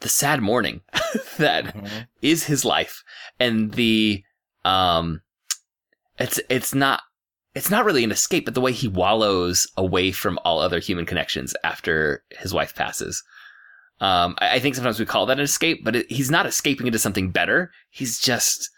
the 0.00 0.08
sad 0.08 0.40
mourning 0.40 0.80
that 1.38 1.74
Mhm. 1.74 2.06
is 2.22 2.44
his 2.44 2.64
life 2.64 3.02
and 3.40 3.72
the 3.74 4.22
um 4.64 5.22
it's 6.18 6.40
it's 6.48 6.72
not 6.74 7.02
it's 7.54 7.70
not 7.70 7.84
really 7.84 8.04
an 8.04 8.12
escape 8.12 8.44
but 8.44 8.54
the 8.54 8.60
way 8.60 8.72
he 8.72 8.86
wallows 8.88 9.66
away 9.76 10.12
from 10.12 10.38
all 10.44 10.60
other 10.60 10.78
human 10.78 11.04
connections 11.04 11.54
after 11.64 12.22
his 12.30 12.54
wife 12.54 12.74
passes 12.74 13.22
um 14.00 14.34
i, 14.38 14.56
I 14.56 14.58
think 14.60 14.74
sometimes 14.74 14.98
we 15.00 15.06
call 15.06 15.26
that 15.26 15.38
an 15.38 15.44
escape 15.44 15.84
but 15.84 15.96
it, 15.96 16.10
he's 16.10 16.30
not 16.30 16.46
escaping 16.46 16.86
into 16.86 16.98
something 16.98 17.30
better 17.30 17.70
he's 17.90 18.18
just 18.20 18.70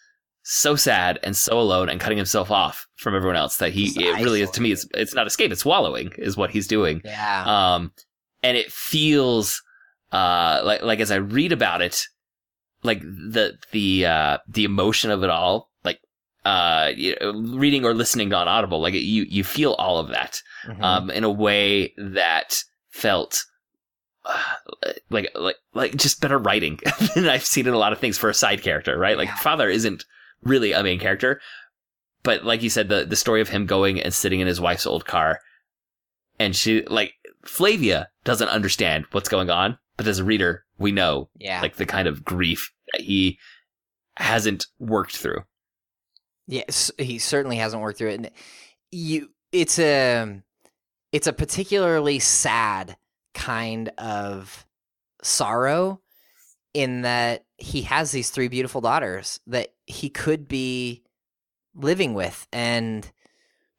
so 0.43 0.75
sad 0.75 1.19
and 1.23 1.37
so 1.37 1.61
alone 1.61 1.89
and 1.91 2.01
cutting 2.01 2.17
himself 2.19 2.51
off 2.51 2.87
from 2.97 3.15
everyone 3.15 3.37
else 3.37 3.59
that 3.59 3.73
he 3.73 3.89
it 4.03 4.23
really 4.25 4.41
is 4.41 4.51
to 4.51 4.61
me 4.63 4.73
it's 4.73 4.87
it's 4.95 5.15
not 5.15 5.27
escape 5.27 5.53
it's 5.53 5.65
wallowing 5.65 6.11
is 6.17 6.37
what 6.37 6.51
he's 6.51 6.67
doing 6.67 7.01
Yeah. 7.05 7.45
um, 7.75 7.93
and 8.43 8.57
it 8.57 8.73
feels 8.73 9.63
uh 10.13 10.61
like 10.65 10.83
like 10.83 10.99
as 11.01 11.11
I 11.13 11.17
read 11.17 11.53
about 11.53 11.83
it, 11.83 12.07
like 12.83 13.01
the 13.03 13.57
the 13.71 14.07
uh 14.07 14.39
the 14.49 14.65
emotion 14.65 15.11
of 15.13 15.23
it 15.23 15.31
all, 15.31 15.71
like 15.85 16.01
uh 16.45 16.91
you 16.97 17.15
know, 17.21 17.33
reading 17.57 17.85
or 17.85 17.95
listening 17.95 18.33
on 18.33 18.49
Audible, 18.49 18.81
like 18.81 18.95
you 18.95 19.25
you 19.29 19.45
feel 19.45 19.75
all 19.75 19.99
of 19.99 20.09
that 20.09 20.41
Mhm. 20.67 20.83
um 20.83 21.11
in 21.11 21.23
a 21.23 21.31
way 21.31 21.93
that 21.99 22.65
felt. 22.91 23.45
Uh, 24.25 24.43
like 25.11 25.31
like 25.35 25.57
like 25.75 25.97
just 25.97 26.21
better 26.21 26.39
writing 26.39 26.79
than 27.15 27.29
I've 27.29 27.45
seen 27.45 27.67
in 27.67 27.75
a 27.75 27.79
lot 27.79 27.93
of 27.93 27.99
things 27.99 28.19
for 28.19 28.31
a 28.31 28.35
side 28.35 28.63
character, 28.63 28.99
right? 28.99 29.17
Like 29.17 29.29
Yeah. 29.29 29.37
father 29.37 29.69
isn't 29.69 30.05
really 30.43 30.73
a 30.73 30.83
main 30.83 30.99
character, 30.99 31.41
but 32.23 32.45
like 32.45 32.63
you 32.63 32.71
said, 32.71 32.89
the 32.89 33.05
the 33.05 33.17
story 33.17 33.41
of 33.41 33.49
him 33.49 33.67
going 33.67 34.01
and 34.01 34.13
sitting 34.13 34.41
in 34.41 34.47
his 34.47 34.61
wife's 34.61 34.87
old 34.87 35.05
car, 35.07 35.41
and 36.39 36.55
she 36.55 36.83
like 36.83 37.15
Flavia 37.45 38.09
doesn't 38.25 38.49
understand 38.49 39.07
what's 39.13 39.29
going 39.29 39.51
on, 39.51 39.79
but 39.97 40.07
as 40.07 40.19
a 40.19 40.25
reader, 40.25 40.65
we 40.79 40.93
know 40.93 41.29
yeah. 41.39 41.61
like 41.61 41.77
the 41.77 41.87
kind 41.87 42.09
of 42.09 42.25
grief 42.25 42.73
that 42.93 43.03
he 43.03 43.39
hasn't 44.17 44.67
worked 44.79 45.17
through. 45.17 45.43
Yes, 46.47 46.91
he 46.99 47.19
certainly 47.19 47.57
hasn't 47.57 47.83
worked 47.83 47.99
through 47.99 48.11
it. 48.11 48.15
And 48.15 48.31
you, 48.91 49.31
it's 49.53 49.79
a, 49.79 50.43
it's 51.13 51.27
a 51.27 51.33
particularly 51.33 52.19
sad 52.19 52.97
kind 53.35 53.91
of 53.99 54.67
sorrow, 55.23 56.01
in 56.73 57.03
that 57.03 57.45
he 57.57 57.83
has 57.83 58.13
these 58.13 58.31
three 58.31 58.49
beautiful 58.49 58.81
daughters 58.81 59.41
that 59.47 59.75
he 59.87 60.09
could 60.09 60.47
be 60.49 61.03
living 61.75 62.15
with, 62.15 62.47
and 62.53 63.11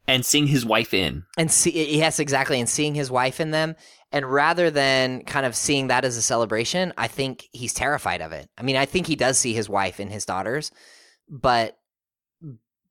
And 0.07 0.25
seeing 0.25 0.47
his 0.47 0.65
wife 0.65 0.93
in, 0.93 1.23
and 1.37 1.51
see 1.51 1.97
yes 1.97 2.19
exactly, 2.19 2.59
and 2.59 2.67
seeing 2.67 2.95
his 2.95 3.09
wife 3.09 3.39
in 3.39 3.51
them, 3.51 3.75
and 4.11 4.25
rather 4.25 4.69
than 4.69 5.23
kind 5.23 5.45
of 5.45 5.55
seeing 5.55 5.87
that 5.87 6.03
as 6.03 6.17
a 6.17 6.21
celebration, 6.21 6.91
I 6.97 7.07
think 7.07 7.47
he's 7.53 7.73
terrified 7.73 8.21
of 8.21 8.31
it. 8.33 8.49
I 8.57 8.63
mean, 8.63 8.75
I 8.75 8.85
think 8.85 9.07
he 9.07 9.15
does 9.15 9.37
see 9.37 9.53
his 9.53 9.69
wife 9.69 9.99
in 9.99 10.09
his 10.09 10.25
daughters, 10.25 10.71
but 11.29 11.77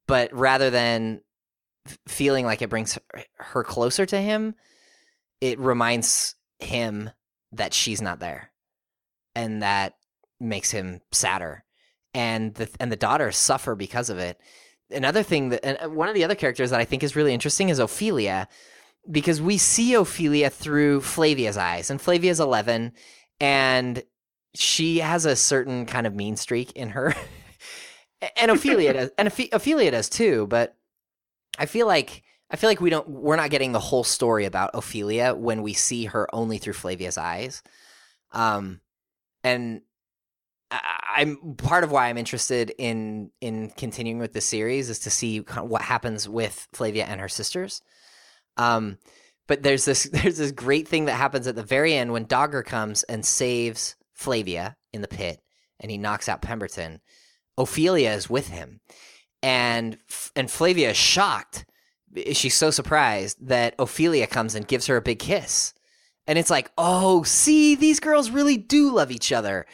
but 0.07 0.33
rather 0.33 0.71
than 0.71 1.21
feeling 2.09 2.47
like 2.47 2.63
it 2.63 2.71
brings 2.71 2.95
her- 2.95 3.25
her 3.37 3.65
closer 3.65 4.07
to 4.07 4.21
him, 4.21 4.55
it 5.41 5.59
reminds 5.59 6.35
him 6.71 7.11
that 7.53 7.75
she's 7.75 8.01
not 8.01 8.21
there, 8.21 8.53
and 9.35 9.63
that 9.63 9.97
makes 10.39 10.71
him 10.71 11.01
sadder. 11.13 11.65
And 12.15 12.55
the 12.55 12.69
and 12.81 12.91
the 12.91 12.97
daughters 12.97 13.37
suffer 13.37 13.75
because 13.75 14.09
of 14.11 14.19
it. 14.19 14.41
Another 14.91 15.23
thing 15.23 15.51
that 15.51 15.65
and 15.65 15.79
uh, 15.83 15.91
one 15.91 16.09
of 16.09 16.15
the 16.15 16.25
other 16.25 16.35
characters 16.35 16.71
that 16.71 16.81
I 16.81 16.85
think 16.85 17.03
is 17.03 17.17
really 17.17 17.35
interesting 17.35 17.69
is 17.69 17.79
Ophelia, 17.79 18.49
because 19.11 19.41
we 19.41 19.59
see 19.59 19.95
Ophelia 19.95 20.51
through 20.51 21.03
Flavia's 21.03 21.57
eyes, 21.57 21.91
and 21.91 22.01
Flavia's 22.01 22.41
eleven, 22.41 22.93
and 23.41 24.03
she 24.55 24.99
has 24.99 25.27
a 25.27 25.37
certain 25.37 25.87
kind 25.87 26.07
of 26.07 26.15
mean 26.15 26.37
streak 26.37 26.73
in 26.73 26.91
her. 26.91 27.15
And 28.37 28.51
Ophelia 28.51 28.93
does, 28.93 29.11
and 29.17 29.29
Ophelia 29.29 29.91
does 29.93 30.11
too. 30.11 30.47
But 30.47 30.77
I 31.59 31.65
feel 31.65 31.87
like 31.87 32.23
I 32.51 32.57
feel 32.57 32.69
like 32.71 32.81
we 32.81 32.91
don't 32.91 33.09
we're 33.09 33.37
not 33.37 33.51
getting 33.51 33.73
the 33.73 33.79
whole 33.81 34.05
story 34.05 34.45
about 34.45 34.71
Ophelia 34.75 35.35
when 35.35 35.63
we 35.63 35.73
see 35.73 36.07
her 36.07 36.33
only 36.35 36.59
through 36.59 36.73
Flavia's 36.73 37.19
eyes. 37.19 37.63
Um, 38.33 38.81
and 39.45 39.83
I- 40.71 40.97
I'm 41.17 41.57
part 41.57 41.85
of 41.85 41.91
why 41.93 42.09
I'm 42.09 42.19
interested 42.19 42.73
in 42.79 43.31
in 43.41 43.71
continuing 43.71 44.19
with 44.19 44.33
the 44.33 44.41
series 44.41 44.91
is 44.91 45.01
to 45.01 45.11
see 45.11 45.43
kind 45.43 45.65
of 45.65 45.71
what 45.71 45.83
happens 45.83 46.29
with 46.29 46.69
Flavia 46.73 47.05
and 47.05 47.21
her 47.21 47.29
sisters. 47.29 47.83
Um, 48.57 48.99
but 49.47 49.63
there's 49.63 49.85
this 49.85 50.05
there's 50.13 50.39
this 50.39 50.53
great 50.53 50.89
thing 50.89 51.07
that 51.07 51.15
happens 51.15 51.47
at 51.47 51.57
the 51.57 51.63
very 51.63 51.95
end 51.95 52.13
when 52.13 52.25
Dogger 52.27 52.63
comes 52.63 53.03
and 53.05 53.25
saves 53.25 53.97
Flavia 54.13 54.77
in 54.93 55.03
the 55.03 55.09
pit, 55.09 55.41
and 55.79 55.91
he 55.91 55.99
knocks 55.99 56.29
out 56.29 56.43
Pemberton. 56.43 57.01
Ophelia 57.59 58.13
is 58.13 58.31
with 58.31 58.49
him, 58.49 58.81
and 59.43 59.99
and 60.37 60.51
Flavia 60.51 60.91
is 60.91 60.97
shocked. 60.97 61.65
She's 62.33 62.57
so 62.57 62.71
surprised 62.71 63.39
that 63.47 63.75
Ophelia 63.79 64.27
comes 64.27 64.55
and 64.55 64.67
gives 64.67 64.87
her 64.87 64.97
a 64.97 65.03
big 65.03 65.19
kiss, 65.19 65.75
and 66.27 66.39
it's 66.39 66.51
like, 66.51 66.71
oh, 66.79 67.23
see, 67.23 67.75
these 67.75 68.01
girls 68.01 68.31
really 68.31 68.57
do 68.57 68.93
love 68.93 69.11
each 69.11 69.33
other. 69.33 69.67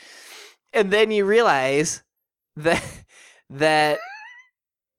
And 0.73 0.91
then 0.91 1.11
you 1.11 1.25
realize 1.25 2.03
that 2.57 2.83
that 3.51 3.99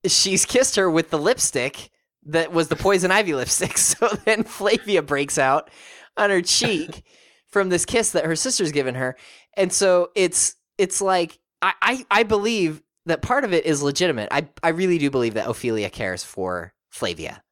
she's 0.06 0.46
kissed 0.46 0.76
her 0.76 0.90
with 0.90 1.10
the 1.10 1.20
lipstick 1.20 1.90
that 2.28 2.52
was 2.52 2.68
the 2.68 2.76
poison 2.76 3.12
ivy 3.12 3.34
lipstick. 3.34 3.78
So 3.78 4.08
then 4.26 4.44
Flavia 4.44 5.02
breaks 5.02 5.38
out 5.38 5.70
on 6.16 6.30
her 6.30 6.42
cheek 6.42 7.04
from 7.48 7.70
this 7.70 7.86
kiss 7.86 8.12
that 8.12 8.26
her 8.26 8.36
sister's 8.36 8.72
given 8.72 8.96
her. 8.96 9.18
And 9.56 9.72
so 9.74 10.12
it's 10.16 10.56
it's 10.78 11.02
like 11.02 11.40
I, 11.62 11.74
I, 11.82 12.06
I 12.12 12.24
believe 12.24 12.84
that 13.08 13.22
part 13.22 13.44
of 13.44 13.54
it 13.54 13.66
is 13.66 13.82
legitimate. 13.82 14.28
I 14.32 14.48
I 14.62 14.70
really 14.70 14.98
do 14.98 15.10
believe 15.10 15.34
that 15.36 15.50
Ophelia 15.50 15.90
cares 15.90 16.24
for 16.24 16.74
Flavia. 16.98 17.44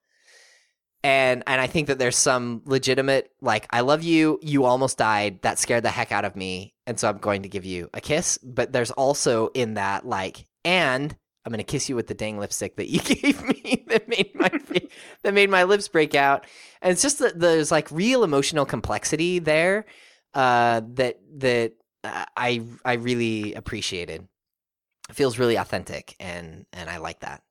And 1.03 1.43
and 1.45 1.61
I 1.61 1.67
think 1.67 1.87
that 1.87 1.99
there's 1.99 2.17
some 2.17 2.63
legitimate 2.65 3.31
like 3.39 3.67
I 3.69 3.81
love 3.81 4.03
you, 4.03 4.39
you 4.41 4.65
almost 4.65 4.97
died, 4.97 5.41
that 5.43 5.59
scared 5.59 5.83
the 5.83 5.91
heck 5.91 6.11
out 6.11 6.25
of 6.25 6.35
me, 6.35 6.73
and 6.87 6.99
so 6.99 7.07
I'm 7.07 7.19
going 7.19 7.43
to 7.43 7.49
give 7.49 7.63
you 7.63 7.89
a 7.93 8.01
kiss. 8.01 8.39
But 8.39 8.73
there's 8.73 8.91
also 8.91 9.47
in 9.53 9.75
that 9.75 10.05
like 10.05 10.47
and 10.63 11.15
I'm 11.45 11.51
gonna 11.51 11.63
kiss 11.63 11.87
you 11.89 11.95
with 11.95 12.07
the 12.07 12.15
dang 12.15 12.39
lipstick 12.39 12.75
that 12.77 12.89
you 12.89 12.99
gave 13.01 13.43
me 13.43 13.85
that 13.87 14.09
made 14.09 14.33
my 14.33 14.49
that 15.23 15.33
made 15.33 15.51
my 15.51 15.63
lips 15.63 15.87
break 15.87 16.15
out. 16.15 16.45
And 16.81 16.91
it's 16.91 17.03
just 17.03 17.19
that 17.19 17.39
there's 17.39 17.71
like 17.71 17.91
real 17.91 18.23
emotional 18.23 18.65
complexity 18.65 19.37
there 19.37 19.85
uh, 20.33 20.81
that 20.95 21.19
that 21.37 21.73
I 22.03 22.63
I 22.83 22.93
really 22.93 23.53
appreciated. 23.53 24.27
It 25.09 25.15
feels 25.15 25.37
really 25.37 25.55
authentic, 25.55 26.15
and 26.19 26.65
and 26.73 26.89
I 26.89 26.97
like 26.97 27.19
that. 27.19 27.43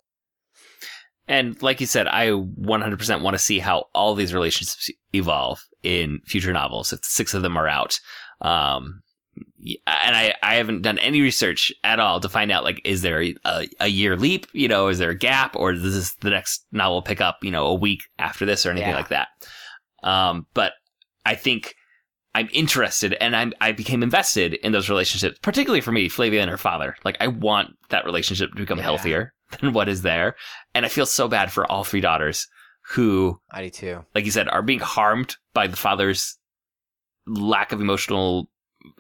And 1.27 1.61
like 1.62 1.81
you 1.81 1.87
said, 1.87 2.07
I 2.07 2.29
100% 2.29 3.22
want 3.22 3.35
to 3.35 3.39
see 3.39 3.59
how 3.59 3.87
all 3.95 4.14
these 4.14 4.35
relationships 4.35 4.91
evolve 5.14 5.62
in 5.83 6.20
future 6.27 6.53
novels. 6.53 6.93
If 6.93 7.01
six 7.05 7.33
of 7.35 7.43
them 7.43 7.57
are 7.57 7.68
out, 7.68 7.99
um, 8.41 9.01
and 9.87 10.14
I, 10.16 10.35
I 10.43 10.57
haven't 10.57 10.83
done 10.83 10.99
any 10.99 11.20
research 11.22 11.72
at 11.83 11.99
all 11.99 12.20
to 12.20 12.29
find 12.29 12.53
out 12.53 12.62
like 12.64 12.81
is 12.85 13.01
there 13.03 13.22
a, 13.22 13.68
a 13.81 13.89
year 13.89 14.16
leap, 14.16 14.47
you 14.53 14.68
know, 14.68 14.89
is 14.89 14.99
there 14.99 15.11
a 15.11 15.16
gap, 15.18 15.57
or 15.57 15.72
does 15.72 15.95
this 15.95 16.14
the 16.16 16.31
next 16.31 16.66
novel 16.72 17.01
pick 17.03 17.20
up, 17.20 17.39
you 17.43 17.51
know, 17.51 17.66
a 17.66 17.75
week 17.75 18.03
after 18.18 18.45
this 18.45 18.66
or 18.66 18.70
anything 18.70 18.91
Yeah. 18.91 18.97
like 18.97 19.09
that? 19.09 19.29
Um, 20.03 20.47
but 20.53 20.72
I 21.25 21.35
think 21.35 21.75
I'm 22.35 22.49
interested 22.53 23.14
and 23.14 23.35
I'm, 23.35 23.55
I 23.61 23.72
became 23.72 24.03
invested 24.03 24.55
in 24.55 24.72
those 24.72 24.91
relationships, 24.91 25.39
particularly 25.41 25.81
for 25.81 25.93
me, 25.93 26.09
Flavia 26.11 26.43
and 26.43 26.51
her 26.51 26.59
father. 26.59 26.97
Like 27.05 27.16
I 27.20 27.29
want 27.29 27.70
that 27.89 28.05
relationship 28.05 28.51
to 28.51 28.57
become 28.57 28.79
Yeah. 28.79 28.85
healthier 28.85 29.33
than 29.61 29.73
what 29.73 29.89
is 29.89 30.03
there. 30.03 30.37
And 30.75 30.85
I 30.85 30.89
feel 30.89 31.07
so 31.07 31.29
bad 31.29 31.53
for 31.53 31.71
all 31.71 31.85
three 31.85 32.01
daughters 32.01 32.47
who, 32.91 33.41
I 33.51 33.63
do 33.63 33.71
too. 33.71 34.05
like 34.15 34.25
you 34.25 34.31
said, 34.31 34.49
are 34.49 34.63
being 34.63 34.81
harmed 34.81 35.37
by 35.55 35.67
the 35.67 35.77
father's 35.77 36.37
lack 37.27 37.73
of 37.73 37.81
emotional 37.81 38.51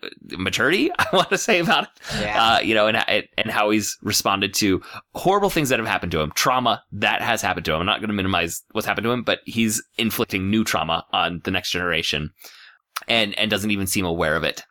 uh, 0.02 0.08
maturity. 0.38 0.90
I 0.98 1.04
want 1.12 1.28
to 1.28 1.38
say 1.38 1.58
about 1.58 1.84
it, 1.84 1.90
Yeah, 2.20 2.42
uh, 2.42 2.60
you 2.60 2.74
know, 2.74 2.86
and 2.86 2.96
and 3.36 3.50
how 3.50 3.68
he's 3.70 3.98
responded 4.02 4.54
to 4.54 4.80
horrible 5.14 5.50
things 5.50 5.68
that 5.68 5.78
have 5.78 5.88
happened 5.88 6.12
to 6.12 6.20
him, 6.20 6.32
trauma 6.34 6.82
that 6.92 7.20
has 7.20 7.42
happened 7.42 7.66
to 7.66 7.74
him. 7.74 7.80
I'm 7.80 7.86
not 7.86 8.00
going 8.00 8.08
to 8.08 8.14
minimize 8.14 8.62
what's 8.72 8.86
happened 8.86 9.04
to 9.04 9.10
him, 9.10 9.22
but 9.22 9.40
he's 9.44 9.82
inflicting 9.98 10.50
new 10.50 10.64
trauma 10.64 11.04
on 11.12 11.42
the 11.44 11.50
next 11.50 11.70
generation, 11.70 12.30
and 13.06 13.38
and 13.38 13.50
doesn't 13.50 13.70
even 13.70 13.86
seem 13.86 14.06
aware 14.06 14.36
of 14.36 14.44
it. 14.44 14.62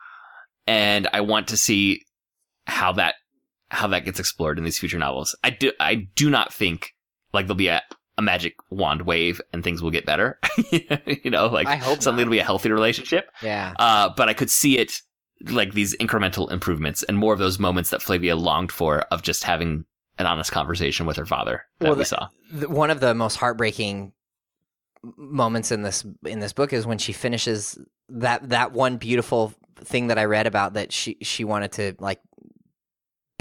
And 0.66 1.06
I 1.12 1.20
want 1.20 1.48
to 1.48 1.56
see 1.56 2.02
how 2.66 2.92
that 2.94 3.14
how 3.74 3.88
that 3.88 4.04
gets 4.04 4.18
explored 4.20 4.58
in 4.58 4.64
these 4.64 4.78
future 4.78 4.98
novels. 4.98 5.34
I 5.44 5.50
do 5.50 5.72
I 5.80 5.94
do 6.16 6.30
not 6.30 6.52
think 6.52 6.94
like 7.32 7.46
there'll 7.46 7.56
be 7.56 7.68
a, 7.68 7.82
a 8.16 8.22
magic 8.22 8.54
wand 8.70 9.02
wave 9.02 9.40
and 9.52 9.62
things 9.64 9.82
will 9.82 9.90
get 9.90 10.06
better. 10.06 10.38
you 10.70 11.30
know, 11.30 11.46
like 11.48 11.66
I 11.66 11.76
hope 11.76 12.00
suddenly 12.02 12.22
not. 12.24 12.28
it'll 12.28 12.32
be 12.32 12.38
a 12.38 12.44
healthy 12.44 12.70
relationship. 12.70 13.28
yeah, 13.42 13.74
Uh, 13.78 14.10
but 14.16 14.28
I 14.28 14.34
could 14.34 14.50
see 14.50 14.78
it 14.78 14.92
like 15.50 15.72
these 15.74 15.96
incremental 15.98 16.50
improvements 16.50 17.02
and 17.02 17.18
more 17.18 17.32
of 17.32 17.38
those 17.40 17.58
moments 17.58 17.90
that 17.90 18.00
Flavia 18.02 18.36
longed 18.36 18.70
for 18.72 19.00
of 19.10 19.22
just 19.22 19.42
having 19.44 19.84
an 20.18 20.26
honest 20.26 20.52
conversation 20.52 21.06
with 21.06 21.16
her 21.16 21.26
father 21.26 21.64
that 21.80 21.88
Well, 21.88 21.96
we 21.96 22.02
the- 22.02 22.04
saw. 22.06 22.28
the, 22.52 22.68
one 22.68 22.90
of 22.90 23.00
the 23.00 23.14
most 23.14 23.34
heartbreaking 23.36 24.12
moments 25.16 25.70
in 25.70 25.82
this 25.82 26.04
in 26.24 26.38
this 26.40 26.52
book 26.52 26.72
is 26.72 26.86
when 26.86 26.98
she 26.98 27.12
finishes 27.12 27.78
that 28.08 28.48
that 28.48 28.72
one 28.72 28.96
beautiful 28.96 29.52
thing 29.76 30.06
that 30.06 30.18
I 30.18 30.24
read 30.24 30.46
about 30.46 30.74
that 30.74 30.92
she 30.92 31.18
she 31.20 31.44
wanted 31.44 31.72
to 31.72 31.94
like 31.98 32.20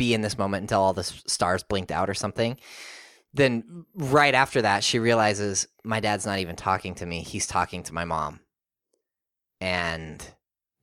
be 0.04 0.14
in 0.14 0.22
this 0.22 0.38
moment 0.38 0.62
until 0.62 0.82
all 0.82 0.94
the 0.94 1.04
stars 1.04 1.64
blinked 1.64 1.92
out 1.92 2.10
or 2.10 2.14
something. 2.14 2.58
Then 3.34 3.86
right 3.96 4.34
after 4.34 4.62
that, 4.62 4.84
she 4.84 5.00
realizes 5.00 5.68
my 5.84 6.00
dad's 6.00 6.26
not 6.26 6.40
even 6.40 6.56
talking 6.56 6.96
to 6.96 7.06
me; 7.06 7.22
he's 7.22 7.48
talking 7.48 7.84
to 7.84 7.94
my 7.94 8.06
mom. 8.06 8.42
And 9.62 10.24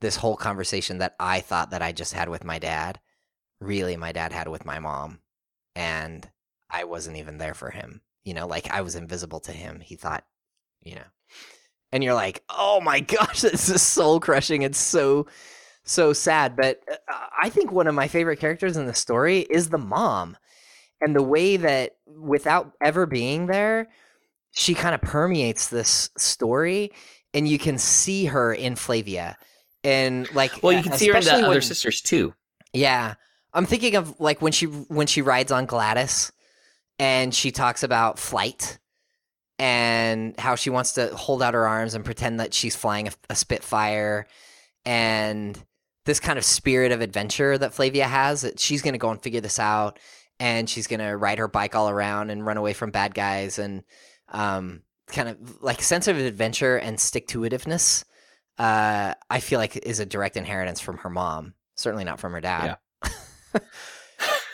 this 0.00 0.16
whole 0.16 0.36
conversation 0.36 0.98
that 0.98 1.14
I 1.20 1.40
thought 1.40 1.70
that 1.70 1.82
I 1.82 1.92
just 1.92 2.14
had 2.14 2.28
with 2.28 2.44
my 2.44 2.58
dad, 2.58 2.98
really, 3.60 3.96
my 3.96 4.12
dad 4.12 4.32
had 4.32 4.48
with 4.48 4.64
my 4.64 4.78
mom, 4.78 5.20
and 5.76 6.28
I 6.70 6.84
wasn't 6.84 7.18
even 7.18 7.38
there 7.38 7.54
for 7.54 7.70
him. 7.70 8.00
You 8.24 8.34
know, 8.34 8.46
like 8.46 8.70
I 8.70 8.80
was 8.80 8.96
invisible 8.96 9.40
to 9.40 9.52
him. 9.52 9.80
He 9.80 9.96
thought, 9.96 10.24
you 10.82 10.94
know. 10.94 11.10
And 11.92 12.02
you're 12.04 12.14
like, 12.14 12.42
oh 12.48 12.80
my 12.80 13.00
gosh, 13.14 13.42
this 13.42 13.68
is 13.68 13.82
soul 13.82 14.18
crushing. 14.18 14.62
It's 14.62 14.78
so, 14.78 15.26
so 15.84 16.12
sad. 16.12 16.56
But 16.56 16.80
uh, 16.90 17.14
I 17.40 17.48
think 17.48 17.72
one 17.72 17.86
of 17.86 17.94
my 17.94 18.08
favorite 18.08 18.38
characters 18.38 18.76
in 18.76 18.86
the 18.86 18.94
story 18.94 19.40
is 19.40 19.68
the 19.70 19.78
mom. 19.78 20.36
And 21.00 21.16
the 21.16 21.22
way 21.22 21.56
that, 21.56 21.92
without 22.06 22.72
ever 22.82 23.06
being 23.06 23.46
there, 23.46 23.88
she 24.52 24.74
kind 24.74 24.94
of 24.94 25.00
permeates 25.00 25.68
this 25.68 26.10
story. 26.18 26.92
And 27.32 27.48
you 27.48 27.58
can 27.58 27.78
see 27.78 28.26
her 28.26 28.52
in 28.52 28.76
Flavia. 28.76 29.36
And 29.82 30.32
like, 30.34 30.62
Well, 30.62 30.72
you 30.72 30.82
can 30.82 30.92
see 30.92 31.06
her 31.08 31.12
in 31.14 31.14
the 31.14 31.18
especially 31.20 31.42
other 31.44 31.54
when- 31.54 31.62
sisters 31.62 32.00
too. 32.02 32.34
yeah. 32.72 33.14
I'm 33.52 33.66
thinking 33.66 33.96
of 33.96 34.20
like 34.20 34.40
when 34.40 34.52
she 34.52 34.66
when 34.66 35.08
she 35.08 35.22
rides 35.22 35.50
on 35.50 35.66
Gladys 35.66 36.30
and 37.00 37.34
she 37.34 37.50
talks 37.50 37.82
about 37.82 38.16
flight 38.16 38.78
and 39.58 40.38
how 40.38 40.54
she 40.54 40.70
wants 40.70 40.92
to 40.92 41.08
hold 41.16 41.42
out 41.42 41.54
her 41.54 41.66
arms 41.66 41.94
and 41.94 42.04
pretend 42.04 42.38
that 42.38 42.54
she's 42.54 42.76
flying 42.76 43.08
a, 43.08 43.12
a 43.28 43.34
Spitfire 43.34 44.28
and 44.84 45.60
this 46.10 46.18
kind 46.18 46.38
of 46.38 46.44
spirit 46.44 46.90
of 46.90 47.00
adventure 47.00 47.56
that 47.56 47.72
Flavia 47.72 48.08
has 48.08 48.40
that 48.40 48.58
she's 48.58 48.82
going 48.82 48.94
to 48.94 48.98
go 48.98 49.10
and 49.10 49.22
figure 49.22 49.40
this 49.40 49.60
out 49.60 50.00
and 50.40 50.68
she's 50.68 50.88
going 50.88 50.98
to 50.98 51.16
ride 51.16 51.38
her 51.38 51.46
bike 51.46 51.76
all 51.76 51.88
around 51.88 52.30
and 52.30 52.44
run 52.44 52.56
away 52.56 52.72
from 52.72 52.90
bad 52.90 53.14
guys 53.14 53.60
and 53.60 53.84
um 54.28 54.82
kind 55.06 55.28
of 55.28 55.62
like 55.62 55.80
sense 55.80 56.08
of 56.08 56.16
adventure 56.18 56.76
and 56.76 56.98
stick 56.98 57.28
to 57.28 57.42
itiveness 57.42 58.04
uh 58.58 59.14
I 59.30 59.38
feel 59.38 59.60
like 59.60 59.76
is 59.76 60.00
a 60.00 60.06
direct 60.06 60.36
inheritance 60.36 60.80
from 60.80 60.98
her 60.98 61.10
mom 61.10 61.54
certainly 61.76 62.02
not 62.04 62.18
from 62.18 62.32
her 62.32 62.40
dad 62.40 62.76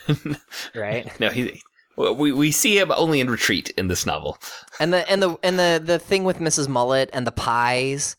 right 0.74 1.18
no, 1.18 1.30
he. 1.30 1.62
We 1.96 2.30
we 2.30 2.50
see 2.52 2.78
him 2.78 2.92
only 2.92 3.20
in 3.20 3.30
retreat 3.30 3.70
in 3.70 3.88
this 3.88 4.04
novel. 4.04 4.36
and 4.78 4.92
the 4.92 5.10
and 5.10 5.22
the 5.22 5.38
and 5.42 5.58
the 5.58 5.80
the 5.82 5.98
thing 5.98 6.24
with 6.24 6.40
Mrs. 6.40 6.68
Mullet 6.68 7.08
and 7.14 7.26
the 7.26 7.32
pies 7.32 8.16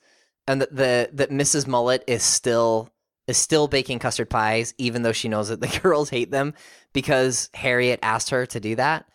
and 0.47 0.61
the, 0.61 0.67
the 0.71 1.09
that 1.13 1.29
Mrs. 1.29 1.67
Mullet 1.67 2.03
is 2.07 2.23
still 2.23 2.89
is 3.27 3.37
still 3.37 3.67
baking 3.67 3.99
custard 3.99 4.29
pies 4.29 4.73
even 4.77 5.01
though 5.01 5.11
she 5.11 5.27
knows 5.27 5.49
that 5.49 5.61
the 5.61 5.79
girls 5.83 6.09
hate 6.09 6.31
them 6.31 6.53
because 6.93 7.49
Harriet 7.53 7.99
asked 8.03 8.29
her 8.29 8.45
to 8.45 8.59
do 8.59 8.75
that. 8.75 9.05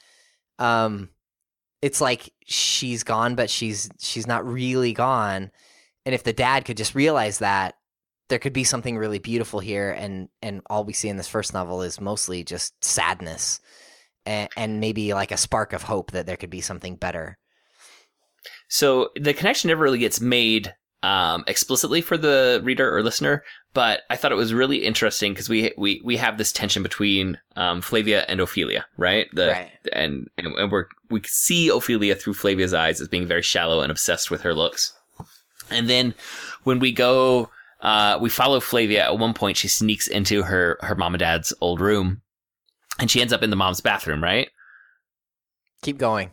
Um 0.58 1.10
it's 1.82 2.00
like 2.00 2.32
she's 2.46 3.02
gone 3.02 3.34
but 3.34 3.50
she's 3.50 3.90
she's 3.98 4.26
not 4.26 4.46
really 4.46 4.92
gone 4.92 5.50
and 6.06 6.14
if 6.14 6.22
the 6.24 6.32
dad 6.32 6.64
could 6.64 6.76
just 6.76 6.94
realize 6.94 7.38
that 7.38 7.74
there 8.28 8.38
could 8.38 8.52
be 8.52 8.64
something 8.64 8.96
really 8.96 9.18
beautiful 9.18 9.60
here 9.60 9.90
and 9.90 10.28
and 10.40 10.62
all 10.70 10.84
we 10.84 10.92
see 10.92 11.08
in 11.08 11.16
this 11.16 11.28
first 11.28 11.52
novel 11.52 11.82
is 11.82 12.00
mostly 12.00 12.44
just 12.44 12.82
sadness 12.84 13.60
and, 14.24 14.48
and 14.56 14.80
maybe 14.80 15.12
like 15.14 15.32
a 15.32 15.36
spark 15.36 15.72
of 15.72 15.82
hope 15.82 16.12
that 16.12 16.26
there 16.26 16.36
could 16.36 16.50
be 16.50 16.60
something 16.60 16.96
better 16.96 17.38
So 18.68 19.10
the 19.16 19.34
connection 19.34 19.68
never 19.68 19.82
really 19.82 19.98
gets 19.98 20.20
made 20.20 20.72
um, 21.02 21.44
explicitly 21.46 22.00
for 22.00 22.16
the 22.16 22.60
reader 22.62 22.96
or 22.96 23.02
listener, 23.02 23.42
but 23.74 24.02
I 24.10 24.16
thought 24.16 24.32
it 24.32 24.36
was 24.36 24.54
really 24.54 24.78
interesting 24.84 25.32
because 25.32 25.48
we 25.48 25.72
we 25.76 26.00
we 26.04 26.16
have 26.16 26.38
this 26.38 26.52
tension 26.52 26.82
between 26.82 27.38
um, 27.56 27.80
Flavia 27.80 28.24
and 28.28 28.40
Ophelia, 28.40 28.86
right? 28.96 29.26
The, 29.32 29.48
Right. 29.48 29.70
And 29.92 30.28
and 30.38 30.54
we're 30.70 30.86
we 31.10 31.22
see 31.24 31.68
Ophelia 31.68 32.14
through 32.14 32.34
Flavia's 32.34 32.74
eyes 32.74 33.00
as 33.00 33.08
being 33.08 33.26
very 33.26 33.42
shallow 33.42 33.80
and 33.80 33.90
obsessed 33.90 34.30
with 34.30 34.42
her 34.42 34.54
looks, 34.54 34.92
and 35.70 35.88
then 35.88 36.14
when 36.64 36.78
we 36.78 36.92
go. 36.92 37.50
Uh, 37.80 38.16
we 38.20 38.28
follow 38.28 38.60
Flavia. 38.60 39.06
At 39.06 39.18
one 39.18 39.34
point, 39.34 39.56
she 39.56 39.66
sneaks 39.66 40.06
into 40.06 40.44
her, 40.44 40.78
her 40.82 40.94
mom 40.94 41.14
and 41.14 41.18
dad's 41.18 41.52
old 41.60 41.80
room, 41.80 42.22
and 43.00 43.10
she 43.10 43.20
ends 43.20 43.32
up 43.32 43.42
in 43.42 43.50
the 43.50 43.56
mom's 43.56 43.80
bathroom, 43.80 44.22
right? 44.22 44.48
Keep 45.82 45.98
going. 45.98 46.30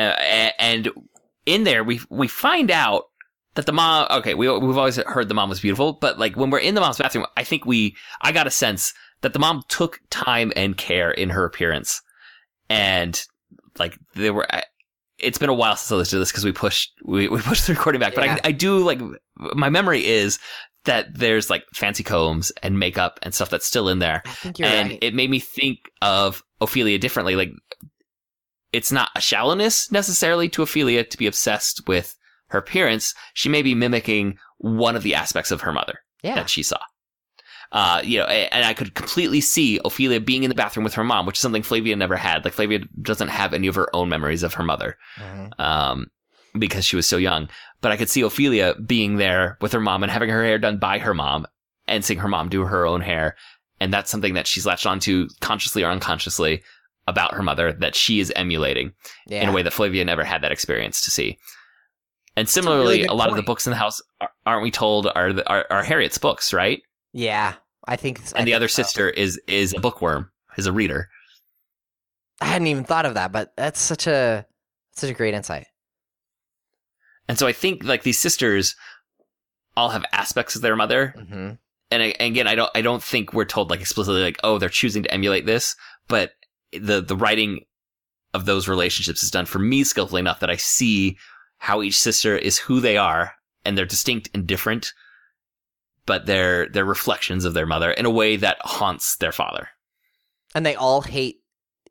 uh, 0.00 0.16
and 0.58 0.90
in 1.46 1.62
there 1.62 1.84
we 1.84 2.00
we 2.10 2.26
find 2.28 2.70
out 2.70 3.04
that 3.56 3.66
the 3.66 3.72
mom 3.72 4.06
okay 4.10 4.34
we 4.34 4.48
we've 4.48 4.78
always 4.78 4.96
heard 4.96 5.28
the 5.28 5.34
mom 5.34 5.48
was 5.48 5.60
beautiful 5.60 5.94
but 5.94 6.18
like 6.18 6.36
when 6.36 6.50
we're 6.50 6.58
in 6.58 6.74
the 6.74 6.80
mom's 6.80 6.98
bathroom 6.98 7.26
I 7.36 7.44
think 7.44 7.66
we 7.66 7.96
I 8.22 8.32
got 8.32 8.46
a 8.46 8.50
sense 8.50 8.94
that 9.22 9.32
the 9.32 9.38
mom 9.38 9.62
took 9.68 10.00
time 10.10 10.52
and 10.54 10.76
care 10.76 11.10
in 11.10 11.30
her 11.30 11.44
appearance 11.44 12.00
and 12.68 13.20
like 13.78 13.98
there 14.14 14.32
were 14.32 14.46
I- 14.52 14.64
it's 15.18 15.38
been 15.38 15.48
a 15.48 15.54
while 15.54 15.76
since 15.76 15.90
I 15.90 15.96
listened 15.96 16.16
to 16.16 16.18
this 16.18 16.30
because 16.30 16.44
we 16.44 16.52
pushed 16.52 16.92
we, 17.04 17.28
we 17.28 17.40
pushed 17.40 17.66
the 17.66 17.74
recording 17.74 18.00
back 18.00 18.14
but 18.14 18.28
I, 18.28 18.40
I 18.44 18.52
do 18.52 18.78
like 18.78 19.00
my 19.38 19.70
memory 19.70 20.04
is 20.06 20.38
that 20.84 21.18
there's 21.18 21.50
like 21.50 21.64
fancy 21.74 22.04
combs 22.04 22.52
and 22.62 22.78
makeup 22.78 23.18
and 23.22 23.34
stuff 23.34 23.50
that's 23.50 23.66
still 23.66 23.88
in 23.88 23.98
there 23.98 24.22
I 24.24 24.30
think 24.30 24.58
you're 24.58 24.68
and 24.68 24.90
right. 24.90 24.98
it 25.02 25.14
made 25.14 25.30
me 25.30 25.40
think 25.40 25.78
of 26.00 26.42
Ophelia 26.60 26.98
differently. 26.98 27.36
Like, 27.36 27.52
it's 28.72 28.92
not 28.92 29.10
a 29.14 29.20
shallowness 29.20 29.90
necessarily 29.92 30.48
to 30.50 30.62
Ophelia 30.62 31.04
to 31.04 31.18
be 31.18 31.26
obsessed 31.26 31.86
with 31.86 32.14
her 32.48 32.58
appearance. 32.58 33.14
She 33.34 33.48
may 33.48 33.62
be 33.62 33.74
mimicking 33.74 34.38
one 34.58 34.96
of 34.96 35.02
the 35.02 35.14
aspects 35.14 35.50
of 35.50 35.62
her 35.62 35.72
mother 35.72 36.00
yeah. 36.22 36.34
that 36.36 36.50
she 36.50 36.62
saw. 36.62 36.78
Uh, 37.72 38.00
you 38.04 38.18
know, 38.18 38.26
and 38.26 38.64
I 38.64 38.74
could 38.74 38.94
completely 38.94 39.40
see 39.40 39.80
Ophelia 39.84 40.20
being 40.20 40.44
in 40.44 40.48
the 40.48 40.54
bathroom 40.54 40.84
with 40.84 40.94
her 40.94 41.02
mom, 41.04 41.26
which 41.26 41.36
is 41.36 41.40
something 41.42 41.62
Flavia 41.64 41.96
never 41.96 42.14
had. 42.16 42.44
Like, 42.44 42.54
Flavia 42.54 42.80
doesn't 43.02 43.28
have 43.28 43.52
any 43.52 43.66
of 43.66 43.74
her 43.74 43.94
own 43.94 44.08
memories 44.08 44.44
of 44.44 44.54
her 44.54 44.62
mother 44.62 44.96
Mhm. 45.18 45.50
um, 45.60 46.06
because 46.56 46.84
she 46.84 46.94
was 46.96 47.08
so 47.08 47.16
young. 47.16 47.48
But 47.80 47.90
I 47.90 47.96
could 47.96 48.08
see 48.08 48.20
Ophelia 48.22 48.74
being 48.86 49.16
there 49.16 49.58
with 49.60 49.72
her 49.72 49.80
mom 49.80 50.04
and 50.04 50.12
having 50.12 50.28
her 50.30 50.44
hair 50.44 50.58
done 50.58 50.78
by 50.78 50.98
her 51.00 51.12
mom 51.12 51.46
and 51.88 52.04
seeing 52.04 52.20
her 52.20 52.28
mom 52.28 52.48
do 52.48 52.62
her 52.64 52.86
own 52.86 53.00
hair. 53.00 53.36
And 53.80 53.92
that's 53.92 54.10
something 54.10 54.34
that 54.34 54.46
she's 54.46 54.64
latched 54.64 54.86
onto 54.86 55.28
consciously 55.40 55.82
or 55.82 55.90
unconsciously 55.90 56.62
about 57.08 57.34
her 57.34 57.42
mother 57.42 57.72
that 57.72 57.94
she 57.96 58.20
is 58.20 58.32
emulating 58.36 58.92
Yeah. 59.26 59.42
in 59.42 59.48
a 59.48 59.52
way 59.52 59.62
that 59.62 59.72
Flavia 59.72 60.04
never 60.04 60.24
had 60.24 60.40
that 60.42 60.52
experience 60.52 61.00
to 61.02 61.10
see. 61.10 61.36
And 62.36 62.46
a 62.46 62.50
similarly, 62.50 62.96
really 62.98 63.04
a, 63.06 63.14
lot 63.14 63.30
of 63.30 63.36
the 63.36 63.42
books 63.42 63.66
in 63.66 63.70
the 63.70 63.76
house, 63.76 64.00
are, 64.20 64.28
aren't 64.44 64.62
we 64.62 64.70
told, 64.70 65.06
are, 65.14 65.32
the, 65.32 65.48
are 65.48 65.66
are 65.70 65.82
Harriet's 65.82 66.18
books, 66.18 66.52
right? 66.52 66.82
Yeah. 67.12 67.54
I 67.88 67.96
think. 67.96 68.18
I 68.18 68.22
And 68.22 68.46
the 68.46 68.50
think 68.52 68.56
other 68.56 68.68
so. 68.68 68.82
sister 68.82 69.08
is 69.08 69.40
is 69.46 69.72
a 69.74 69.80
bookworm, 69.80 70.30
is 70.58 70.66
a 70.66 70.72
reader. 70.72 71.08
I 72.40 72.46
hadn't 72.46 72.66
even 72.66 72.84
thought 72.84 73.06
of 73.06 73.14
that, 73.14 73.32
but 73.32 73.52
that's 73.56 73.80
such 73.80 74.06
a 74.06 74.44
such 74.92 75.08
a 75.10 75.14
great 75.14 75.32
insight. 75.34 75.66
And 77.28 77.38
so 77.38 77.46
I 77.46 77.52
think 77.52 77.84
like 77.84 78.02
these 78.02 78.18
sisters 78.20 78.74
all 79.76 79.88
have 79.90 80.04
aspects 80.12 80.56
of 80.56 80.62
their 80.62 80.76
mother 80.76 81.14
hmm 81.28 81.50
and 81.92 82.02
I- 82.02 82.14
and 82.18 82.32
again, 82.32 82.48
I 82.48 82.56
don't, 82.56 82.70
I 82.74 82.82
don't 82.82 83.02
think 83.02 83.32
we're 83.32 83.44
told 83.44 83.70
like 83.70 83.80
explicitly 83.80 84.20
like, 84.20 84.38
oh, 84.42 84.58
they're 84.58 84.68
choosing 84.68 85.04
to 85.04 85.14
emulate 85.14 85.46
this, 85.46 85.76
but 86.08 86.32
the, 86.72 87.00
the 87.00 87.14
writing 87.16 87.60
of 88.34 88.44
those 88.44 88.66
relationships 88.66 89.22
is 89.22 89.30
done 89.30 89.46
for 89.46 89.60
me 89.60 89.84
skillfully 89.84 90.18
enough 90.18 90.40
that 90.40 90.50
I 90.50 90.56
see 90.56 91.16
how 91.58 91.82
each 91.82 91.98
sister 91.98 92.36
is 92.36 92.58
who 92.58 92.80
they 92.80 92.96
are 92.96 93.34
and 93.64 93.76
they're 93.76 93.86
distinct 93.86 94.30
and 94.34 94.46
different, 94.46 94.92
but 96.06 96.26
they're, 96.26 96.68
they're 96.68 96.84
reflections 96.84 97.44
of 97.44 97.54
their 97.54 97.66
mother 97.66 97.90
in 97.90 98.06
a 98.06 98.10
way 98.10 98.36
that 98.36 98.58
haunts 98.60 99.16
their 99.16 99.32
father. 99.32 99.68
And 100.54 100.64
they 100.64 100.74
all 100.76 101.02
hate 101.02 101.42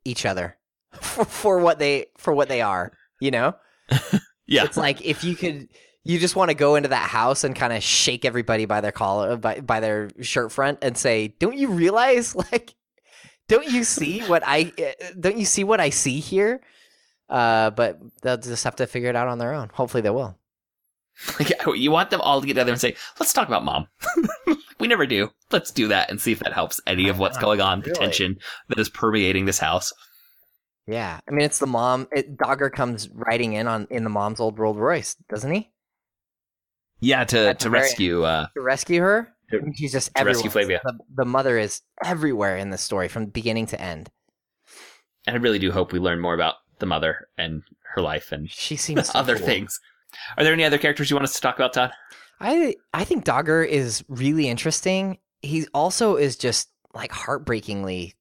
each 0.06 0.26
other 0.26 0.58
for, 1.00 1.26
for 1.42 1.60
what 1.60 1.80
they 1.80 2.08
for 2.18 2.34
what 2.34 2.48
they 2.48 2.62
are. 2.62 2.94
You 3.20 3.32
know. 3.32 3.56
Yeah. 4.48 4.66
It's 4.66 4.78
like 4.78 5.02
if 5.02 5.24
you 5.24 5.36
could, 5.36 5.70
you 6.04 6.20
just 6.20 6.36
want 6.36 6.50
to 6.50 6.56
go 6.56 6.76
into 6.76 6.90
that 6.90 7.10
house 7.10 7.44
and 7.44 7.56
kind 7.56 7.74
of 7.74 7.82
shake 7.82 8.26
everybody 8.26 8.66
by 8.66 8.80
their 8.80 8.92
collar, 8.92 9.38
by 9.38 9.60
by 9.60 9.80
their 9.80 10.12
shirt 10.22 10.52
front, 10.52 10.78
and 10.84 10.96
say, 10.96 11.30
"Don't 11.40 11.58
you 11.58 11.70
realize? 11.70 12.36
Like, 12.52 12.76
don't 13.48 13.68
you 13.68 13.84
see 13.84 14.22
what 14.22 14.44
I? 14.46 14.72
uh, 14.78 15.06
Don't 15.20 15.38
you 15.38 15.46
see 15.46 15.64
what 15.64 15.80
I 15.80 15.90
see 15.90 16.20
here?" 16.20 16.62
Uh, 17.30 17.72
but 17.72 18.00
they'll 18.22 18.38
just 18.38 18.64
have 18.64 18.76
to 18.78 18.88
figure 18.88 19.10
it 19.10 19.16
out 19.16 19.28
on 19.28 19.40
their 19.40 19.54
own. 19.54 19.70
Hopefully, 19.74 20.02
they 20.02 20.10
will. 20.10 20.38
Yeah, 21.40 21.74
you 21.74 21.92
want 21.92 22.10
them 22.10 22.20
all 22.22 22.42
to 22.42 22.46
get 22.48 22.54
together 22.54 22.72
and 22.74 22.82
say, 22.82 22.96
let's 23.22 23.32
talk 23.32 23.48
about 23.48 23.64
mom. 23.64 23.88
we 24.80 24.88
never 24.88 25.06
do. 25.06 25.30
Let's 25.50 25.72
do 25.72 25.88
that 25.88 26.10
and 26.10 26.20
see 26.20 26.34
if 26.34 26.40
that 26.40 26.52
helps 26.54 26.82
any 26.86 27.08
of 27.08 27.20
what's 27.20 27.38
going 27.38 27.62
on, 27.62 27.82
the 27.82 27.92
tension 27.92 28.38
that 28.68 28.78
is 28.80 28.90
permeating 28.90 29.46
this 29.46 29.58
house. 29.60 29.94
Yeah, 30.88 31.20
I 31.28 31.32
mean, 31.32 31.46
it's 31.46 31.60
the 31.60 31.68
mom. 31.68 32.08
It, 32.12 32.38
Dogger 32.38 32.70
comes 32.70 33.08
riding 33.14 33.54
in 33.54 33.66
on 33.68 33.88
in 33.90 34.04
the 34.04 34.10
mom's 34.10 34.40
old 34.42 34.60
Rolls 34.60 34.78
Royce, 34.78 35.16
doesn't 35.30 35.52
he? 35.52 35.72
Yeah, 37.00 37.24
to, 37.24 37.50
At 37.50 37.60
the 37.60 37.64
to 37.64 37.70
very- 37.70 37.82
rescue, 37.84 38.24
uh, 38.24 38.48
To 38.56 38.62
rescue 38.62 39.02
her. 39.02 39.34
To- 39.52 39.72
she's 39.74 39.94
just 39.94 40.14
to 40.16 40.24
rescue. 40.26 40.50
Flavia. 40.50 40.82
The, 40.84 40.98
the 41.16 41.26
mother 41.26 41.58
is 41.58 41.82
everywhere 42.04 42.58
in 42.58 42.70
the 42.72 42.78
story 42.78 43.08
from 43.08 43.28
beginning 43.28 43.68
to 43.68 43.82
end. 43.82 44.10
And 45.28 45.36
I 45.36 45.40
really 45.40 45.60
do 45.60 45.72
hope 45.72 45.92
we 45.92 46.00
learn 46.00 46.20
more 46.20 46.34
about 46.36 46.56
the 46.80 46.86
mother 46.86 47.28
and 47.38 47.64
her 47.96 48.02
life 48.02 48.32
and 48.32 48.50
She 48.50 48.76
seems 48.76 49.08
so 49.12 49.20
other 49.20 49.38
cool. 49.38 49.46
things. 49.46 49.80
Are 50.38 50.44
there 50.44 50.54
any 50.54 50.64
other 50.64 50.78
characters 50.78 51.10
you 51.10 51.16
want 51.16 51.26
us 51.26 51.34
to 51.36 51.42
talk 51.42 51.56
about, 51.56 51.74
Todd? 51.74 51.92
I 52.40 52.76
I 52.94 53.04
think 53.06 53.24
Dogger 53.24 53.64
is 53.64 54.04
really 54.08 54.50
interesting. 54.50 55.20
He 55.42 55.68
also 55.74 56.16
is 56.16 56.36
just 56.36 56.70
like 56.94 57.12
heartbreakingly 57.12 58.14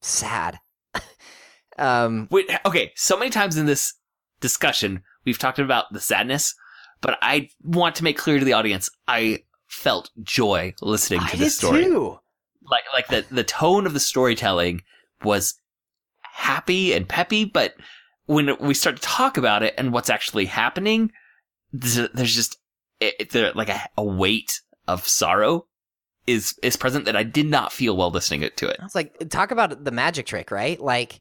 sad. 0.00 0.58
um, 1.78 2.28
Wait, 2.30 2.46
okay, 2.64 2.92
so 2.96 3.18
many 3.18 3.30
times 3.30 3.56
in 3.56 3.66
this 3.66 3.94
discussion, 4.40 5.02
we've 5.24 5.38
talked 5.38 5.58
about 5.58 5.92
the 5.92 6.00
sadness, 6.00 6.54
but 7.00 7.18
I 7.22 7.48
want 7.62 7.94
to 7.96 8.04
make 8.04 8.18
clear 8.18 8.38
to 8.38 8.44
the 8.44 8.52
audience, 8.54 8.90
I 9.08 9.40
felt 9.68 10.10
joy 10.22 10.74
listening 10.80 11.20
I 11.20 11.30
to 11.30 11.36
did 11.36 11.46
this 11.46 11.58
story. 11.58 11.84
too. 11.84 12.18
Like, 12.70 12.84
like 12.92 13.08
the, 13.08 13.24
the 13.34 13.44
tone 13.44 13.86
of 13.86 13.92
the 13.94 14.00
storytelling 14.00 14.82
was 15.22 15.54
happy 16.36 16.92
and 16.92 17.08
peppy, 17.08 17.44
but 17.46 17.74
when 18.26 18.56
we 18.60 18.74
start 18.74 18.96
to 18.96 19.02
talk 19.02 19.38
about 19.38 19.62
it 19.62 19.74
and 19.78 19.92
what's 19.92 20.10
actually 20.10 20.44
happening, 20.44 21.10
there's 21.72 22.34
just, 22.34 22.58
it- 23.00 23.30
there, 23.30 23.52
like 23.54 23.70
a, 23.70 23.80
a 23.96 24.04
weight 24.04 24.60
of 24.86 25.06
sorrow 25.08 25.66
is, 26.26 26.54
is 26.62 26.76
present 26.76 27.06
that 27.06 27.16
I 27.16 27.22
did 27.22 27.46
not 27.46 27.72
feel 27.72 27.96
while 27.96 28.10
listening 28.10 28.40
to 28.54 28.68
it. 28.68 28.78
It's 28.82 28.94
like, 28.94 29.30
talk 29.30 29.50
about 29.50 29.84
the 29.84 29.90
magic 29.90 30.26
trick, 30.26 30.50
right? 30.50 30.78
Like, 30.78 31.20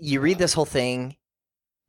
you 0.00 0.20
read 0.20 0.38
this 0.38 0.54
whole 0.54 0.64
thing, 0.64 1.16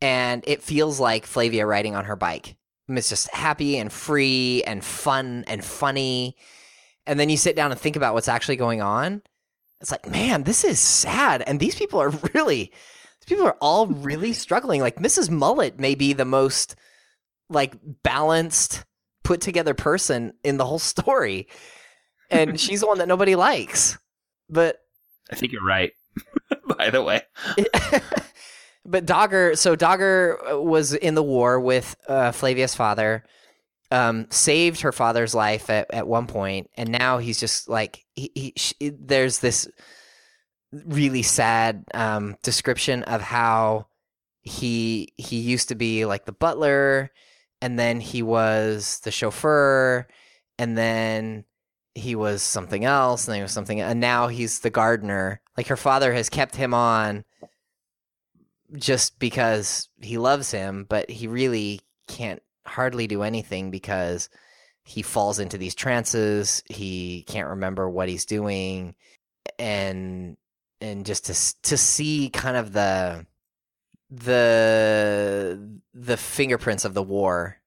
and 0.01 0.43
it 0.47 0.61
feels 0.61 0.99
like 0.99 1.25
Flavia 1.25 1.65
riding 1.65 1.95
on 1.95 2.05
her 2.05 2.15
bike. 2.15 2.55
It's 2.87 3.09
just 3.09 3.29
happy 3.33 3.77
and 3.77 3.91
free 3.91 4.63
and 4.65 4.83
fun 4.83 5.43
and 5.47 5.63
funny. 5.63 6.35
And 7.05 7.19
then 7.19 7.29
you 7.29 7.37
sit 7.37 7.55
down 7.55 7.71
and 7.71 7.79
think 7.79 7.95
about 7.95 8.13
what's 8.13 8.27
actually 8.27 8.55
going 8.55 8.81
on. 8.81 9.21
It's 9.81 9.91
like, 9.91 10.09
man, 10.09 10.43
this 10.43 10.63
is 10.63 10.79
sad. 10.79 11.41
And 11.41 11.59
these 11.59 11.75
people 11.75 12.01
are 12.01 12.09
really, 12.33 12.71
these 13.21 13.27
people 13.27 13.45
are 13.45 13.57
all 13.61 13.87
really 13.87 14.33
struggling. 14.33 14.81
Like, 14.81 14.97
Mrs. 14.97 15.29
Mullet 15.29 15.79
may 15.79 15.95
be 15.95 16.13
the 16.13 16.25
most, 16.25 16.75
like, 17.49 17.75
balanced, 18.03 18.83
put 19.23 19.41
together 19.41 19.73
person 19.73 20.33
in 20.43 20.57
the 20.57 20.65
whole 20.65 20.79
story. 20.79 21.47
And 22.29 22.59
she's 22.59 22.81
the 22.81 22.87
one 22.87 22.97
that 22.99 23.07
nobody 23.07 23.35
likes. 23.35 23.97
But 24.49 24.79
I 25.31 25.35
think 25.35 25.51
you're 25.51 25.65
right, 25.65 25.91
by 26.77 26.89
the 26.89 27.03
way. 27.03 27.21
but 28.85 29.05
Dogger, 29.05 29.55
so 29.55 29.75
Dogger 29.75 30.39
uh, 30.45 30.59
was 30.59 30.93
in 30.93 31.15
the 31.15 31.23
war 31.23 31.59
with 31.59 31.95
uh, 32.07 32.31
Flavia's 32.31 32.75
father, 32.75 33.23
um, 33.91 34.27
saved 34.29 34.81
her 34.81 34.91
father's 34.91 35.33
life 35.33 35.69
at, 35.69 35.93
at 35.93 36.07
one 36.07 36.27
point, 36.27 36.69
and 36.75 36.91
now 36.91 37.17
he's 37.17 37.39
just 37.39 37.69
like 37.69 38.05
he, 38.15 38.31
he 38.35 38.53
sh- 38.55 38.73
there's 38.79 39.39
this 39.39 39.67
really 40.71 41.23
sad 41.23 41.83
um, 41.93 42.35
description 42.43 43.03
of 43.03 43.21
how 43.21 43.87
he 44.41 45.13
he 45.17 45.37
used 45.37 45.69
to 45.69 45.75
be 45.75 46.05
like 46.05 46.25
the 46.25 46.31
butler, 46.31 47.11
and 47.61 47.79
then 47.79 47.99
he 47.99 48.21
was 48.21 48.99
the 49.03 49.11
chauffeur, 49.11 50.07
and 50.57 50.77
then 50.77 51.45
he 51.95 52.15
was 52.15 52.43
something 52.43 52.85
else, 52.85 53.27
and 53.27 53.33
then 53.33 53.39
he 53.39 53.43
was 53.43 53.51
something, 53.51 53.81
and 53.81 53.99
now 53.99 54.27
he's 54.27 54.59
the 54.59 54.69
gardener. 54.69 55.41
Like 55.57 55.67
her 55.67 55.77
father 55.77 56.13
has 56.13 56.29
kept 56.29 56.55
him 56.55 56.73
on 56.73 57.25
just 58.77 59.17
because 59.19 59.89
he 60.01 60.17
loves 60.17 60.51
him, 60.51 60.85
but 60.87 61.09
he 61.09 61.27
really 61.27 61.81
can't 62.07 62.41
hardly 62.69 63.07
do 63.07 63.23
anything 63.23 63.71
because 63.71 64.29
he 64.83 65.01
falls 65.01 65.39
into 65.39 65.57
these 65.57 65.75
trances. 65.75 66.63
He 66.69 67.23
can't 67.27 67.49
remember 67.49 67.89
what 67.89 68.09
he's 68.09 68.25
doing, 68.25 68.95
and 69.57 70.37
and 70.81 71.05
just 71.05 71.25
to 71.25 71.61
to 71.69 71.77
see 71.77 72.29
kind 72.29 72.57
of 72.57 72.73
the 72.73 73.25
the 74.09 75.79
the 75.93 76.17
fingerprints 76.17 76.85
of 76.85 76.93
the 76.93 77.03
war 77.03 77.59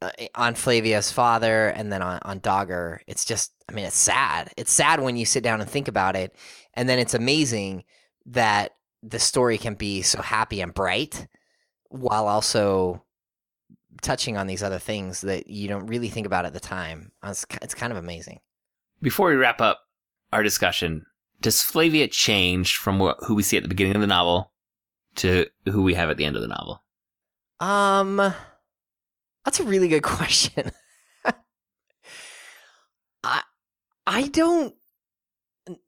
uh, 0.00 0.10
on 0.34 0.54
Flavia's 0.54 1.10
father 1.10 1.68
and 1.68 1.92
then 1.92 2.02
on, 2.02 2.20
on 2.22 2.38
Dogger. 2.38 3.02
It's 3.06 3.24
just, 3.24 3.52
I 3.68 3.72
mean, 3.72 3.84
it's 3.84 3.96
sad. 3.96 4.52
It's 4.56 4.72
sad 4.72 5.00
when 5.00 5.16
you 5.16 5.26
sit 5.26 5.42
down 5.42 5.60
and 5.60 5.68
think 5.68 5.88
about 5.88 6.14
it. 6.14 6.34
And 6.74 6.88
then 6.88 6.98
it's 7.00 7.14
amazing 7.14 7.84
that 8.26 8.76
the 9.02 9.18
story 9.18 9.58
can 9.58 9.74
be 9.74 10.02
so 10.02 10.22
happy 10.22 10.60
and 10.60 10.72
bright 10.72 11.26
while 11.88 12.28
also 12.28 13.02
touching 14.00 14.36
on 14.36 14.46
these 14.46 14.62
other 14.62 14.78
things 14.78 15.20
that 15.22 15.48
you 15.48 15.68
don't 15.68 15.86
really 15.86 16.08
think 16.08 16.26
about 16.26 16.44
at 16.44 16.52
the 16.52 16.60
time. 16.60 17.12
It's, 17.24 17.46
it's 17.62 17.74
kind 17.74 17.92
of 17.92 17.98
amazing. 17.98 18.40
Before 19.00 19.28
we 19.28 19.36
wrap 19.36 19.60
up 19.60 19.80
our 20.32 20.42
discussion, 20.42 21.06
does 21.40 21.62
Flavia 21.62 22.08
change 22.08 22.76
from 22.76 22.98
what, 22.98 23.16
who 23.26 23.34
we 23.34 23.42
see 23.42 23.56
at 23.56 23.62
the 23.62 23.68
beginning 23.68 23.94
of 23.94 24.00
the 24.00 24.06
novel 24.06 24.52
to 25.16 25.46
who 25.66 25.82
we 25.82 25.94
have 25.94 26.10
at 26.10 26.16
the 26.16 26.24
end 26.24 26.36
of 26.36 26.42
the 26.42 26.48
novel? 26.48 26.82
Um, 27.60 28.16
that's 29.44 29.60
a 29.60 29.64
really 29.64 29.88
good 29.88 30.02
question. 30.04 30.70
I 33.24 33.42
I 34.06 34.28
don't. 34.28 34.74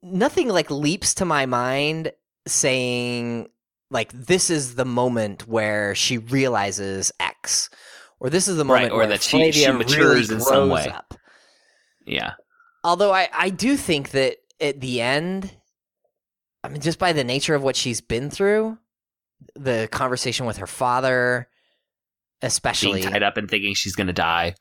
Nothing 0.03 0.47
like 0.49 0.69
leaps 0.69 1.15
to 1.15 1.25
my 1.25 1.45
mind 1.45 2.11
saying 2.45 3.49
like 3.89 4.11
this 4.13 4.49
is 4.49 4.75
the 4.75 4.85
moment 4.85 5.47
where 5.47 5.93
she 5.95 6.17
realizes 6.17 7.11
X, 7.19 7.69
or 8.21 8.29
this 8.29 8.47
is 8.47 8.55
the 8.55 8.63
moment 8.63 8.83
Right, 8.83 8.91
or 8.91 8.97
where 8.99 9.07
that 9.07 9.23
she- 9.23 9.51
she 9.51 9.69
matures 9.71 10.29
really 10.29 10.35
in 10.35 10.41
some 10.41 10.69
way. 10.69 10.87
Up. 10.87 11.15
Yeah. 12.05 12.33
Although 12.83 13.11
I 13.11 13.27
I 13.33 13.49
do 13.49 13.75
think 13.75 14.11
that 14.11 14.37
at 14.59 14.79
the 14.79 15.01
end, 15.01 15.51
I 16.63 16.69
mean, 16.69 16.81
just 16.81 16.99
by 16.99 17.13
the 17.13 17.23
nature 17.23 17.55
of 17.55 17.63
what 17.63 17.75
she's 17.75 17.99
been 17.99 18.29
through, 18.29 18.77
the 19.55 19.89
conversation 19.91 20.45
with 20.45 20.57
her 20.57 20.67
father, 20.67 21.49
especially 22.43 23.01
Being 23.01 23.11
tied 23.13 23.23
up 23.23 23.37
and 23.37 23.49
thinking 23.49 23.73
she's 23.73 23.95
going 23.95 24.07
to 24.07 24.13
die. 24.13 24.53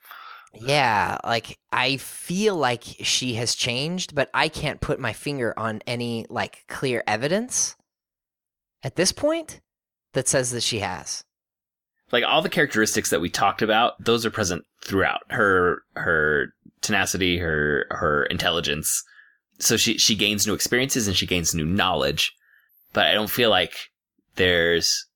Yeah, 0.54 1.18
like 1.22 1.58
I 1.70 1.98
feel 1.98 2.56
like 2.56 2.82
she 2.82 3.34
has 3.34 3.54
changed, 3.54 4.14
but 4.14 4.30
I 4.34 4.48
can't 4.48 4.80
put 4.80 4.98
my 4.98 5.12
finger 5.12 5.52
on 5.56 5.82
any 5.86 6.24
like 6.30 6.64
clear 6.66 7.04
evidence 7.06 7.76
at 8.82 8.96
this 8.96 9.12
point 9.12 9.60
that 10.14 10.26
says 10.28 10.50
that 10.50 10.62
she 10.62 10.78
has. 10.80 11.24
Like 12.12 12.24
all 12.24 12.42
the 12.42 12.48
characteristics 12.48 13.10
that 13.10 13.20
we 13.20 13.30
talked 13.30 13.62
about, 13.62 14.02
those 14.04 14.26
are 14.26 14.30
present 14.30 14.64
throughout 14.82 15.20
her 15.30 15.82
her 15.94 16.52
tenacity, 16.80 17.38
her 17.38 17.86
her 17.90 18.24
intelligence. 18.24 19.04
So 19.58 19.76
she 19.76 19.98
she 19.98 20.14
gains 20.14 20.46
new 20.46 20.54
experiences 20.54 21.06
and 21.06 21.16
she 21.16 21.26
gains 21.26 21.54
new 21.54 21.66
knowledge. 21.66 22.32
But 22.92 23.06
I 23.06 23.14
don't 23.14 23.30
feel 23.30 23.50
like 23.50 23.74
there's 24.36 25.06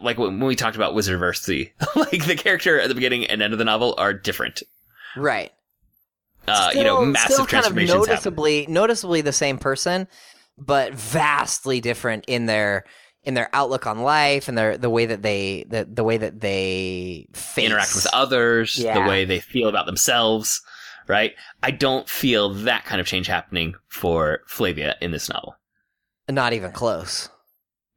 like 0.00 0.18
when 0.18 0.40
we 0.40 0.56
talked 0.56 0.76
about 0.76 0.94
Wizard 0.94 1.20
Wizardversity, 1.20 1.72
like 1.96 2.26
the 2.26 2.36
character 2.36 2.80
at 2.80 2.88
the 2.88 2.94
beginning 2.94 3.26
and 3.26 3.42
end 3.42 3.52
of 3.52 3.58
the 3.58 3.64
novel 3.64 3.94
are 3.98 4.12
different. 4.12 4.62
Right. 5.16 5.52
Uh, 6.48 6.70
you 6.74 6.84
know, 6.84 7.04
massive 7.04 7.32
still 7.32 7.46
kind 7.46 7.66
of 7.66 7.72
transformations 7.72 7.92
happen. 7.92 8.08
noticeably 8.08 8.66
noticeably 8.68 9.20
the 9.20 9.32
same 9.32 9.58
person, 9.58 10.06
but 10.56 10.94
vastly 10.94 11.80
different 11.80 12.24
in 12.28 12.46
their 12.46 12.84
in 13.26 13.34
their 13.34 13.50
outlook 13.52 13.86
on 13.86 14.00
life 14.00 14.48
and 14.48 14.56
their 14.56 14.78
the 14.78 14.88
way 14.88 15.04
that 15.04 15.20
they 15.20 15.66
the, 15.68 15.84
the 15.84 16.04
way 16.04 16.16
that 16.16 16.40
they 16.40 17.26
face. 17.34 17.66
interact 17.66 17.94
with 17.94 18.06
others, 18.14 18.76
the 18.76 19.04
way 19.06 19.24
they 19.26 19.40
feel 19.40 19.68
about 19.68 19.84
themselves, 19.84 20.62
right? 21.08 21.34
I 21.62 21.72
don't 21.72 22.08
feel 22.08 22.54
that 22.54 22.84
kind 22.86 23.00
of 23.00 23.06
change 23.06 23.26
happening 23.26 23.74
for 23.88 24.40
Flavia 24.46 24.94
in 25.02 25.10
this 25.10 25.28
novel. 25.28 25.56
Not 26.30 26.52
even 26.54 26.72
close. 26.72 27.28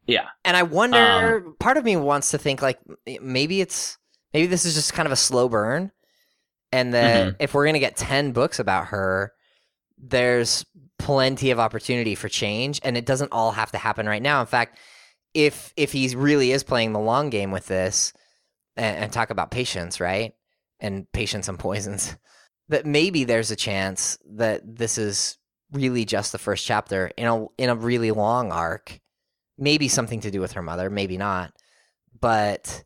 Yeah. 0.07 0.25
And 0.43 0.57
I 0.57 0.63
wonder, 0.63 1.43
Um, 1.45 1.55
part 1.59 1.77
of 1.77 1.85
me 1.85 1.95
wants 1.95 2.31
to 2.31 2.37
think 2.39 2.61
like 2.61 2.79
maybe 3.21 3.61
it's 3.61 3.97
maybe 4.33 4.47
this 4.47 4.65
is 4.65 4.73
just 4.73 4.93
kind 4.93 5.05
of 5.05 5.11
a 5.11 5.15
slow 5.15 5.47
burn, 5.47 5.91
and 6.71 6.93
that 6.93 7.27
Mm-hmm. 7.27 7.35
if 7.39 7.53
we're 7.53 7.65
gonna 7.67 7.79
get 7.79 7.95
ten 7.95 8.31
books 8.31 8.57
about 8.59 8.87
her, 8.87 9.31
there's 9.97 10.65
plenty 10.97 11.51
of 11.51 11.59
opportunity 11.59 12.15
for 12.15 12.27
change, 12.27 12.81
and 12.83 12.97
it 12.97 13.05
doesn't 13.05 13.31
all 13.31 13.51
have 13.51 13.71
to 13.71 13.77
happen 13.77 14.07
right 14.07 14.21
now. 14.21 14.41
In 14.41 14.47
fact, 14.47 14.79
if 15.33 15.73
if 15.75 15.91
he 15.91 16.13
really 16.15 16.51
is 16.51 16.63
playing 16.63 16.93
the 16.93 16.99
long 16.99 17.29
game 17.29 17.51
with 17.51 17.67
this, 17.67 18.13
and, 18.75 18.97
and 18.97 19.13
talk 19.13 19.29
about 19.29 19.51
patience, 19.51 19.99
right, 19.99 20.33
and 20.79 21.11
patience 21.11 21.47
and 21.47 21.59
poisons, 21.59 22.15
that 22.69 22.85
maybe 22.85 23.23
there's 23.23 23.51
a 23.51 23.55
chance 23.55 24.17
that 24.25 24.61
this 24.65 24.97
is 24.97 25.37
really 25.71 26.03
just 26.05 26.31
the 26.31 26.37
first 26.37 26.65
chapter 26.65 27.11
in 27.17 27.27
a 27.27 27.45
in 27.57 27.69
a 27.69 27.75
really 27.75 28.11
long 28.11 28.51
arc 28.51 28.99
maybe 29.59 29.87
something 29.87 30.21
to 30.21 30.31
do 30.31 30.39
with 30.39 30.53
her 30.53 30.61
mother, 30.61 30.89
maybe 30.89 31.17
not. 31.17 31.53
But 32.19 32.83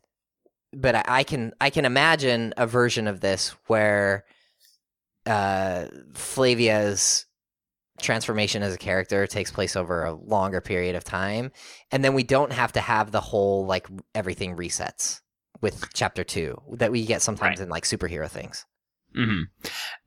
but 0.72 0.94
I, 0.94 1.04
I 1.06 1.22
can 1.22 1.52
I 1.60 1.70
can 1.70 1.84
imagine 1.84 2.52
a 2.56 2.66
version 2.66 3.06
of 3.06 3.20
this 3.20 3.54
where 3.68 4.24
uh, 5.24 5.86
Flavia's 6.14 7.26
transformation 8.00 8.62
as 8.62 8.74
a 8.74 8.78
character 8.78 9.26
takes 9.26 9.50
place 9.50 9.76
over 9.76 10.04
a 10.04 10.12
longer 10.12 10.60
period 10.60 10.94
of 10.96 11.04
time, 11.04 11.52
and 11.92 12.04
then 12.04 12.14
we 12.14 12.22
don't 12.22 12.52
have 12.52 12.72
to 12.72 12.80
have 12.80 13.10
the 13.12 13.20
whole 13.20 13.66
like 13.66 13.86
everything 14.14 14.56
resets 14.56 15.20
with 15.60 15.86
chapter 15.94 16.24
two 16.24 16.60
that 16.72 16.90
we 16.92 17.06
get 17.06 17.22
sometimes 17.22 17.58
Right. 17.60 17.64
in 17.64 17.68
like 17.70 17.84
superhero 17.84 18.28
things. 18.28 18.66
hmm 19.14 19.42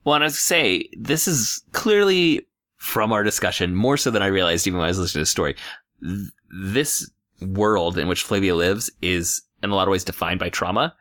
Well, 0.04 0.16
and 0.16 0.24
I 0.24 0.28
was 0.28 0.34
gonna 0.34 0.40
say, 0.40 0.90
this 1.00 1.28
is 1.28 1.64
clearly 1.72 2.46
from 2.76 3.12
our 3.14 3.24
discussion, 3.24 3.74
more 3.74 3.98
so 3.98 4.12
than 4.12 4.22
I 4.22 4.28
realized 4.28 4.68
even 4.68 4.78
when 4.80 4.86
I 4.86 4.90
was 4.90 5.00
listening 5.00 5.22
to 5.22 5.24
the 5.24 5.26
story. 5.28 5.56
Th- 6.04 6.28
This 6.74 7.10
world 7.42 7.98
in 7.98 8.08
which 8.08 8.24
Flavia 8.24 8.56
lives 8.56 8.92
is 9.02 9.42
in 9.64 9.70
a 9.72 9.76
lot 9.76 9.88
of 9.88 9.92
ways 9.92 10.04
defined 10.04 10.40
by 10.40 10.50
trauma. 10.50 10.96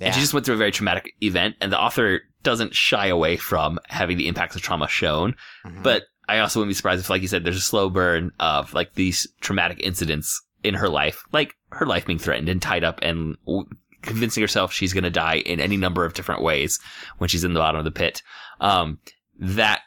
And 0.00 0.14
she 0.14 0.20
just 0.20 0.32
went 0.32 0.46
through 0.46 0.54
a 0.54 0.58
very 0.58 0.70
traumatic 0.70 1.12
event, 1.22 1.56
and 1.60 1.72
the 1.72 1.80
author 1.80 2.20
doesn't 2.44 2.72
shy 2.74 3.06
away 3.08 3.36
from 3.36 3.80
having 3.88 4.16
the 4.16 4.28
impacts 4.28 4.54
of 4.54 4.62
trauma 4.62 4.86
shown. 4.86 5.34
Mhm. 5.66 5.82
But 5.82 6.04
I 6.28 6.40
also 6.40 6.60
wouldn't 6.60 6.70
be 6.70 6.74
surprised 6.74 7.00
if, 7.00 7.10
like 7.10 7.22
you 7.22 7.28
said, 7.28 7.44
there's 7.44 7.56
a 7.56 7.60
slow 7.60 7.88
burn 7.88 8.32
of 8.38 8.74
like 8.74 8.94
these 8.94 9.26
traumatic 9.40 9.80
incidents 9.80 10.42
in 10.62 10.74
her 10.74 10.88
life, 10.88 11.24
like 11.32 11.54
her 11.70 11.86
life 11.86 12.06
being 12.06 12.18
threatened 12.18 12.48
and 12.48 12.60
tied 12.60 12.84
up 12.84 12.98
and 13.02 13.36
w- 13.46 13.68
convincing 14.02 14.42
herself 14.42 14.72
she's 14.72 14.92
going 14.92 15.04
to 15.04 15.10
die 15.10 15.38
in 15.38 15.60
any 15.60 15.76
number 15.76 16.04
of 16.04 16.14
different 16.14 16.42
ways 16.42 16.78
when 17.18 17.28
she's 17.28 17.44
in 17.44 17.54
the 17.54 17.60
bottom 17.60 17.78
of 17.78 17.84
the 17.84 17.90
pit. 17.90 18.22
Um, 18.60 18.98
that, 19.38 19.80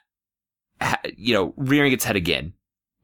ha- 0.82 1.02
you 1.16 1.34
know, 1.34 1.54
rearing 1.58 1.94
its 1.94 2.06
head 2.06 2.16
again 2.16 2.54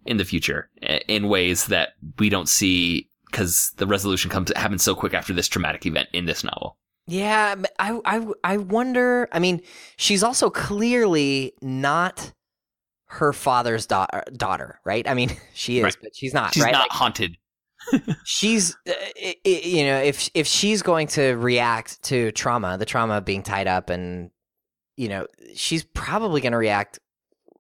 in 0.06 0.18
the 0.18 0.26
future 0.26 0.70
in 1.08 1.28
ways 1.28 1.68
that 1.68 1.90
we 2.18 2.30
don't 2.30 2.50
see 2.50 3.10
because 3.30 3.72
the 3.78 3.88
resolution 3.88 4.32
comes, 4.32 4.52
happens 4.56 4.84
so 4.84 4.96
quick 4.96 5.14
after 5.14 5.34
this 5.34 5.48
traumatic 5.48 5.86
event 5.86 6.08
in 6.14 6.26
this 6.26 6.44
novel. 6.44 6.78
Yeah, 7.08 7.56
I, 7.80 8.00
I, 8.06 8.28
I 8.44 8.58
wonder. 8.58 9.30
I 9.32 9.40
mean, 9.40 9.62
she's 9.96 10.24
also 10.24 10.50
clearly 10.50 11.54
not 11.62 12.34
her 13.08 13.32
father's 13.34 13.86
da- 13.86 14.08
daughter, 14.36 14.80
right? 14.86 15.08
I 15.08 15.14
mean, 15.14 15.32
she 15.54 15.80
is, 15.80 15.84
Right. 15.84 15.98
but 16.02 16.16
she's 16.16 16.34
not. 16.34 16.54
She's 16.54 16.64
right? 16.64 16.72
not 16.74 16.82
Like, 16.90 16.92
haunted. 16.92 17.38
she's, 18.26 18.76
uh, 18.88 18.92
i- 19.24 19.36
i- 19.46 19.50
you 19.64 19.86
know, 19.86 19.98
if 20.00 20.30
if 20.34 20.48
she's 20.48 20.82
going 20.82 21.08
to 21.08 21.34
react 21.36 22.02
to 22.04 22.32
trauma, 22.34 22.78
the 22.78 22.86
trauma 22.86 23.16
of 23.18 23.26
being 23.26 23.44
tied 23.44 23.68
up, 23.68 23.90
and 23.90 24.30
you 24.96 25.08
know, 25.10 25.28
she's 25.56 25.84
probably 25.84 26.42
going 26.42 26.52
to 26.54 26.58
react. 26.58 27.00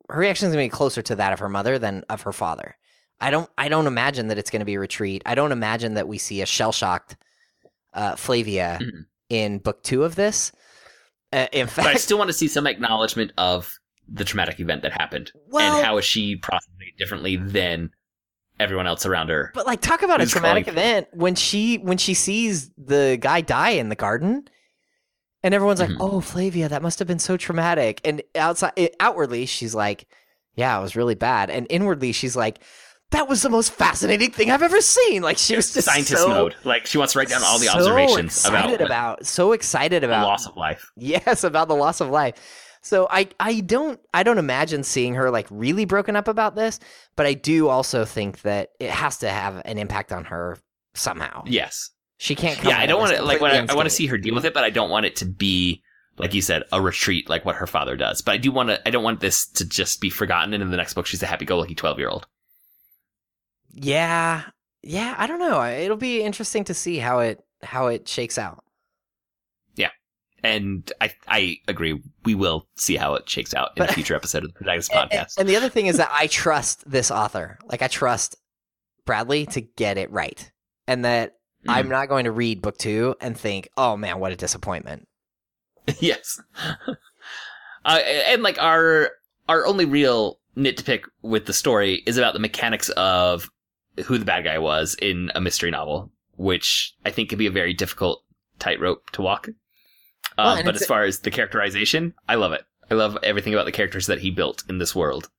Her 0.09 0.19
reaction 0.19 0.47
is 0.47 0.53
going 0.53 0.67
to 0.67 0.73
be 0.73 0.75
closer 0.75 1.01
to 1.03 1.15
that 1.17 1.33
of 1.33 1.39
her 1.39 1.49
mother 1.49 1.77
than 1.77 2.03
of 2.09 2.21
her 2.23 2.33
father. 2.33 2.75
I 3.19 3.29
don't. 3.31 3.49
I 3.57 3.67
don't 3.69 3.87
imagine 3.87 4.27
that 4.27 4.37
it's 4.37 4.49
going 4.49 4.59
to 4.61 4.65
be 4.65 4.75
a 4.75 4.79
retreat. 4.79 5.21
I 5.25 5.35
don't 5.35 5.51
imagine 5.51 5.93
that 5.95 6.07
we 6.07 6.17
see 6.17 6.41
a 6.41 6.45
shell 6.45 6.71
shocked 6.71 7.15
uh, 7.93 8.15
Flavia 8.15 8.79
Mhm. 8.81 9.05
in 9.29 9.57
book 9.59 9.83
two 9.83 10.03
of 10.03 10.15
this. 10.15 10.51
Uh, 11.33 11.47
in 11.51 11.67
But 11.75 11.87
I 11.87 11.95
still 11.95 12.17
want 12.17 12.29
to 12.29 12.33
see 12.33 12.47
some 12.47 12.67
acknowledgement 12.67 13.33
of 13.37 13.77
the 14.11 14.23
traumatic 14.23 14.59
event 14.59 14.81
that 14.83 14.91
happened 14.93 15.31
well, 15.47 15.75
and 15.77 15.85
how 15.85 15.97
is 15.97 16.05
she 16.05 16.35
processing 16.35 16.73
it 16.79 16.97
differently 16.97 17.35
than 17.35 17.91
everyone 18.59 18.87
else 18.87 19.05
around 19.05 19.29
her. 19.29 19.51
but 19.53 19.65
like, 19.65 19.81
talk 19.81 20.01
about 20.01 20.21
a 20.21 20.25
traumatic 20.25 20.65
calling- 20.65 20.79
event 20.79 21.07
when 21.13 21.35
she 21.35 21.77
when 21.77 21.97
she 21.97 22.13
sees 22.13 22.71
the 22.77 23.17
guy 23.19 23.41
die 23.41 23.71
in 23.71 23.89
the 23.89 23.95
garden, 23.95 24.47
and 25.43 25.53
everyone's 25.53 25.79
like, 25.79 25.89
mm-hmm. 25.89 26.01
"Oh, 26.01 26.21
Flavia, 26.21 26.69
that 26.69 26.81
must 26.81 26.99
have 26.99 27.07
been 27.07 27.19
so 27.19 27.37
traumatic." 27.37 28.01
And 28.03 28.21
outside, 28.35 28.73
outwardly, 28.99 29.45
she's 29.45 29.75
like, 29.75 30.07
"Yeah, 30.55 30.77
it 30.77 30.81
was 30.81 30.95
really 30.95 31.15
bad," 31.15 31.49
and 31.49 31.67
inwardly, 31.69 32.11
she's 32.11 32.35
like, 32.35 32.59
"That 33.11 33.27
was 33.27 33.41
the 33.43 33.49
most 33.49 33.73
fascinating 33.73 34.31
thing 34.31 34.49
I've 34.49 34.63
ever 34.63 34.81
seen." 34.81 35.21
Like 35.21 35.37
she 35.37 35.55
was 35.55 35.73
just 35.73 35.85
Scientist 35.87 36.21
so, 36.23 36.29
mode. 36.29 36.55
Like 36.63 36.85
she 36.87 36.97
wants 36.97 37.13
to 37.13 37.19
write 37.19 37.29
down 37.29 37.43
all 37.43 37.59
the 37.59 37.65
so 37.67 37.77
observations 37.77 38.45
about, 38.45 38.65
excited 38.65 38.85
about, 38.85 39.25
so 39.25 39.51
excited 39.51 40.03
about 40.03 40.17
the 40.17 40.21
about 40.23 40.27
loss 40.27 40.47
of 40.47 40.57
life. 40.57 40.91
Yes, 40.97 41.43
about 41.43 41.67
the 41.67 41.75
loss 41.75 42.01
of 42.01 42.09
life. 42.09 42.63
So 42.87 43.07
I 43.09 43.27
I 43.39 43.59
don't 43.59 43.99
I 44.13 44.23
don't 44.23 44.37
imagine 44.37 44.83
seeing 44.83 45.15
her 45.15 45.29
like 45.29 45.47
really 45.49 45.85
broken 45.85 46.15
up 46.15 46.27
about 46.27 46.55
this, 46.55 46.79
but 47.15 47.25
I 47.25 47.33
do 47.33 47.67
also 47.67 48.05
think 48.05 48.41
that 48.43 48.69
it 48.79 48.89
has 48.89 49.17
to 49.17 49.29
have 49.29 49.61
an 49.65 49.77
impact 49.77 50.11
on 50.11 50.25
her 50.25 50.57
somehow. 50.93 51.43
Yes. 51.45 51.91
She 52.17 52.33
can't 52.33 52.57
come 52.57 52.69
Yeah, 52.69 52.79
I 52.79 52.85
don't 52.85 52.99
want 52.99 53.15
to 53.15 53.21
like 53.21 53.41
when 53.41 53.51
I, 53.51 53.71
I 53.71 53.75
want 53.75 53.87
to 53.87 53.93
see 53.93 54.07
her 54.07 54.17
deal 54.17 54.33
with 54.33 54.45
it, 54.45 54.53
but 54.53 54.63
I 54.63 54.69
don't 54.69 54.89
want 54.89 55.05
it 55.05 55.17
to 55.17 55.25
be 55.25 55.83
like 56.17 56.33
you 56.33 56.41
said 56.41 56.63
a 56.71 56.81
retreat 56.81 57.29
like 57.29 57.45
what 57.45 57.55
her 57.57 57.67
father 57.67 57.95
does. 57.95 58.21
But 58.21 58.31
I 58.31 58.37
do 58.37 58.51
want 58.51 58.69
to. 58.69 58.87
I 58.87 58.91
don't 58.91 59.03
want 59.03 59.19
this 59.19 59.45
to 59.47 59.65
just 59.65 60.01
be 60.01 60.09
forgotten. 60.09 60.53
And 60.53 60.63
in 60.63 60.71
the 60.71 60.77
next 60.77 60.93
book, 60.93 61.05
she's 61.05 61.21
a 61.21 61.27
happy-go-lucky 61.27 61.75
twelve-year-old. 61.75 62.25
Yeah. 63.71 64.43
Yeah, 64.81 65.13
I 65.17 65.27
don't 65.27 65.39
know. 65.39 65.63
It'll 65.63 65.97
be 65.97 66.21
interesting 66.21 66.63
to 66.65 66.73
see 66.73 66.97
how 66.97 67.19
it 67.19 67.43
how 67.61 67.87
it 67.87 68.07
shakes 68.07 68.37
out. 68.37 68.63
And 70.43 70.91
I 71.01 71.13
I 71.27 71.57
agree. 71.67 72.01
We 72.25 72.35
will 72.35 72.67
see 72.77 72.95
how 72.95 73.15
it 73.15 73.29
shakes 73.29 73.53
out 73.53 73.71
in 73.75 73.83
a 73.83 73.87
future 73.87 74.15
episode 74.15 74.43
of 74.43 74.49
the 74.53 74.57
Protagonist 74.57 74.91
And- 74.93 75.09
podcast. 75.11 75.37
And 75.37 75.47
the 75.49 75.55
other 75.55 75.69
thing 75.69 75.87
is 75.87 75.97
that 75.97 76.11
I 76.13 76.27
trust 76.27 76.89
this 76.89 77.11
author. 77.11 77.57
Like 77.65 77.81
I 77.81 77.87
trust 77.87 78.35
Bradley 79.05 79.45
to 79.47 79.61
get 79.61 79.97
it 79.97 80.11
right. 80.11 80.51
And 80.87 81.05
that 81.05 81.33
Mm. 81.65 81.71
I'm 81.73 81.89
not 81.89 82.07
going 82.07 82.25
to 82.25 82.31
read 82.31 82.61
book 82.61 82.77
two 82.77 83.15
and 83.19 83.35
think, 83.35 83.67
oh 83.77 83.97
man, 83.97 84.19
what 84.19 84.31
a 84.31 84.35
disappointment. 84.35 85.07
yes. 85.99 86.39
Uh, 87.85 87.99
and 88.27 88.43
like 88.43 88.61
our 88.61 89.11
our 89.47 89.65
only 89.65 89.85
real 89.85 90.39
nit 90.57 90.75
to 90.77 90.83
pick 90.83 91.05
with 91.21 91.45
the 91.45 91.53
story 91.53 92.03
is 92.05 92.17
about 92.17 92.33
the 92.33 92.39
mechanics 92.39 92.89
of 92.89 93.49
who 94.05 94.17
the 94.17 94.25
bad 94.25 94.43
guy 94.43 94.57
was 94.57 94.95
in 95.01 95.31
a 95.35 95.41
mystery 95.41 95.71
novel, 95.71 96.11
which 96.35 96.93
I 97.05 97.11
think 97.11 97.29
can 97.29 97.37
be 97.37 97.47
a 97.47 97.51
very 97.51 97.73
difficult 97.73 98.23
tightrope 98.59 99.09
to 99.11 99.21
walk. 99.21 99.47
Well, 100.37 100.47
Uh, 100.47 100.57
and 100.57 100.65
but 100.65 100.75
as 100.75 100.85
far 100.85 101.03
as 101.03 101.19
the 101.19 101.31
characterization, 101.31 102.13
I 102.27 102.35
love 102.35 102.53
it. 102.53 102.63
I 102.89 102.93
love 102.93 103.17
everything 103.23 103.53
about 103.53 103.65
the 103.65 103.71
characters 103.71 104.07
that 104.07 104.19
he 104.19 104.31
built 104.31 104.63
in 104.69 104.77
this 104.77 104.95
world. 104.95 105.29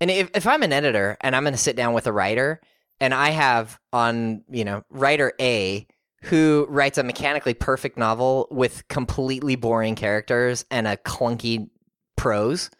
And 0.00 0.10
if, 0.10 0.30
if 0.34 0.46
I'm 0.46 0.62
an 0.62 0.72
editor 0.72 1.16
and 1.20 1.34
I'm 1.34 1.42
going 1.42 1.54
to 1.54 1.58
sit 1.58 1.76
down 1.76 1.92
with 1.94 2.06
a 2.06 2.12
writer 2.12 2.60
and 3.00 3.14
I 3.14 3.30
have 3.30 3.78
on, 3.92 4.44
you 4.50 4.64
know, 4.64 4.84
writer 4.90 5.32
A 5.40 5.86
who 6.22 6.66
writes 6.68 6.98
a 6.98 7.02
mechanically 7.02 7.54
perfect 7.54 7.96
novel 7.96 8.48
with 8.50 8.86
completely 8.88 9.56
boring 9.56 9.94
characters 9.94 10.64
and 10.70 10.86
a 10.86 10.96
clunky 10.96 11.68
prose, 12.16 12.70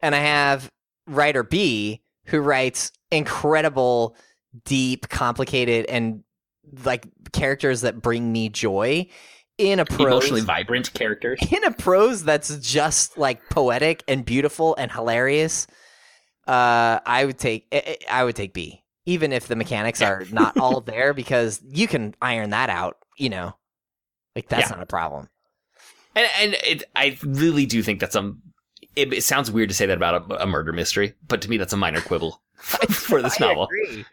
and 0.00 0.14
I 0.14 0.20
have 0.20 0.70
writer 1.06 1.42
B 1.42 2.02
who 2.26 2.38
writes 2.40 2.92
incredible, 3.10 4.16
deep, 4.64 5.08
complicated, 5.08 5.86
and 5.86 6.22
like 6.84 7.08
characters 7.32 7.80
that 7.80 8.00
bring 8.00 8.30
me 8.30 8.48
joy 8.48 9.08
in 9.58 9.80
a 9.80 9.84
prose 9.84 10.06
Emotionally 10.06 10.40
vibrant 10.42 10.92
characters. 10.94 11.40
in 11.52 11.64
a 11.64 11.70
prose 11.72 12.24
that's 12.24 12.56
just 12.58 13.18
like 13.18 13.48
poetic 13.50 14.02
and 14.08 14.24
beautiful 14.24 14.74
and 14.76 14.90
hilarious 14.92 15.66
uh 16.46 16.98
i 17.04 17.24
would 17.24 17.38
take 17.38 17.66
I- 18.08 18.24
would 18.24 18.36
take 18.36 18.54
b 18.54 18.82
even 19.04 19.32
if 19.32 19.48
the 19.48 19.56
mechanics 19.56 20.00
are 20.00 20.24
not 20.32 20.56
all 20.58 20.80
there 20.80 21.12
because 21.12 21.60
you 21.68 21.86
can 21.88 22.14
iron 22.22 22.50
that 22.50 22.70
out 22.70 22.98
you 23.16 23.28
know 23.30 23.54
like 24.36 24.48
that's 24.48 24.70
Yeah. 24.70 24.76
not 24.76 24.82
a 24.82 24.86
problem 24.86 25.28
And, 26.14 26.28
and 26.40 26.56
it, 26.64 26.84
I 26.96 27.18
really 27.22 27.66
do 27.66 27.82
think 27.82 28.00
that's 28.00 28.16
um. 28.16 28.42
It, 28.96 29.12
it 29.12 29.22
sounds 29.22 29.50
weird 29.50 29.68
to 29.68 29.74
say 29.74 29.86
that 29.86 29.96
about 29.96 30.30
a, 30.30 30.42
a 30.42 30.46
murder 30.46 30.72
mystery, 30.72 31.14
but 31.28 31.42
to 31.42 31.50
me, 31.50 31.56
that's 31.56 31.72
a 31.72 31.76
minor 31.76 32.00
quibble 32.00 32.40
for 32.88 33.22
this 33.22 33.40
I 33.40 33.46
novel. 33.46 33.64
agree. 33.64 34.04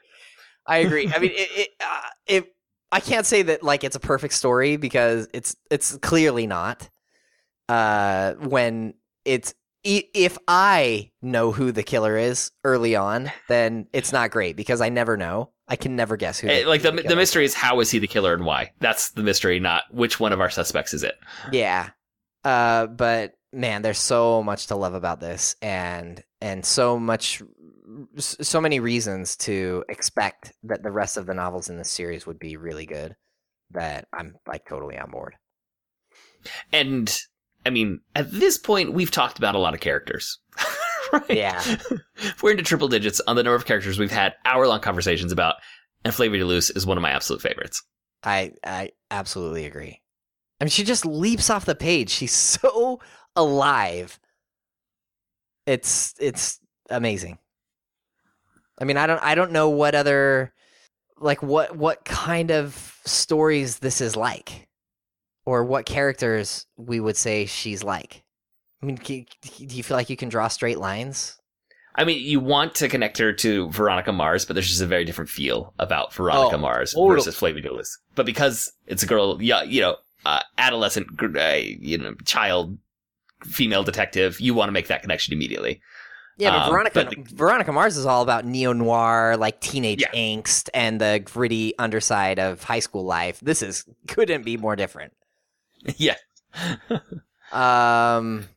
I 0.67 0.77
agree. 0.77 1.07
I 1.13 1.17
mean, 1.19 1.31
it, 1.31 1.49
it, 1.51 1.69
uh, 1.79 2.01
it. 2.27 2.54
I 2.91 2.99
can't 2.99 3.25
say 3.25 3.41
that 3.43 3.63
like 3.63 3.83
it's 3.83 3.95
a 3.95 3.99
perfect 3.99 4.33
story 4.33 4.77
because 4.77 5.27
it's 5.33 5.55
it's 5.69 5.97
clearly 5.97 6.47
not. 6.47 6.89
Uh, 7.67 8.33
when 8.33 8.93
it's 9.23 9.53
if 9.83 10.37
I 10.47 11.11
know 11.21 11.51
who 11.51 11.71
the 11.71 11.83
killer 11.83 12.17
is 12.17 12.51
early 12.63 12.95
on, 12.95 13.31
then 13.47 13.87
it's 13.93 14.11
not 14.11 14.31
great 14.31 14.55
because 14.55 14.81
I 14.81 14.89
never 14.89 15.15
know. 15.15 15.51
I 15.67 15.75
can 15.75 15.95
never 15.95 16.17
guess 16.17 16.39
who. 16.39 16.47
Eh, 16.47 16.63
like 16.65 16.81
the 16.81 16.91
the 16.91 17.03
killer 17.03 17.15
mystery 17.15 17.45
is 17.45 17.53
how 17.53 17.79
is 17.79 17.91
he 17.91 17.99
the 17.99 18.07
killer 18.07 18.33
and 18.33 18.45
why? 18.45 18.71
That's 18.79 19.11
the 19.11 19.23
mystery, 19.23 19.59
not 19.59 19.83
which 19.91 20.19
one 20.19 20.33
of 20.33 20.41
our 20.41 20.49
suspects 20.49 20.93
is 20.93 21.03
it. 21.03 21.15
Yeah. 21.51 21.89
Uh, 22.43 22.87
but 22.87 23.33
man, 23.51 23.81
there's 23.81 23.99
so 23.99 24.43
much 24.43 24.67
to 24.67 24.75
love 24.75 24.93
about 24.93 25.19
this, 25.19 25.55
and 25.61 26.23
and 26.41 26.65
so 26.65 26.99
much, 26.99 27.41
so 28.17 28.61
many 28.61 28.79
reasons 28.79 29.35
to 29.37 29.83
expect 29.89 30.53
that 30.63 30.83
the 30.83 30.91
rest 30.91 31.17
of 31.17 31.25
the 31.25 31.33
novels 31.33 31.69
in 31.69 31.77
this 31.77 31.91
series 31.91 32.25
would 32.25 32.39
be 32.39 32.57
really 32.57 32.85
good. 32.85 33.15
That 33.71 34.07
I'm 34.13 34.35
like 34.47 34.65
totally 34.67 34.97
on 34.97 35.11
board. 35.11 35.35
And 36.71 37.13
I 37.65 37.71
mean, 37.71 38.01
at 38.15 38.31
this 38.31 38.57
point, 38.57 38.93
we've 38.93 39.11
talked 39.11 39.37
about 39.37 39.55
a 39.55 39.59
lot 39.59 39.73
of 39.73 39.79
characters. 39.79 40.39
right? 41.13 41.29
Yeah. 41.29 41.61
We're 42.41 42.51
into 42.51 42.63
triple 42.63 42.87
digits 42.87 43.21
on 43.27 43.35
the 43.35 43.43
number 43.43 43.55
of 43.55 43.65
characters 43.65 43.97
we've 43.97 44.11
had 44.11 44.35
hour 44.45 44.67
long 44.67 44.81
conversations 44.81 45.31
about, 45.31 45.55
and 46.03 46.13
Flavia 46.13 46.39
de 46.39 46.45
Luce 46.45 46.69
is 46.69 46.85
one 46.85 46.97
of 46.97 47.01
my 47.01 47.11
absolute 47.11 47.41
favorites. 47.41 47.83
I 48.23 48.51
I 48.63 48.91
absolutely 49.11 49.65
agree. 49.65 50.01
I 50.59 50.65
mean, 50.65 50.69
she 50.69 50.83
just 50.83 51.05
leaps 51.05 51.49
off 51.49 51.65
the 51.65 51.75
page. 51.75 52.09
She's 52.09 52.31
so 52.61 52.99
alive. 53.35 54.19
It's 55.65 56.13
it's 56.19 56.59
amazing. 56.89 57.39
I 58.79 58.83
mean, 58.83 58.97
I 58.97 59.07
don't 59.07 59.21
I 59.23 59.35
don't 59.35 59.51
know 59.51 59.69
what 59.69 59.95
other 59.95 60.53
like 61.17 61.41
what 61.41 61.75
what 61.75 62.05
kind 62.05 62.51
of 62.51 62.99
stories 63.05 63.79
this 63.79 64.01
is 64.01 64.15
like, 64.15 64.67
or 65.45 65.63
what 65.63 65.85
characters 65.85 66.65
we 66.77 66.99
would 66.99 67.17
say 67.17 67.45
she's 67.45 67.83
like. 67.83 68.23
I 68.83 68.85
mean, 68.85 68.95
do 68.97 69.23
you 69.57 69.83
feel 69.83 69.97
like 69.97 70.09
you 70.09 70.17
can 70.17 70.29
draw 70.29 70.47
straight 70.47 70.77
lines? 70.77 71.37
I 71.97 72.03
mean, 72.03 72.21
you 72.21 72.41
want 72.41 72.75
to 72.75 72.89
connect 72.89 73.17
her 73.19 73.31
to 73.31 73.69
Veronica 73.69 74.11
Mars, 74.11 74.43
but 74.45 74.53
there's 74.53 74.67
just 74.67 74.81
a 74.81 74.85
very 74.85 75.05
different 75.05 75.29
feel 75.29 75.73
about 75.79 76.13
Veronica 76.13 76.55
Oh, 76.55 76.59
Mars 76.59 76.93
totally. 76.93 77.15
versus 77.15 77.35
Flavia 77.37 77.61
de 77.61 77.73
Luce. 77.73 77.97
But 78.15 78.25
because 78.25 78.69
it's 78.85 79.01
a 79.01 79.05
girl, 79.05 79.41
yeah, 79.41 79.63
you 79.63 79.79
know, 79.79 79.95
uh, 80.25 80.41
adolescent, 80.57 81.07
uh, 81.23 81.53
you 81.55 81.97
know, 81.97 82.13
child, 82.25 82.77
female 83.45 83.83
detective, 83.83 84.41
you 84.41 84.53
want 84.53 84.67
to 84.67 84.73
make 84.73 84.87
that 84.87 85.01
connection 85.03 85.33
immediately. 85.33 85.79
Yeah, 86.37 86.51
but 86.51 86.61
Um, 86.63 86.69
Veronica 86.71 87.05
but 87.05 87.27
Veronica 87.29 87.71
Mars 87.71 87.95
is 87.97 88.05
all 88.05 88.21
about 88.21 88.45
neo 88.45 88.73
noir, 88.73 89.37
like 89.37 89.61
teenage 89.61 90.01
Yeah. 90.01 90.11
angst, 90.11 90.69
and 90.73 90.99
the 90.99 91.21
gritty 91.23 91.77
underside 91.79 92.39
of 92.39 92.61
high 92.63 92.79
school 92.79 93.05
life. 93.05 93.39
This 93.39 93.61
is 93.61 93.85
couldn't 94.07 94.43
be 94.43 94.57
more 94.57 94.75
different. 94.75 95.13
yeah, 95.97 96.15
Um, 97.51 98.47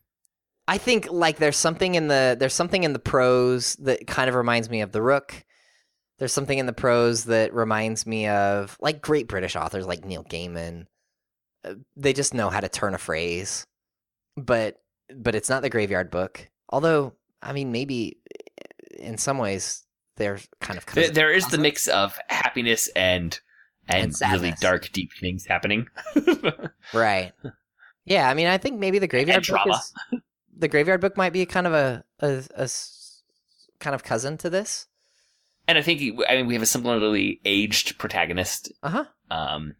I 0.66 0.78
think 0.78 1.08
like 1.10 1.36
there's 1.38 1.56
something 1.56 1.94
in 1.94 2.08
the 2.08 2.36
there's 2.38 2.54
something 2.54 2.82
in 2.84 2.92
the 2.92 2.98
prose 2.98 3.74
that 3.76 4.06
kind 4.06 4.28
of 4.28 4.34
reminds 4.34 4.68
me 4.70 4.80
of 4.80 4.92
The 4.92 5.02
Rook. 5.02 5.44
There's 6.18 6.32
something 6.32 6.58
in 6.58 6.66
the 6.66 6.72
prose 6.72 7.24
that 7.24 7.54
reminds 7.54 8.06
me 8.06 8.26
of 8.28 8.76
like 8.80 9.00
great 9.00 9.28
British 9.28 9.54
authors 9.56 9.86
like 9.86 10.04
Neil 10.04 10.24
Gaiman. 10.24 10.86
Uh, 11.64 11.74
They 11.96 12.12
just 12.12 12.34
know 12.34 12.50
how 12.50 12.60
to 12.60 12.68
turn 12.68 12.94
a 12.94 12.98
phrase, 12.98 13.66
but 14.36 14.80
but 15.14 15.34
it's 15.34 15.48
not 15.48 15.62
the 15.62 15.70
Graveyard 15.70 16.10
Book. 16.10 16.48
Although 16.70 17.14
I 17.43 17.53
mean, 17.53 17.72
maybe 17.72 18.18
in 18.99 19.16
some 19.18 19.39
ways 19.39 19.84
they're 20.16 20.39
kind 20.61 20.76
of 20.78 20.86
There- 20.86 21.11
there 21.11 21.32
is 21.32 21.47
the 21.49 21.59
mix 21.59 21.86
of 21.89 22.18
happiness 22.28 22.89
and 22.97 23.39
and, 23.91 24.14
And 24.20 24.32
really 24.32 24.53
dark, 24.61 24.91
deep 24.93 25.11
things 25.18 25.47
happening. 25.47 25.86
right. 26.93 27.32
Yeah, 28.05 28.28
I 28.28 28.34
mean, 28.34 28.47
I 28.47 28.59
think 28.59 28.78
maybe 28.78 28.99
the 28.99 29.07
Graveyard 29.09 29.47
Book 29.47 29.61
is 29.66 29.95
the 30.55 30.68
Graveyard 30.68 31.01
Book 31.01 31.16
might 31.16 31.32
be 31.32 31.47
kind 31.47 31.66
of 31.66 31.72
a 31.72 32.05
a 32.20 32.68
kind 33.80 33.95
of 33.95 34.03
cousin 34.05 34.36
to 34.39 34.51
this. 34.51 34.86
and 35.66 35.78
I 35.78 35.82
think 35.82 36.03
I 36.28 36.36
mean 36.36 36.47
we 36.47 36.55
have 36.55 36.62
a 36.62 36.66
similarly 36.66 37.41
aged 37.47 37.97
protagonist 37.99 38.70
Uh 38.82 38.91
huh. 38.91 39.05
um, 39.30 39.74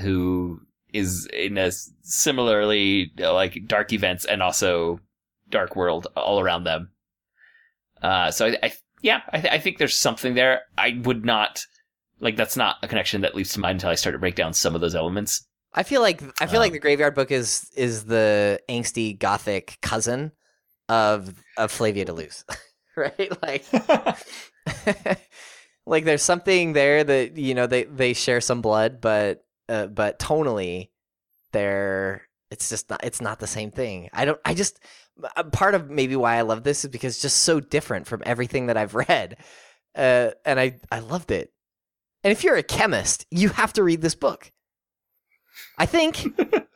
who 0.00 0.60
is 0.92 1.26
in 1.32 1.56
a 1.58 1.72
similarly 2.02 3.10
like 3.18 3.66
dark 3.66 3.92
events 3.92 4.24
and 4.24 4.42
also 4.42 5.00
dark 5.52 5.76
world 5.76 6.08
all 6.16 6.40
around 6.40 6.64
them. 6.64 6.90
Uh, 8.02 8.30
so 8.32 8.46
I, 8.46 8.58
I 8.64 8.72
yeah, 9.02 9.20
I, 9.32 9.40
th- 9.40 9.52
I 9.52 9.58
think 9.58 9.78
there's 9.78 9.96
something 9.96 10.34
there. 10.34 10.62
I 10.76 11.00
would 11.04 11.24
not 11.24 11.60
like 12.20 12.36
that's 12.36 12.56
not 12.56 12.76
a 12.82 12.88
connection 12.88 13.20
that 13.20 13.34
leaps 13.34 13.52
to 13.54 13.60
mind 13.60 13.76
until 13.76 13.90
I 13.90 13.94
start 13.94 14.14
to 14.14 14.18
break 14.18 14.34
down 14.34 14.52
some 14.52 14.74
of 14.74 14.80
those 14.80 14.94
elements. 14.94 15.46
I 15.74 15.82
feel 15.84 16.02
like 16.02 16.22
I 16.40 16.46
feel 16.46 16.60
like 16.60 16.70
Um, 16.70 16.74
the 16.74 16.78
Graveyard 16.80 17.14
Book 17.14 17.30
is 17.30 17.70
is 17.76 18.04
the 18.04 18.60
angsty 18.68 19.18
gothic 19.18 19.78
cousin 19.82 20.32
of 20.88 21.34
of 21.56 21.70
Flavia 21.70 22.04
de 22.04 22.12
Luce, 22.12 22.44
right? 22.96 23.42
Like, 23.42 23.64
like 25.86 26.04
there's 26.04 26.22
something 26.22 26.72
there 26.74 27.02
that 27.04 27.36
you 27.36 27.54
know 27.54 27.66
they 27.66 27.84
they 27.84 28.12
share 28.12 28.40
some 28.40 28.60
blood, 28.60 29.00
but 29.00 29.44
uh, 29.68 29.86
but 29.86 30.18
tonally, 30.18 30.90
they're 31.52 32.22
it's 32.50 32.68
just 32.68 32.90
not 32.90 33.02
it's 33.04 33.20
not 33.20 33.40
the 33.40 33.46
same 33.46 33.70
thing. 33.70 34.10
I 34.12 34.24
don't. 34.26 34.40
I 34.44 34.54
just 34.54 34.78
part 35.52 35.74
of 35.74 35.90
maybe 35.90 36.16
why 36.16 36.36
I 36.36 36.42
love 36.42 36.62
this 36.62 36.84
is 36.84 36.90
because 36.90 37.14
it's 37.14 37.22
just 37.22 37.44
so 37.44 37.60
different 37.60 38.06
from 38.06 38.22
everything 38.24 38.66
that 38.66 38.76
I've 38.76 38.94
read, 39.08 39.36
uh, 39.96 40.30
and 40.44 40.58
I 40.58 40.80
I 40.90 41.00
loved 41.00 41.30
it. 41.30 41.52
And 42.24 42.30
if 42.30 42.44
you're 42.44 42.56
a 42.56 42.62
chemist, 42.62 43.26
you 43.30 43.48
have 43.50 43.72
to 43.74 43.82
read 43.82 44.00
this 44.00 44.14
book. 44.14 44.52
I 45.78 45.86
think. 45.86 46.24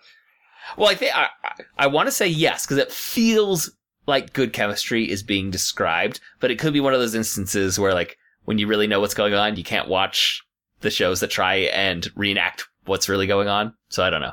Well, 0.76 0.88
I 0.88 0.94
think 0.94 1.16
I, 1.16 1.28
I, 1.44 1.52
I 1.78 1.86
want 1.86 2.06
to 2.06 2.12
say 2.12 2.26
yes 2.26 2.66
because 2.66 2.78
it 2.78 2.92
feels 2.92 3.70
like 4.06 4.32
good 4.32 4.52
chemistry 4.52 5.10
is 5.10 5.22
being 5.22 5.50
described, 5.50 6.20
but 6.40 6.50
it 6.50 6.58
could 6.58 6.72
be 6.72 6.80
one 6.80 6.94
of 6.94 7.00
those 7.00 7.14
instances 7.14 7.78
where, 7.78 7.94
like, 7.94 8.16
when 8.44 8.58
you 8.58 8.66
really 8.66 8.86
know 8.86 9.00
what's 9.00 9.14
going 9.14 9.34
on, 9.34 9.56
you 9.56 9.64
can't 9.64 9.88
watch 9.88 10.42
the 10.80 10.90
shows 10.90 11.20
that 11.20 11.30
try 11.30 11.54
and 11.54 12.08
reenact 12.14 12.64
what's 12.84 13.08
really 13.08 13.26
going 13.26 13.48
on. 13.48 13.74
So 13.88 14.02
I 14.02 14.10
don't 14.10 14.20
know. 14.20 14.32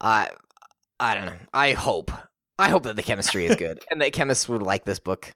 I 0.00 0.30
I 1.00 1.14
don't 1.14 1.26
know. 1.26 1.38
I 1.52 1.72
hope. 1.72 2.10
I 2.58 2.68
hope 2.68 2.82
that 2.84 2.96
the 2.96 3.02
chemistry 3.02 3.46
is 3.46 3.56
good 3.56 3.84
and 3.90 4.00
that 4.00 4.12
chemists 4.12 4.48
would 4.48 4.62
like 4.62 4.84
this 4.84 4.98
book. 4.98 5.32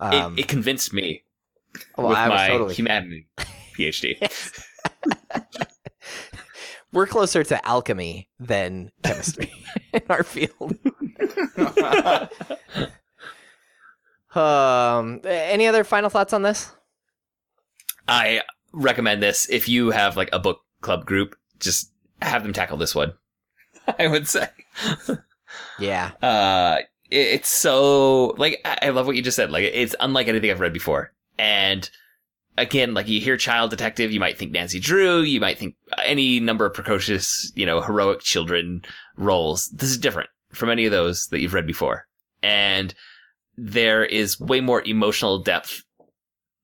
Um, 0.00 0.34
it, 0.36 0.42
it 0.42 0.48
convinced 0.48 0.92
me 0.92 1.22
well, 1.96 2.08
with 2.08 2.18
I 2.18 2.28
my 2.28 2.48
totally 2.48 2.74
humanity 2.74 3.26
PhD. 3.72 4.16
We're 6.92 7.06
closer 7.06 7.44
to 7.44 7.66
alchemy 7.66 8.28
than 8.38 8.90
chemistry 9.02 9.52
in 9.92 10.02
our 10.08 10.22
field. 10.22 10.76
um, 14.34 15.20
any 15.24 15.66
other 15.66 15.84
final 15.84 16.10
thoughts 16.10 16.32
on 16.32 16.42
this? 16.42 16.72
I 18.06 18.42
recommend 18.72 19.22
this 19.22 19.48
if 19.50 19.68
you 19.68 19.90
have 19.90 20.16
like 20.16 20.30
a 20.32 20.38
book 20.38 20.60
club 20.80 21.04
group. 21.04 21.36
Just 21.60 21.92
have 22.22 22.42
them 22.42 22.52
tackle 22.52 22.78
this 22.78 22.94
one. 22.94 23.12
I 23.98 24.06
would 24.06 24.28
say. 24.28 24.48
Yeah. 25.78 26.10
Uh, 26.22 26.78
it- 27.10 27.16
it's 27.34 27.48
so 27.48 28.34
like 28.38 28.60
I 28.64 28.78
I 28.82 28.88
love 28.90 29.06
what 29.06 29.16
you 29.16 29.22
just 29.22 29.36
said. 29.36 29.50
Like 29.50 29.64
it's 29.64 29.94
unlike 30.00 30.28
anything 30.28 30.50
I've 30.50 30.60
read 30.60 30.72
before. 30.72 31.12
And 31.38 31.88
again, 32.58 32.92
like 32.94 33.08
you 33.08 33.20
hear 33.20 33.36
child 33.36 33.70
detective, 33.70 34.10
you 34.12 34.20
might 34.20 34.36
think 34.36 34.52
Nancy 34.52 34.80
Drew, 34.80 35.20
you 35.20 35.40
might 35.40 35.58
think 35.58 35.76
any 36.04 36.40
number 36.40 36.66
of 36.66 36.74
precocious, 36.74 37.50
you 37.54 37.64
know, 37.64 37.80
heroic 37.80 38.20
children 38.20 38.82
roles. 39.16 39.68
This 39.68 39.90
is 39.90 39.96
different 39.98 40.28
from 40.52 40.68
any 40.70 40.84
of 40.84 40.90
those 40.92 41.26
that 41.28 41.40
you've 41.40 41.54
read 41.54 41.66
before. 41.66 42.06
And 42.42 42.94
there 43.56 44.04
is 44.04 44.38
way 44.40 44.60
more 44.60 44.82
emotional 44.82 45.38
depth 45.42 45.82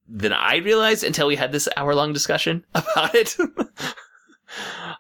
than 0.09 0.33
I 0.33 0.57
realized 0.57 1.05
until 1.05 1.27
we 1.27 1.37
had 1.37 1.53
this 1.53 1.69
hour 1.77 1.95
long 1.95 2.13
discussion 2.13 2.65
about 2.75 3.15
it. 3.15 3.37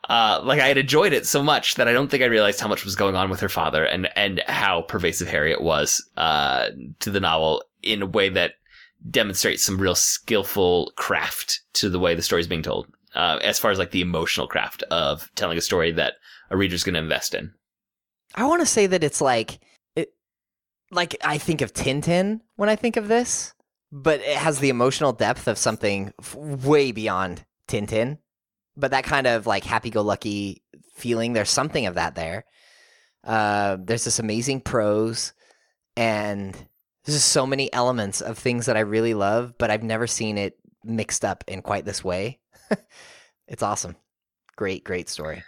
Uh, 0.09 0.41
like 0.43 0.61
I 0.61 0.69
had 0.69 0.79
enjoyed 0.79 1.13
it 1.13 1.27
so 1.27 1.43
much 1.43 1.77
that 1.77 1.89
I 1.89 1.93
don't 1.93 2.11
think 2.11 2.23
I 2.23 2.27
realized 2.27 2.61
how 2.61 2.69
much 2.69 2.85
was 2.85 2.97
going 2.97 3.17
on 3.17 3.31
with 3.31 3.41
her 3.41 3.49
father 3.49 3.85
and, 3.85 4.09
and 4.17 4.43
how 4.47 4.83
pervasive 4.83 5.29
Harriet 5.29 5.63
was, 5.63 6.07
uh, 6.17 6.69
to 7.01 7.11
the 7.11 7.21
novel 7.21 7.63
in 7.83 8.03
a 8.03 8.07
way 8.07 8.29
that 8.31 8.55
demonstrates 9.11 9.63
some 9.63 9.79
real 9.79 9.95
skillful 9.95 10.93
craft 10.97 11.61
to 11.75 11.89
the 11.89 11.99
way 11.99 12.15
the 12.15 12.23
story 12.23 12.41
is 12.41 12.47
being 12.47 12.63
told. 12.63 12.87
Uh, 13.15 13.39
as 13.43 13.59
far 13.59 13.71
as 13.71 13.79
like 13.79 13.93
the 13.93 14.01
emotional 14.01 14.49
craft 14.49 14.83
of 14.85 15.31
telling 15.37 15.57
a 15.57 15.61
story 15.61 15.93
that 15.93 16.15
a 16.51 16.57
reader's 16.57 16.83
going 16.83 16.95
to 16.95 17.01
invest 17.01 17.35
in. 17.35 17.53
I 18.35 18.45
want 18.45 18.61
to 18.61 18.67
say 18.67 18.87
that 18.87 19.05
it's 19.05 19.21
like 19.21 19.61
it, 19.95 20.13
like 20.91 21.17
I 21.23 21.39
think 21.39 21.61
of 21.61 21.73
Tintin 21.73 22.41
when 22.57 22.69
I 22.69 22.77
think 22.77 22.97
of 22.97 23.09
this, 23.09 23.55
but 23.93 24.21
it 24.21 24.37
has 24.37 24.59
the 24.59 24.69
emotional 24.69 25.13
depth 25.13 25.47
of 25.47 25.59
something 25.59 26.13
f- 26.21 26.35
way 26.35 26.91
beyond 26.91 27.45
Tintin. 27.69 28.19
But 28.77 28.91
that 28.91 29.05
kind 29.05 29.27
of 29.27 29.47
like 29.47 29.64
happy-go-lucky 29.64 30.62
feeling, 30.95 31.33
there's 31.33 31.51
something 31.51 31.87
of 31.87 31.95
that 31.95 32.14
there. 32.14 32.45
Uh, 33.22 33.77
there's 33.81 34.05
this 34.05 34.18
amazing 34.18 34.61
prose, 34.61 35.33
and 35.97 36.53
there's 36.53 37.16
just 37.16 37.29
so 37.29 37.47
many 37.47 37.72
elements 37.72 38.20
of 38.20 38.39
things 38.39 38.66
that 38.66 38.77
I 38.77 38.81
really 38.81 39.14
love, 39.14 39.55
but 39.59 39.70
I've 39.70 39.83
never 39.83 40.07
seen 40.07 40.39
it 40.39 40.59
mixed 40.85 41.25
up 41.25 41.45
in 41.47 41.62
quite 41.62 41.85
this 41.85 42.05
way. 42.05 42.41
it's 43.49 43.62
awesome. 43.62 43.97
Great, 44.57 44.85
great 44.85 45.09
story. 45.09 45.43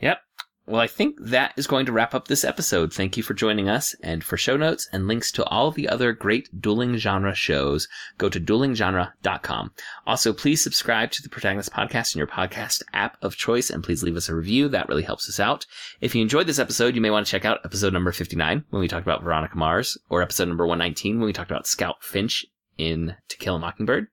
Yep. 0.00 0.18
Well, 0.66 0.80
I 0.80 0.86
think 0.86 1.16
that 1.20 1.52
is 1.58 1.66
going 1.66 1.84
to 1.86 1.92
wrap 1.92 2.14
up 2.14 2.26
this 2.26 2.42
episode. 2.42 2.90
Thank 2.90 3.18
you 3.18 3.22
for 3.22 3.34
joining 3.34 3.68
us. 3.68 3.94
And 4.02 4.24
for 4.24 4.38
show 4.38 4.56
notes 4.56 4.88
and 4.92 5.06
links 5.06 5.30
to 5.32 5.44
all 5.44 5.70
the 5.70 5.90
other 5.90 6.14
great 6.14 6.48
dueling 6.58 6.96
genre 6.96 7.34
shows, 7.34 7.86
go 8.16 8.30
to 8.30 8.40
duelinggenre.com. 8.40 9.72
Also, 10.06 10.32
please 10.32 10.62
subscribe 10.62 11.10
to 11.10 11.22
the 11.22 11.28
Protagonist 11.28 11.70
Podcast 11.70 12.14
in 12.14 12.18
your 12.18 12.26
podcast 12.26 12.82
app 12.94 13.18
of 13.20 13.36
choice 13.36 13.68
and 13.68 13.84
please 13.84 14.02
leave 14.02 14.16
us 14.16 14.30
a 14.30 14.34
review. 14.34 14.68
That 14.68 14.88
really 14.88 15.02
helps 15.02 15.28
us 15.28 15.38
out. 15.38 15.66
If 16.00 16.14
you 16.14 16.22
enjoyed 16.22 16.46
this 16.46 16.58
episode, 16.58 16.94
you 16.94 17.02
may 17.02 17.10
want 17.10 17.26
to 17.26 17.30
check 17.30 17.44
out 17.44 17.60
episode 17.66 17.92
number 17.92 18.10
59 18.10 18.64
when 18.70 18.80
we 18.80 18.88
talked 18.88 19.06
about 19.06 19.22
Veronica 19.22 19.58
Mars 19.58 19.98
or 20.08 20.22
episode 20.22 20.48
number 20.48 20.66
119 20.66 21.18
when 21.18 21.26
we 21.26 21.34
talked 21.34 21.50
about 21.50 21.66
Scout 21.66 22.02
Finch 22.02 22.46
in 22.78 23.14
To 23.28 23.36
Kill 23.36 23.56
a 23.56 23.58
Mockingbird. 23.58 24.06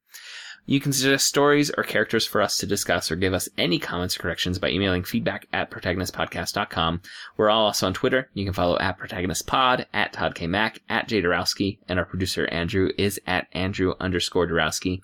You 0.66 0.80
can 0.80 0.94
suggest 0.94 1.28
stories 1.28 1.72
or 1.72 1.84
characters 1.84 2.26
for 2.26 2.42
us 2.42 2.58
to 2.58 2.66
discuss 2.66 3.12
or 3.12 3.16
give 3.16 3.34
us 3.34 3.50
any 3.58 3.80
comments 3.80 4.18
or 4.18 4.22
corrections 4.22 4.60
by 4.60 4.70
emailing 4.70 5.04
feedback 5.04 5.48
at 5.52 5.72
protagonistpodcast.com. 5.72 7.02
We're 7.36 7.50
all 7.50 7.66
also 7.66 7.88
on 7.88 7.94
Twitter. 7.94 8.30
You 8.34 8.46
can 8.46 8.54
follow 8.54 8.78
at 8.80 9.00
protagonistpod, 9.00 9.86
at 9.94 10.14
Todd 10.14 10.36
K. 10.36 10.48
Mack, 10.48 10.82
at 10.88 11.08
Jay 11.08 11.22
Dorowski, 11.22 11.80
and 11.90 11.98
our 12.00 12.06
producer 12.06 12.48
Andrew 12.52 12.90
is 12.98 13.20
at 13.28 13.48
Andrew 13.54 13.96
underscore 14.00 14.48
Dorowski. 14.48 15.02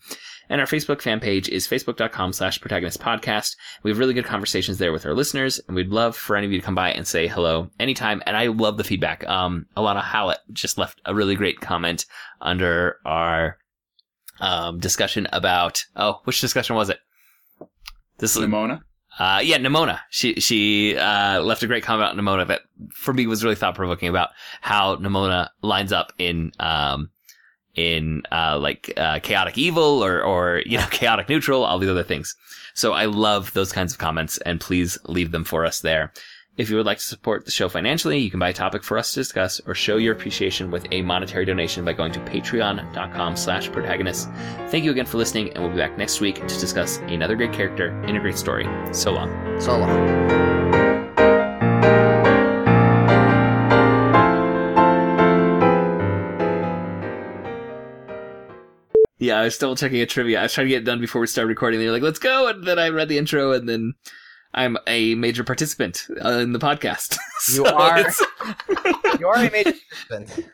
And 0.50 0.62
our 0.62 0.68
Facebook 0.68 1.02
fan 1.02 1.20
page 1.20 1.50
is 1.50 1.68
facebook.com 1.68 2.34
slash 2.34 2.62
protagonist 2.62 3.02
podcast. 3.02 3.58
We 3.84 3.92
have 3.92 4.00
really 4.00 4.14
good 4.14 4.26
conversations 4.26 4.78
there 4.78 4.94
with 4.94 5.06
our 5.06 5.14
listeners, 5.14 5.60
and 5.68 5.76
we'd 5.76 5.90
love 5.90 6.16
for 6.16 6.38
any 6.38 6.46
of 6.46 6.54
you 6.54 6.60
to 6.60 6.66
come 6.66 6.76
by 6.76 6.92
and 6.92 7.06
say 7.06 7.28
hello 7.28 7.70
anytime. 7.80 8.22
And 8.26 8.38
I 8.38 8.48
love 8.48 8.78
the 8.78 8.84
feedback. 8.84 9.28
Um, 9.28 9.66
Alana 9.76 10.04
Howlett 10.04 10.40
just 10.54 10.78
left 10.78 11.02
a 11.06 11.14
really 11.14 11.36
great 11.36 11.60
comment 11.60 12.06
under 12.40 12.98
our 13.06 13.58
um, 14.40 14.80
discussion 14.80 15.28
about 15.32 15.84
oh, 15.96 16.22
which 16.24 16.42
discussion 16.42 16.76
was 16.76 16.90
it? 16.90 17.00
This 18.18 18.38
Nimona. 18.38 18.82
uh, 19.20 19.40
yeah, 19.44 19.58
Nimona. 19.58 20.00
She 20.10 20.36
she 20.36 20.98
uh, 20.98 21.42
left 21.42 21.64
a 21.64 21.68
great 21.68 21.84
comment 21.84 22.12
about 22.12 22.24
Nimona 22.24 22.48
that 22.48 22.62
for 22.94 23.14
me 23.14 23.28
was 23.28 23.44
really 23.44 23.56
thought 23.56 23.76
provoking 23.76 24.10
about 24.10 24.30
how 24.62 24.96
Nimona 24.98 25.50
lines 25.62 25.92
up 25.92 26.14
in 26.18 26.52
um 26.60 27.10
in 27.76 28.24
uh 28.32 28.58
like 28.60 28.92
uh, 28.98 29.20
chaotic 29.20 29.58
evil 29.58 30.04
or 30.04 30.24
or 30.24 30.64
you 30.66 30.78
know 30.78 30.88
chaotic 30.92 31.30
neutral, 31.30 31.64
all 31.64 31.80
these 31.80 31.90
other 31.90 32.04
things. 32.04 32.36
So 32.74 32.94
I 32.94 33.06
love 33.06 33.54
those 33.54 33.72
kinds 33.72 33.92
of 33.94 34.00
comments, 34.00 34.38
and 34.40 34.60
please 34.60 34.98
leave 35.06 35.32
them 35.32 35.44
for 35.44 35.66
us 35.66 35.82
there. 35.82 36.12
If 36.58 36.72
you 36.72 36.78
would 36.78 36.88
like 36.88 36.98
to 36.98 37.06
support 37.06 37.46
the 37.46 37.52
show 37.52 37.70
financially, 37.70 38.18
you 38.18 38.32
can 38.32 38.40
buy 38.40 38.50
a 38.50 38.54
topic 38.54 38.84
for 38.84 38.98
us 38.98 39.14
to 39.14 39.20
discuss 39.20 39.62
or 39.68 39.76
show 39.76 39.98
your 39.98 40.12
appreciation 40.12 40.72
with 40.72 40.88
a 40.90 41.04
monetary 41.04 41.46
donation 41.46 41.86
by 41.86 41.94
going 41.94 42.12
to 42.14 42.20
patreon.com 42.22 43.36
slash 43.36 43.72
protagonist. 43.72 44.28
Thank 44.70 44.84
you 44.84 44.90
again 44.90 45.06
for 45.06 45.20
listening, 45.20 45.54
and 45.54 45.64
we'll 45.64 45.72
be 45.72 45.78
back 45.78 46.00
next 46.00 46.20
week 46.20 46.38
to 46.38 46.60
discuss 46.60 46.98
another 46.98 47.36
great 47.36 47.54
character 47.54 48.02
in 48.06 48.16
a 48.16 48.20
great 48.20 48.40
story. 48.40 48.66
So 48.92 49.14
long. 49.14 49.62
So 49.62 49.78
long. 49.78 50.58
Yeah, 59.20 59.42
I 59.42 59.44
was 59.44 59.58
double 59.60 59.76
checking 59.76 60.02
a 60.02 60.08
trivia. 60.08 60.40
I 60.40 60.44
was 60.44 60.54
trying 60.54 60.66
to 60.66 60.70
get 60.70 60.82
it 60.82 60.86
done 60.86 61.02
before 61.02 61.22
we 61.22 61.28
started 61.28 61.50
recording. 61.50 61.80
They 61.80 61.86
were 61.86 61.92
like, 61.92 62.02
let's 62.02 62.18
go. 62.18 62.48
And 62.48 62.66
then 62.66 62.80
I 62.80 62.90
read 62.90 63.10
the 63.10 63.20
intro, 63.20 63.52
and 63.52 63.70
then 63.70 63.94
I'm 64.54 64.78
a 64.88 65.16
major 65.16 65.44
participant 65.44 66.08
uh, 66.24 66.30
in 66.40 66.54
the 66.54 66.60
podcast. 66.60 67.18
You 67.50 67.66
So 67.66 67.68
are- 67.68 68.04
You 69.20 69.28
are 69.28 69.36
a 69.46 69.52
major 69.52 69.74
participant. 70.10 70.50